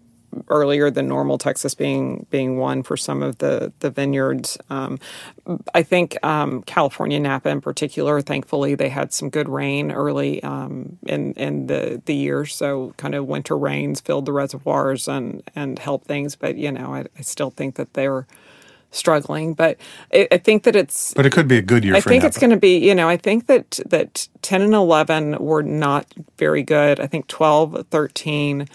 earlier 0.50 0.90
than 0.90 1.08
normal. 1.08 1.38
Texas 1.38 1.74
being 1.74 2.26
being 2.30 2.58
one 2.58 2.82
for 2.82 2.96
some 2.96 3.22
of 3.22 3.38
the 3.38 3.72
the 3.80 3.90
vineyards. 3.90 4.58
Um, 4.68 4.98
I 5.74 5.82
think 5.82 6.22
um, 6.24 6.62
California 6.62 7.18
Napa 7.18 7.48
in 7.48 7.60
particular. 7.60 8.20
Thankfully, 8.20 8.74
they 8.74 8.90
had 8.90 9.12
some 9.12 9.30
good 9.30 9.48
rain 9.48 9.90
early 9.90 10.42
um, 10.42 10.98
in 11.06 11.32
in 11.34 11.66
the 11.68 12.02
the 12.04 12.14
year, 12.14 12.44
so 12.44 12.92
kind 12.96 13.14
of 13.14 13.26
winter 13.26 13.56
rains 13.56 14.00
filled 14.00 14.26
the 14.26 14.32
reservoirs 14.32 15.08
and 15.08 15.42
and 15.54 15.78
helped 15.78 16.06
things. 16.06 16.36
But 16.36 16.56
you 16.56 16.70
know, 16.70 16.94
I, 16.94 17.06
I 17.18 17.22
still 17.22 17.50
think 17.50 17.76
that 17.76 17.94
they're 17.94 18.26
struggling. 18.90 19.54
But 19.54 19.78
I, 20.12 20.28
I, 20.32 20.38
think 20.38 20.64
that 20.64 20.76
it's. 20.76 21.14
But 21.14 21.26
it 21.26 21.32
could 21.32 21.48
be 21.48 21.58
a 21.58 21.62
good 21.62 21.84
year. 21.84 21.94
I 21.94 22.00
think 22.00 22.22
Napa. 22.22 22.28
it's 22.28 22.38
going 22.38 22.50
to 22.50 22.56
be. 22.56 22.78
You 22.78 22.94
know, 22.94 23.08
I 23.08 23.16
think 23.16 23.46
that 23.46 23.80
that 23.86 24.28
ten 24.42 24.62
and 24.62 24.74
eleven 24.74 25.36
were 25.38 25.62
not 25.62 26.12
very 26.38 26.62
good. 26.62 27.00
I 27.00 27.06
think 27.06 27.28
12, 27.28 27.86
13 27.90 28.68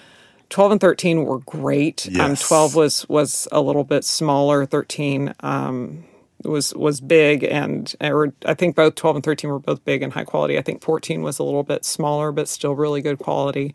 12 0.50 0.74
and 0.74 0.82
13 0.82 1.26
were 1.26 1.40
great. 1.40 2.08
Um, 2.08 2.16
yes. 2.16 2.42
Um, 2.44 2.48
12 2.48 2.76
was 2.76 3.10
was 3.10 3.48
a 3.52 3.62
little 3.62 3.84
bit 3.84 4.04
smaller. 4.04 4.66
13 4.66 5.34
um, 5.42 6.04
was 6.44 6.74
was 6.76 7.02
big, 7.02 7.44
and 7.44 7.94
or 8.02 8.34
I 8.46 8.54
think 8.54 8.76
both 8.76 8.96
12 8.96 9.18
and 9.18 9.26
13 9.26 9.50
were 9.50 9.60
both 9.60 9.84
big 9.86 10.02
and 10.02 10.14
high 10.14 10.24
quality. 10.24 10.58
I 10.58 10.62
think 10.62 10.84
14 10.84 11.22
was 11.22 11.40
a 11.40 11.44
little 11.44 11.64
bit 11.64 11.86
smaller, 11.86 12.32
but 12.32 12.48
still 12.48 12.76
really 12.76 13.02
good 13.02 13.20
quality. 13.20 13.74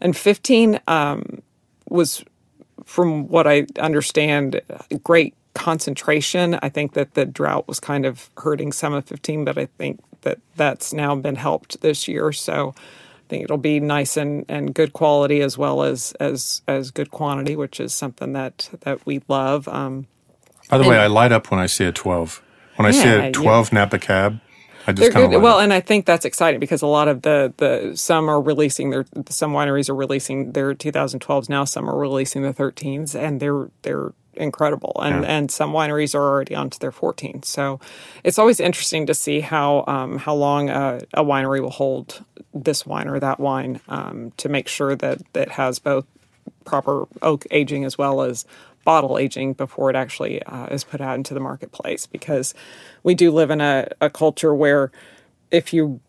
And 0.00 0.16
15 0.16 0.80
um, 0.86 1.42
was, 1.88 2.24
from 2.84 3.28
what 3.28 3.46
I 3.46 3.66
understand, 3.78 4.60
great 5.02 5.34
concentration. 5.54 6.58
I 6.62 6.68
think 6.68 6.92
that 6.94 7.14
the 7.14 7.26
drought 7.26 7.66
was 7.66 7.80
kind 7.80 8.06
of 8.06 8.30
hurting 8.36 8.72
some 8.72 8.94
of 8.94 9.06
15, 9.06 9.44
but 9.44 9.58
I 9.58 9.66
think 9.66 10.00
that 10.22 10.38
that's 10.56 10.92
now 10.92 11.14
been 11.16 11.36
helped 11.36 11.80
this 11.80 12.06
year. 12.06 12.32
So 12.32 12.74
think 13.28 13.44
it'll 13.44 13.58
be 13.58 13.80
nice 13.80 14.16
and, 14.16 14.44
and 14.48 14.74
good 14.74 14.92
quality 14.92 15.40
as 15.40 15.56
well 15.56 15.82
as 15.82 16.12
as 16.20 16.62
as 16.66 16.90
good 16.90 17.10
quantity, 17.10 17.56
which 17.56 17.80
is 17.80 17.94
something 17.94 18.32
that 18.32 18.70
that 18.80 19.04
we 19.06 19.22
love. 19.28 19.68
Um, 19.68 20.06
By 20.68 20.78
the 20.78 20.84
and, 20.84 20.90
way, 20.90 20.98
I 20.98 21.06
light 21.06 21.32
up 21.32 21.50
when 21.50 21.60
I 21.60 21.66
see 21.66 21.84
a 21.84 21.92
twelve. 21.92 22.42
When 22.76 22.86
I 22.86 22.90
yeah, 22.90 23.02
see 23.02 23.08
a 23.08 23.32
twelve 23.32 23.72
yeah. 23.72 23.80
Napa 23.80 23.98
cab, 23.98 24.40
I 24.88 24.92
just 24.92 25.12
kind 25.12 25.34
of 25.34 25.42
well, 25.42 25.58
up. 25.58 25.62
and 25.64 25.72
I 25.72 25.80
think 25.80 26.06
that's 26.06 26.24
exciting 26.24 26.60
because 26.60 26.80
a 26.80 26.86
lot 26.86 27.08
of 27.08 27.20
the 27.20 27.52
the 27.58 27.94
some 27.94 28.30
are 28.30 28.40
releasing 28.40 28.88
their 28.88 29.04
some 29.28 29.52
wineries 29.52 29.90
are 29.90 29.94
releasing 29.94 30.52
their 30.52 30.74
2012s 30.74 31.50
now. 31.50 31.64
Some 31.64 31.90
are 31.90 31.98
releasing 31.98 32.40
the 32.42 32.54
13s, 32.54 33.14
and 33.14 33.38
they're 33.38 33.70
they're 33.82 34.14
incredible. 34.38 34.92
And 35.02 35.22
yeah. 35.22 35.30
and 35.30 35.50
some 35.50 35.72
wineries 35.72 36.14
are 36.14 36.22
already 36.22 36.54
onto 36.54 36.78
their 36.78 36.92
14th. 36.92 37.44
So 37.44 37.80
it's 38.24 38.38
always 38.38 38.60
interesting 38.60 39.06
to 39.06 39.14
see 39.14 39.40
how 39.40 39.84
um, 39.86 40.18
how 40.18 40.34
long 40.34 40.70
a, 40.70 41.00
a, 41.14 41.24
winery 41.24 41.60
will 41.60 41.70
hold 41.70 42.24
this 42.54 42.86
wine 42.86 43.08
or 43.08 43.20
that 43.20 43.40
wine 43.40 43.80
um, 43.88 44.32
to 44.38 44.48
make 44.48 44.68
sure 44.68 44.96
that 44.96 45.20
it 45.34 45.50
has 45.50 45.78
both 45.78 46.06
proper 46.64 47.06
oak 47.22 47.46
aging 47.50 47.84
as 47.84 47.98
well 47.98 48.22
as 48.22 48.44
bottle 48.84 49.18
aging 49.18 49.52
before 49.52 49.90
it 49.90 49.96
actually 49.96 50.42
uh, 50.44 50.66
is 50.66 50.84
put 50.84 51.00
out 51.00 51.16
into 51.16 51.34
the 51.34 51.40
marketplace. 51.40 52.06
Because 52.06 52.54
we 53.02 53.14
do 53.14 53.30
live 53.30 53.50
in 53.50 53.60
a, 53.60 53.88
a 54.00 54.08
culture 54.08 54.54
where 54.54 54.90
if 55.50 55.72
you 55.72 56.00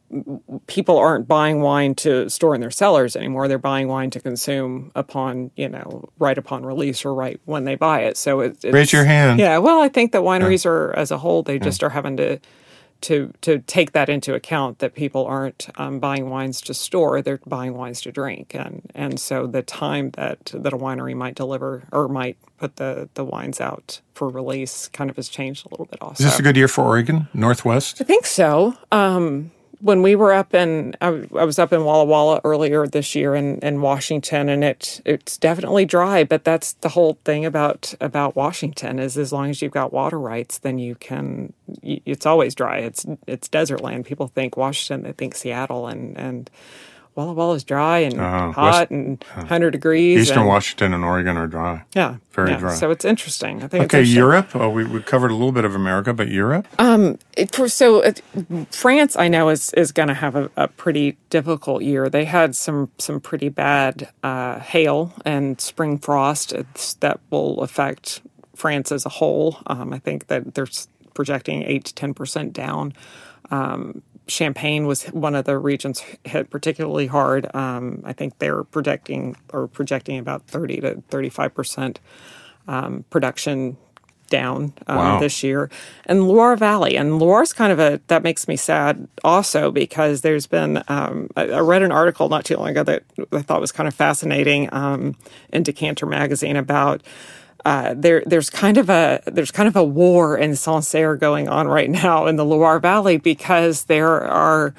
people 0.67 0.97
aren't 0.97 1.27
buying 1.27 1.61
wine 1.61 1.95
to 1.95 2.29
store 2.29 2.55
in 2.55 2.61
their 2.61 2.71
cellars 2.71 3.15
anymore. 3.15 3.47
They're 3.47 3.57
buying 3.57 3.87
wine 3.87 4.09
to 4.11 4.19
consume 4.19 4.91
upon, 4.95 5.51
you 5.55 5.69
know, 5.69 6.09
right 6.17 6.37
upon 6.37 6.65
release 6.65 7.05
or 7.05 7.13
right 7.13 7.39
when 7.45 7.65
they 7.65 7.75
buy 7.75 8.01
it. 8.01 8.17
So 8.17 8.39
it, 8.39 8.63
it's, 8.63 8.73
raise 8.73 8.93
your 8.93 9.05
hand. 9.05 9.39
Yeah, 9.39 9.57
well, 9.59 9.81
I 9.81 9.89
think 9.89 10.11
that 10.13 10.21
wineries 10.21 10.65
yeah. 10.65 10.71
are, 10.71 10.95
as 10.97 11.11
a 11.11 11.17
whole, 11.17 11.43
they 11.43 11.59
just 11.59 11.81
yeah. 11.81 11.87
are 11.87 11.89
having 11.91 12.17
to 12.17 12.39
to 13.01 13.31
to 13.41 13.59
take 13.59 13.93
that 13.93 14.09
into 14.09 14.33
account 14.33 14.79
that 14.79 14.93
people 14.93 15.25
aren't 15.25 15.69
um, 15.75 15.99
buying 15.99 16.29
wines 16.29 16.59
to 16.61 16.73
store; 16.73 17.21
they're 17.21 17.39
buying 17.45 17.73
wines 17.73 18.01
to 18.01 18.11
drink, 18.11 18.53
and 18.53 18.81
and 18.93 19.19
so 19.19 19.47
the 19.47 19.61
time 19.61 20.11
that 20.11 20.51
that 20.53 20.73
a 20.73 20.77
winery 20.77 21.15
might 21.15 21.35
deliver 21.35 21.83
or 21.91 22.07
might 22.07 22.37
put 22.57 22.75
the 22.75 23.09
the 23.13 23.23
wines 23.23 23.61
out 23.61 24.01
for 24.13 24.27
release 24.29 24.87
kind 24.89 25.09
of 25.09 25.15
has 25.15 25.29
changed 25.29 25.65
a 25.65 25.69
little 25.69 25.85
bit. 25.85 26.01
Also, 26.01 26.23
is 26.23 26.31
this 26.31 26.39
a 26.39 26.43
good 26.43 26.57
year 26.57 26.67
for 26.67 26.83
Oregon 26.83 27.27
Northwest? 27.33 28.01
I 28.01 28.03
think 28.03 28.25
so. 28.25 28.75
Um, 28.91 29.51
when 29.81 30.01
we 30.01 30.15
were 30.15 30.33
up 30.33 30.53
in, 30.53 30.95
I, 31.01 31.07
I, 31.07 31.45
was 31.45 31.57
up 31.57 31.71
in 31.71 31.83
Walla 31.85 32.05
Walla 32.05 32.41
earlier 32.43 32.85
this 32.85 33.15
year 33.15 33.35
in, 33.35 33.59
in 33.59 33.81
Washington, 33.81 34.49
and 34.49 34.63
it 34.63 35.01
it's 35.05 35.37
definitely 35.37 35.85
dry. 35.85 36.23
But 36.23 36.43
that's 36.43 36.73
the 36.73 36.89
whole 36.89 37.17
thing 37.23 37.45
about 37.45 37.93
about 38.01 38.35
Washington 38.35 38.99
is 38.99 39.17
as 39.17 39.31
long 39.31 39.49
as 39.49 39.61
you've 39.61 39.71
got 39.71 39.93
water 39.93 40.19
rights, 40.19 40.57
then 40.57 40.79
you 40.79 40.95
can. 40.95 41.53
It's 41.81 42.25
always 42.25 42.55
dry. 42.55 42.79
It's 42.79 43.05
it's 43.25 43.47
desert 43.47 43.81
land. 43.81 44.05
People 44.05 44.27
think 44.27 44.57
Washington, 44.57 45.03
they 45.03 45.13
think 45.13 45.35
Seattle, 45.35 45.87
and 45.87 46.17
and 46.17 46.49
Walla 47.19 47.33
Walla 47.33 47.55
is 47.55 47.65
dry 47.65 47.99
and 47.99 48.17
uh, 48.17 48.53
hot 48.53 48.89
West, 48.89 48.91
and 48.91 49.21
100 49.35 49.71
degrees. 49.71 50.21
Eastern 50.21 50.39
and, 50.39 50.47
Washington 50.47 50.93
and 50.93 51.03
Oregon 51.03 51.35
are 51.35 51.47
dry. 51.47 51.83
Yeah. 51.93 52.15
Very 52.31 52.51
yeah, 52.51 52.57
dry. 52.57 52.75
So 52.75 52.91
it's 52.91 53.03
interesting. 53.03 53.61
I 53.61 53.67
think 53.67 53.83
Okay, 53.85 54.03
Europe. 54.03 54.55
Oh, 54.55 54.69
we, 54.69 54.85
we 54.85 55.01
covered 55.01 55.31
a 55.31 55.33
little 55.33 55.51
bit 55.51 55.65
of 55.65 55.75
America, 55.75 56.13
but 56.13 56.29
Europe? 56.29 56.65
Um, 56.79 57.19
it, 57.35 57.53
so 57.53 57.99
it, 57.99 58.21
France, 58.71 59.17
I 59.17 59.27
know, 59.27 59.49
is, 59.49 59.73
is 59.73 59.91
going 59.91 60.07
to 60.07 60.13
have 60.13 60.37
a, 60.37 60.49
a, 60.55 60.69
pretty 60.69 61.17
difficult 61.29 61.83
year. 61.83 62.09
They 62.09 62.23
had 62.23 62.55
some, 62.55 62.89
some 62.97 63.19
pretty 63.19 63.49
bad 63.49 64.07
uh, 64.23 64.59
hail 64.59 65.11
and 65.25 65.59
spring 65.59 65.97
frost 65.97 66.53
that 67.01 67.19
will 67.29 67.59
affect 67.59 68.21
France 68.55 68.93
as 68.93 69.05
a 69.05 69.09
whole. 69.09 69.57
Um, 69.67 69.91
I 69.91 69.99
think 69.99 70.27
that 70.27 70.55
they're 70.55 70.67
projecting 71.13 71.63
8 71.63 71.83
to 71.83 71.93
10% 71.93 72.53
down. 72.53 72.93
Um, 73.51 74.03
Champagne 74.29 74.85
was 74.85 75.03
one 75.05 75.35
of 75.35 75.45
the 75.45 75.57
regions 75.57 76.03
hit 76.23 76.49
particularly 76.49 77.07
hard. 77.07 77.53
Um, 77.55 78.01
I 78.05 78.13
think 78.13 78.39
they're 78.39 78.63
projecting 78.63 79.35
or 79.51 79.67
projecting 79.67 80.19
about 80.19 80.47
30 80.47 80.81
to 80.81 81.03
35 81.09 81.53
percent 81.53 81.99
um, 82.67 83.03
production 83.09 83.77
down 84.29 84.73
um, 84.87 84.97
wow. 84.97 85.19
this 85.19 85.43
year. 85.43 85.69
And 86.05 86.27
Loire 86.27 86.55
Valley, 86.55 86.95
and 86.95 87.19
Loire's 87.19 87.51
kind 87.51 87.71
of 87.71 87.79
a 87.79 87.99
that 88.07 88.23
makes 88.23 88.47
me 88.47 88.55
sad 88.55 89.07
also 89.23 89.71
because 89.71 90.21
there's 90.21 90.47
been 90.47 90.83
um, 90.87 91.29
I, 91.35 91.49
I, 91.49 91.59
read 91.59 91.81
an 91.81 91.91
article 91.91 92.29
not 92.29 92.45
too 92.45 92.55
long 92.57 92.69
ago 92.69 92.83
that 92.83 93.03
I 93.31 93.41
thought 93.41 93.59
was 93.59 93.71
kind 93.71 93.87
of 93.87 93.93
fascinating 93.93 94.69
um, 94.71 95.15
in 95.51 95.63
Decanter 95.63 96.05
magazine 96.05 96.55
about 96.55 97.01
uh, 97.69 97.93
there 97.95 98.23
there's 98.25 98.49
kind 98.49 98.77
of 98.77 98.89
a 98.89 99.21
there's 99.27 99.51
kind 99.51 99.67
of 99.67 99.75
a 99.75 99.83
war 99.83 100.35
in 100.35 100.55
Sancerre 100.55 101.15
going 101.15 101.47
on 101.47 101.67
right 101.67 101.87
now 101.89 102.25
in 102.25 102.35
the 102.35 102.43
Loire 102.43 102.79
Valley 102.79 103.17
because 103.17 103.83
there 103.83 104.21
are 104.21 104.73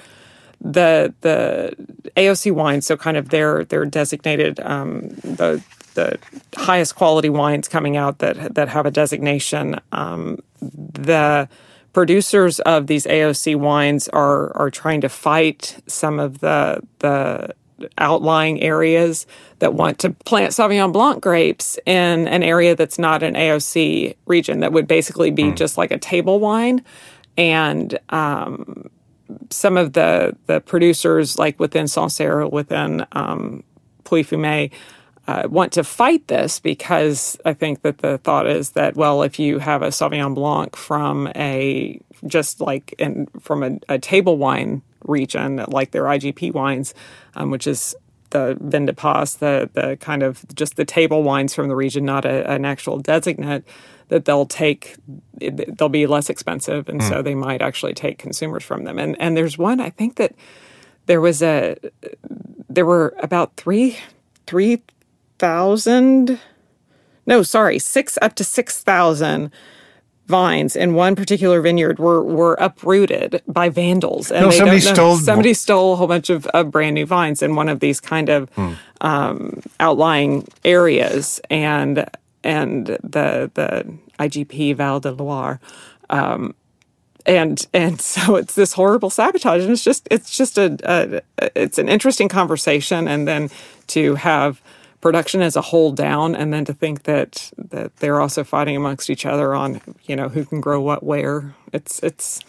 the 0.60 1.14
the 1.20 1.76
AOC 2.16 2.50
wines, 2.50 2.86
so 2.86 2.96
kind 2.96 3.16
of 3.16 3.28
their 3.28 3.64
their 3.64 3.84
designated 3.84 4.58
um, 4.58 5.02
the 5.22 5.62
the 5.94 6.18
highest 6.56 6.96
quality 6.96 7.28
wines 7.30 7.68
coming 7.68 7.96
out 7.96 8.18
that 8.18 8.56
that 8.56 8.68
have 8.68 8.86
a 8.86 8.90
designation. 8.90 9.78
Um, 9.92 10.40
the 10.60 11.48
producers 11.92 12.58
of 12.60 12.88
these 12.88 13.06
AOC 13.06 13.54
wines 13.54 14.08
are 14.08 14.56
are 14.56 14.70
trying 14.70 15.00
to 15.02 15.08
fight 15.08 15.80
some 15.86 16.18
of 16.18 16.40
the 16.40 16.82
the 16.98 17.54
outlying 17.98 18.60
areas 18.62 19.26
that 19.58 19.74
want 19.74 19.98
to 20.00 20.10
plant 20.10 20.52
Sauvignon 20.52 20.92
Blanc 20.92 21.22
grapes 21.22 21.78
in 21.86 22.28
an 22.28 22.42
area 22.42 22.74
that's 22.74 22.98
not 22.98 23.22
an 23.22 23.34
AOC 23.34 24.16
region 24.26 24.60
that 24.60 24.72
would 24.72 24.86
basically 24.86 25.30
be 25.30 25.44
mm. 25.44 25.56
just 25.56 25.78
like 25.78 25.90
a 25.90 25.98
table 25.98 26.40
wine. 26.40 26.84
And 27.36 27.98
um, 28.10 28.90
some 29.50 29.76
of 29.76 29.92
the 29.92 30.36
the 30.46 30.60
producers, 30.60 31.38
like 31.38 31.58
within 31.60 31.86
Sancerre, 31.86 32.48
within 32.48 33.06
um, 33.12 33.62
Pouilly-Fumé, 34.04 34.70
uh, 35.26 35.46
want 35.48 35.72
to 35.74 35.84
fight 35.84 36.26
this 36.28 36.58
because 36.58 37.38
I 37.44 37.52
think 37.52 37.82
that 37.82 37.98
the 37.98 38.18
thought 38.18 38.46
is 38.46 38.70
that 38.70 38.96
well, 38.96 39.22
if 39.22 39.38
you 39.38 39.58
have 39.58 39.82
a 39.82 39.88
Sauvignon 39.88 40.34
Blanc 40.34 40.74
from 40.76 41.28
a 41.36 42.00
just 42.26 42.60
like 42.60 42.94
in 42.98 43.26
from 43.40 43.62
a, 43.62 43.78
a 43.88 43.98
table 43.98 44.36
wine 44.36 44.82
region, 45.04 45.64
like 45.68 45.90
their 45.90 46.04
IGP 46.04 46.52
wines, 46.52 46.94
um, 47.34 47.50
which 47.50 47.66
is 47.66 47.94
the 48.30 48.56
vin 48.60 48.86
de 48.86 48.92
pays, 48.92 49.36
the 49.36 49.68
the 49.74 49.96
kind 49.96 50.22
of 50.22 50.44
just 50.54 50.76
the 50.76 50.84
table 50.84 51.22
wines 51.22 51.54
from 51.54 51.68
the 51.68 51.76
region, 51.76 52.04
not 52.04 52.24
a, 52.24 52.48
an 52.50 52.64
actual 52.64 52.98
designate, 52.98 53.64
that 54.08 54.24
they'll 54.24 54.46
take, 54.46 54.96
they'll 55.38 55.88
be 55.88 56.06
less 56.06 56.30
expensive, 56.30 56.88
and 56.88 57.00
mm. 57.00 57.08
so 57.08 57.22
they 57.22 57.34
might 57.34 57.62
actually 57.62 57.94
take 57.94 58.18
consumers 58.18 58.64
from 58.64 58.84
them. 58.84 58.98
And 58.98 59.16
and 59.20 59.36
there's 59.36 59.58
one 59.58 59.80
I 59.80 59.90
think 59.90 60.16
that 60.16 60.34
there 61.06 61.20
was 61.20 61.42
a 61.42 61.76
there 62.68 62.86
were 62.86 63.14
about 63.18 63.56
three 63.56 63.98
three 64.46 64.82
thousand, 65.38 66.38
no, 67.26 67.42
sorry, 67.42 67.78
six 67.78 68.18
up 68.22 68.34
to 68.36 68.44
six 68.44 68.82
thousand 68.82 69.50
vines 70.30 70.76
in 70.76 70.94
one 70.94 71.14
particular 71.14 71.60
vineyard 71.60 71.98
were 71.98 72.22
were 72.22 72.54
uprooted 72.54 73.42
by 73.46 73.68
vandals. 73.68 74.30
And 74.30 74.46
no, 74.46 74.50
somebody 74.50 74.80
stole. 74.80 75.16
Somebody 75.16 75.52
stole 75.52 75.92
a 75.92 75.96
whole 75.96 76.06
bunch 76.06 76.30
of, 76.30 76.46
of, 76.46 76.70
brand 76.70 76.94
new 76.94 77.04
vines 77.04 77.42
in 77.42 77.54
one 77.54 77.68
of 77.68 77.80
these 77.80 78.00
kind 78.00 78.28
of 78.30 78.48
hmm. 78.50 78.72
um, 79.02 79.60
outlying 79.78 80.48
areas, 80.64 81.40
and 81.50 82.08
and 82.42 82.86
the 82.86 83.50
the 83.54 83.92
IGP 84.18 84.76
Val 84.76 85.00
de 85.00 85.10
Loire. 85.10 85.60
Um, 86.08 86.54
and 87.26 87.66
and 87.74 88.00
so 88.14 88.36
it's 88.36 88.54
this 88.54 88.72
horrible 88.72 89.10
sabotage, 89.10 89.62
and 89.62 89.72
it's 89.72 89.84
just 89.84 90.06
it's 90.10 90.36
just 90.36 90.58
a, 90.58 90.78
a 90.84 91.50
it's 91.54 91.78
an 91.78 91.88
interesting 91.88 92.28
conversation, 92.28 93.08
and 93.08 93.26
then 93.26 93.50
to 93.88 94.14
have 94.14 94.62
production 95.00 95.42
as 95.42 95.56
a 95.56 95.60
whole 95.60 95.92
down, 95.92 96.34
and 96.34 96.52
then 96.52 96.64
to 96.66 96.72
think 96.72 97.04
that 97.04 97.50
that 97.56 97.96
they're 97.96 98.20
also 98.20 98.44
fighting 98.44 98.76
amongst 98.76 99.10
each 99.10 99.26
other 99.26 99.54
on 99.54 99.80
you 100.04 100.16
know 100.16 100.28
who 100.28 100.44
can 100.44 100.60
grow 100.60 100.80
what 100.80 101.02
where. 101.02 101.54
It's 101.72 102.00
it's. 102.02 102.40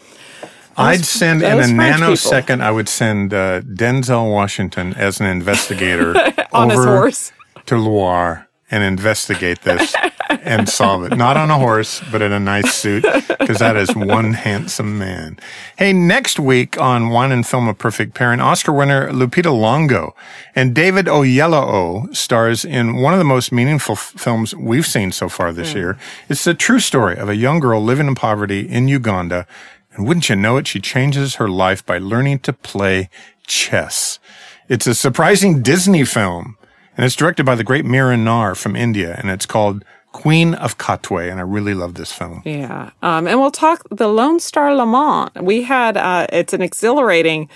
I'd 0.76 1.04
send 1.04 1.42
in 1.42 1.58
a 1.58 1.64
French 1.64 2.00
nanosecond. 2.00 2.62
I 2.62 2.70
would 2.70 2.88
send 2.88 3.34
uh, 3.34 3.60
Denzel 3.60 4.32
Washington 4.32 4.94
as 4.94 5.20
an 5.20 5.26
investigator 5.26 6.14
On 6.52 6.70
his 6.70 6.78
over 6.78 6.96
horse. 6.96 7.32
to 7.66 7.76
Loire 7.76 8.48
and 8.72 8.82
investigate 8.82 9.60
this 9.62 9.94
and 10.42 10.66
solve 10.66 11.04
it. 11.04 11.16
Not 11.16 11.36
on 11.36 11.50
a 11.50 11.58
horse, 11.58 12.02
but 12.10 12.22
in 12.22 12.32
a 12.32 12.40
nice 12.40 12.74
suit, 12.74 13.04
because 13.28 13.58
that 13.58 13.76
is 13.76 13.94
one 13.94 14.32
handsome 14.32 14.98
man. 14.98 15.38
Hey, 15.76 15.92
next 15.92 16.40
week 16.40 16.80
on 16.80 17.10
Wine 17.10 17.30
and 17.30 17.46
Film: 17.46 17.68
A 17.68 17.74
Perfect 17.74 18.14
Pairing, 18.14 18.40
Oscar 18.40 18.72
winner 18.72 19.12
Lupita 19.12 19.52
Nyong'o 19.52 20.14
and 20.54 20.74
David 20.74 21.06
Oyelowo 21.06 22.14
stars 22.16 22.64
in 22.64 22.96
one 22.96 23.12
of 23.12 23.18
the 23.18 23.24
most 23.24 23.52
meaningful 23.52 23.92
f- 23.92 24.14
films 24.16 24.54
we've 24.54 24.86
seen 24.86 25.12
so 25.12 25.28
far 25.28 25.52
this 25.52 25.72
hmm. 25.72 25.78
year. 25.78 25.98
It's 26.30 26.44
the 26.44 26.54
true 26.54 26.80
story 26.80 27.16
of 27.18 27.28
a 27.28 27.36
young 27.36 27.60
girl 27.60 27.82
living 27.82 28.08
in 28.08 28.14
poverty 28.14 28.66
in 28.68 28.88
Uganda. 28.88 29.46
And 29.94 30.08
wouldn't 30.08 30.30
you 30.30 30.36
know 30.36 30.56
it, 30.56 30.66
she 30.66 30.80
changes 30.80 31.34
her 31.34 31.48
life 31.48 31.84
by 31.84 31.98
learning 31.98 32.38
to 32.40 32.54
play 32.54 33.10
chess. 33.46 34.18
It's 34.66 34.86
a 34.86 34.94
surprising 34.94 35.60
Disney 35.60 36.04
film, 36.04 36.56
and 36.96 37.06
it's 37.06 37.16
directed 37.16 37.44
by 37.44 37.54
the 37.54 37.64
great 37.64 37.84
Mira 37.84 38.16
Nair 38.16 38.54
from 38.54 38.76
India, 38.76 39.16
and 39.18 39.30
it's 39.30 39.46
called 39.46 39.84
Queen 40.12 40.54
of 40.54 40.76
Katwe, 40.76 41.30
and 41.30 41.40
I 41.40 41.42
really 41.42 41.74
love 41.74 41.94
this 41.94 42.12
film. 42.12 42.42
Yeah. 42.44 42.90
Um, 43.02 43.26
and 43.26 43.40
we'll 43.40 43.50
talk 43.50 43.86
the 43.90 44.08
Lone 44.08 44.40
Star 44.40 44.74
Le 44.74 44.86
Mans. 44.86 45.30
We 45.40 45.62
had, 45.62 45.96
uh, 45.96 46.26
it's 46.30 46.52
an 46.52 46.60
exhilarating 46.60 47.48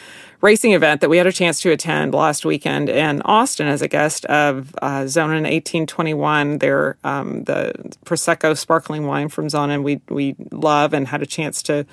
racing 0.47 0.75
event 0.75 1.01
that 1.01 1.11
we 1.11 1.17
had 1.17 1.27
a 1.27 1.33
chance 1.33 1.61
to 1.61 1.73
attend 1.73 2.15
last 2.15 2.45
weekend 2.45 2.89
in 2.89 3.21
Austin 3.23 3.67
as 3.67 3.83
a 3.83 3.89
guest 3.89 4.25
of 4.27 4.73
uh, 4.81 5.01
Zonin 5.03 5.43
1821. 5.43 6.59
Their, 6.59 6.97
um, 7.03 7.43
the 7.45 7.73
Prosecco 8.05 8.57
sparkling 8.57 9.09
wine 9.09 9.29
from 9.29 9.49
Zonin 9.49 9.83
we, 9.83 10.01
we 10.09 10.37
love 10.53 10.95
and 10.95 11.09
had 11.09 11.21
a 11.21 11.27
chance 11.27 11.63
to 11.65 11.85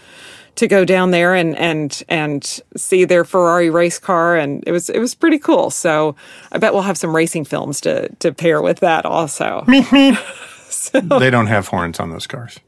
to 0.55 0.67
go 0.67 0.85
down 0.85 1.09
there 1.09 1.33
and 1.33 1.57
and 1.57 2.03
and 2.07 2.61
see 2.77 3.05
their 3.05 3.25
Ferrari 3.25 3.71
race 3.71 3.97
car 3.97 4.35
and 4.35 4.63
it 4.67 4.71
was 4.71 4.87
it 4.87 4.99
was 4.99 5.15
pretty 5.15 5.39
cool. 5.39 5.71
So 5.71 6.15
I 6.51 6.59
bet 6.59 6.73
we'll 6.73 6.83
have 6.83 6.97
some 6.97 7.15
racing 7.15 7.45
films 7.45 7.81
to 7.81 8.09
to 8.19 8.31
pair 8.31 8.61
with 8.61 8.81
that 8.81 9.03
also. 9.03 9.65
They 10.89 11.29
don't 11.29 11.47
have 11.47 11.67
horns 11.67 11.99
on 11.99 12.09
those 12.09 12.27
cars. 12.27 12.59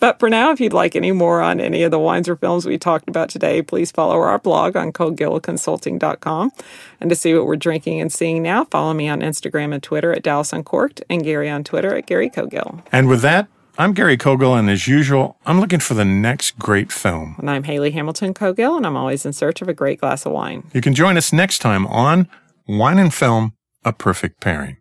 But 0.00 0.18
for 0.18 0.28
now, 0.28 0.50
if 0.50 0.60
you'd 0.60 0.72
like 0.72 0.94
any 0.96 1.12
more 1.12 1.40
on 1.40 1.60
any 1.60 1.82
of 1.82 1.90
the 1.90 1.98
wines 1.98 2.28
or 2.28 2.36
films 2.36 2.66
we 2.66 2.78
talked 2.78 3.08
about 3.08 3.28
today, 3.28 3.62
please 3.62 3.90
follow 3.90 4.16
our 4.16 4.38
blog 4.38 4.76
on 4.76 4.92
cogillconsulting.com. 4.92 6.52
And 7.00 7.10
to 7.10 7.16
see 7.16 7.34
what 7.34 7.46
we're 7.46 7.56
drinking 7.56 8.00
and 8.00 8.12
seeing 8.12 8.42
now, 8.42 8.64
follow 8.64 8.92
me 8.94 9.08
on 9.08 9.20
Instagram 9.20 9.72
and 9.72 9.82
Twitter 9.82 10.12
at 10.12 10.22
Dallas 10.22 10.52
Uncorked 10.52 11.02
and 11.08 11.22
Gary 11.22 11.48
on 11.48 11.64
Twitter 11.64 11.96
at 11.96 12.06
Gary 12.06 12.30
Cogill. 12.30 12.82
And 12.92 13.08
with 13.08 13.22
that, 13.22 13.48
I'm 13.80 13.92
Gary 13.92 14.16
Cogill, 14.16 14.58
and 14.58 14.68
as 14.68 14.88
usual, 14.88 15.38
I'm 15.46 15.60
looking 15.60 15.78
for 15.78 15.94
the 15.94 16.04
next 16.04 16.58
great 16.58 16.90
film. 16.90 17.36
And 17.38 17.48
I'm 17.48 17.62
Hayley 17.62 17.92
Hamilton 17.92 18.34
Cogill, 18.34 18.76
and 18.76 18.84
I'm 18.84 18.96
always 18.96 19.24
in 19.24 19.32
search 19.32 19.62
of 19.62 19.68
a 19.68 19.72
great 19.72 20.00
glass 20.00 20.26
of 20.26 20.32
wine. 20.32 20.68
You 20.74 20.80
can 20.80 20.94
join 20.94 21.16
us 21.16 21.32
next 21.32 21.60
time 21.60 21.86
on 21.86 22.28
Wine 22.66 22.98
and 22.98 23.14
Film, 23.14 23.52
A 23.84 23.92
Perfect 23.92 24.40
Pairing. 24.40 24.78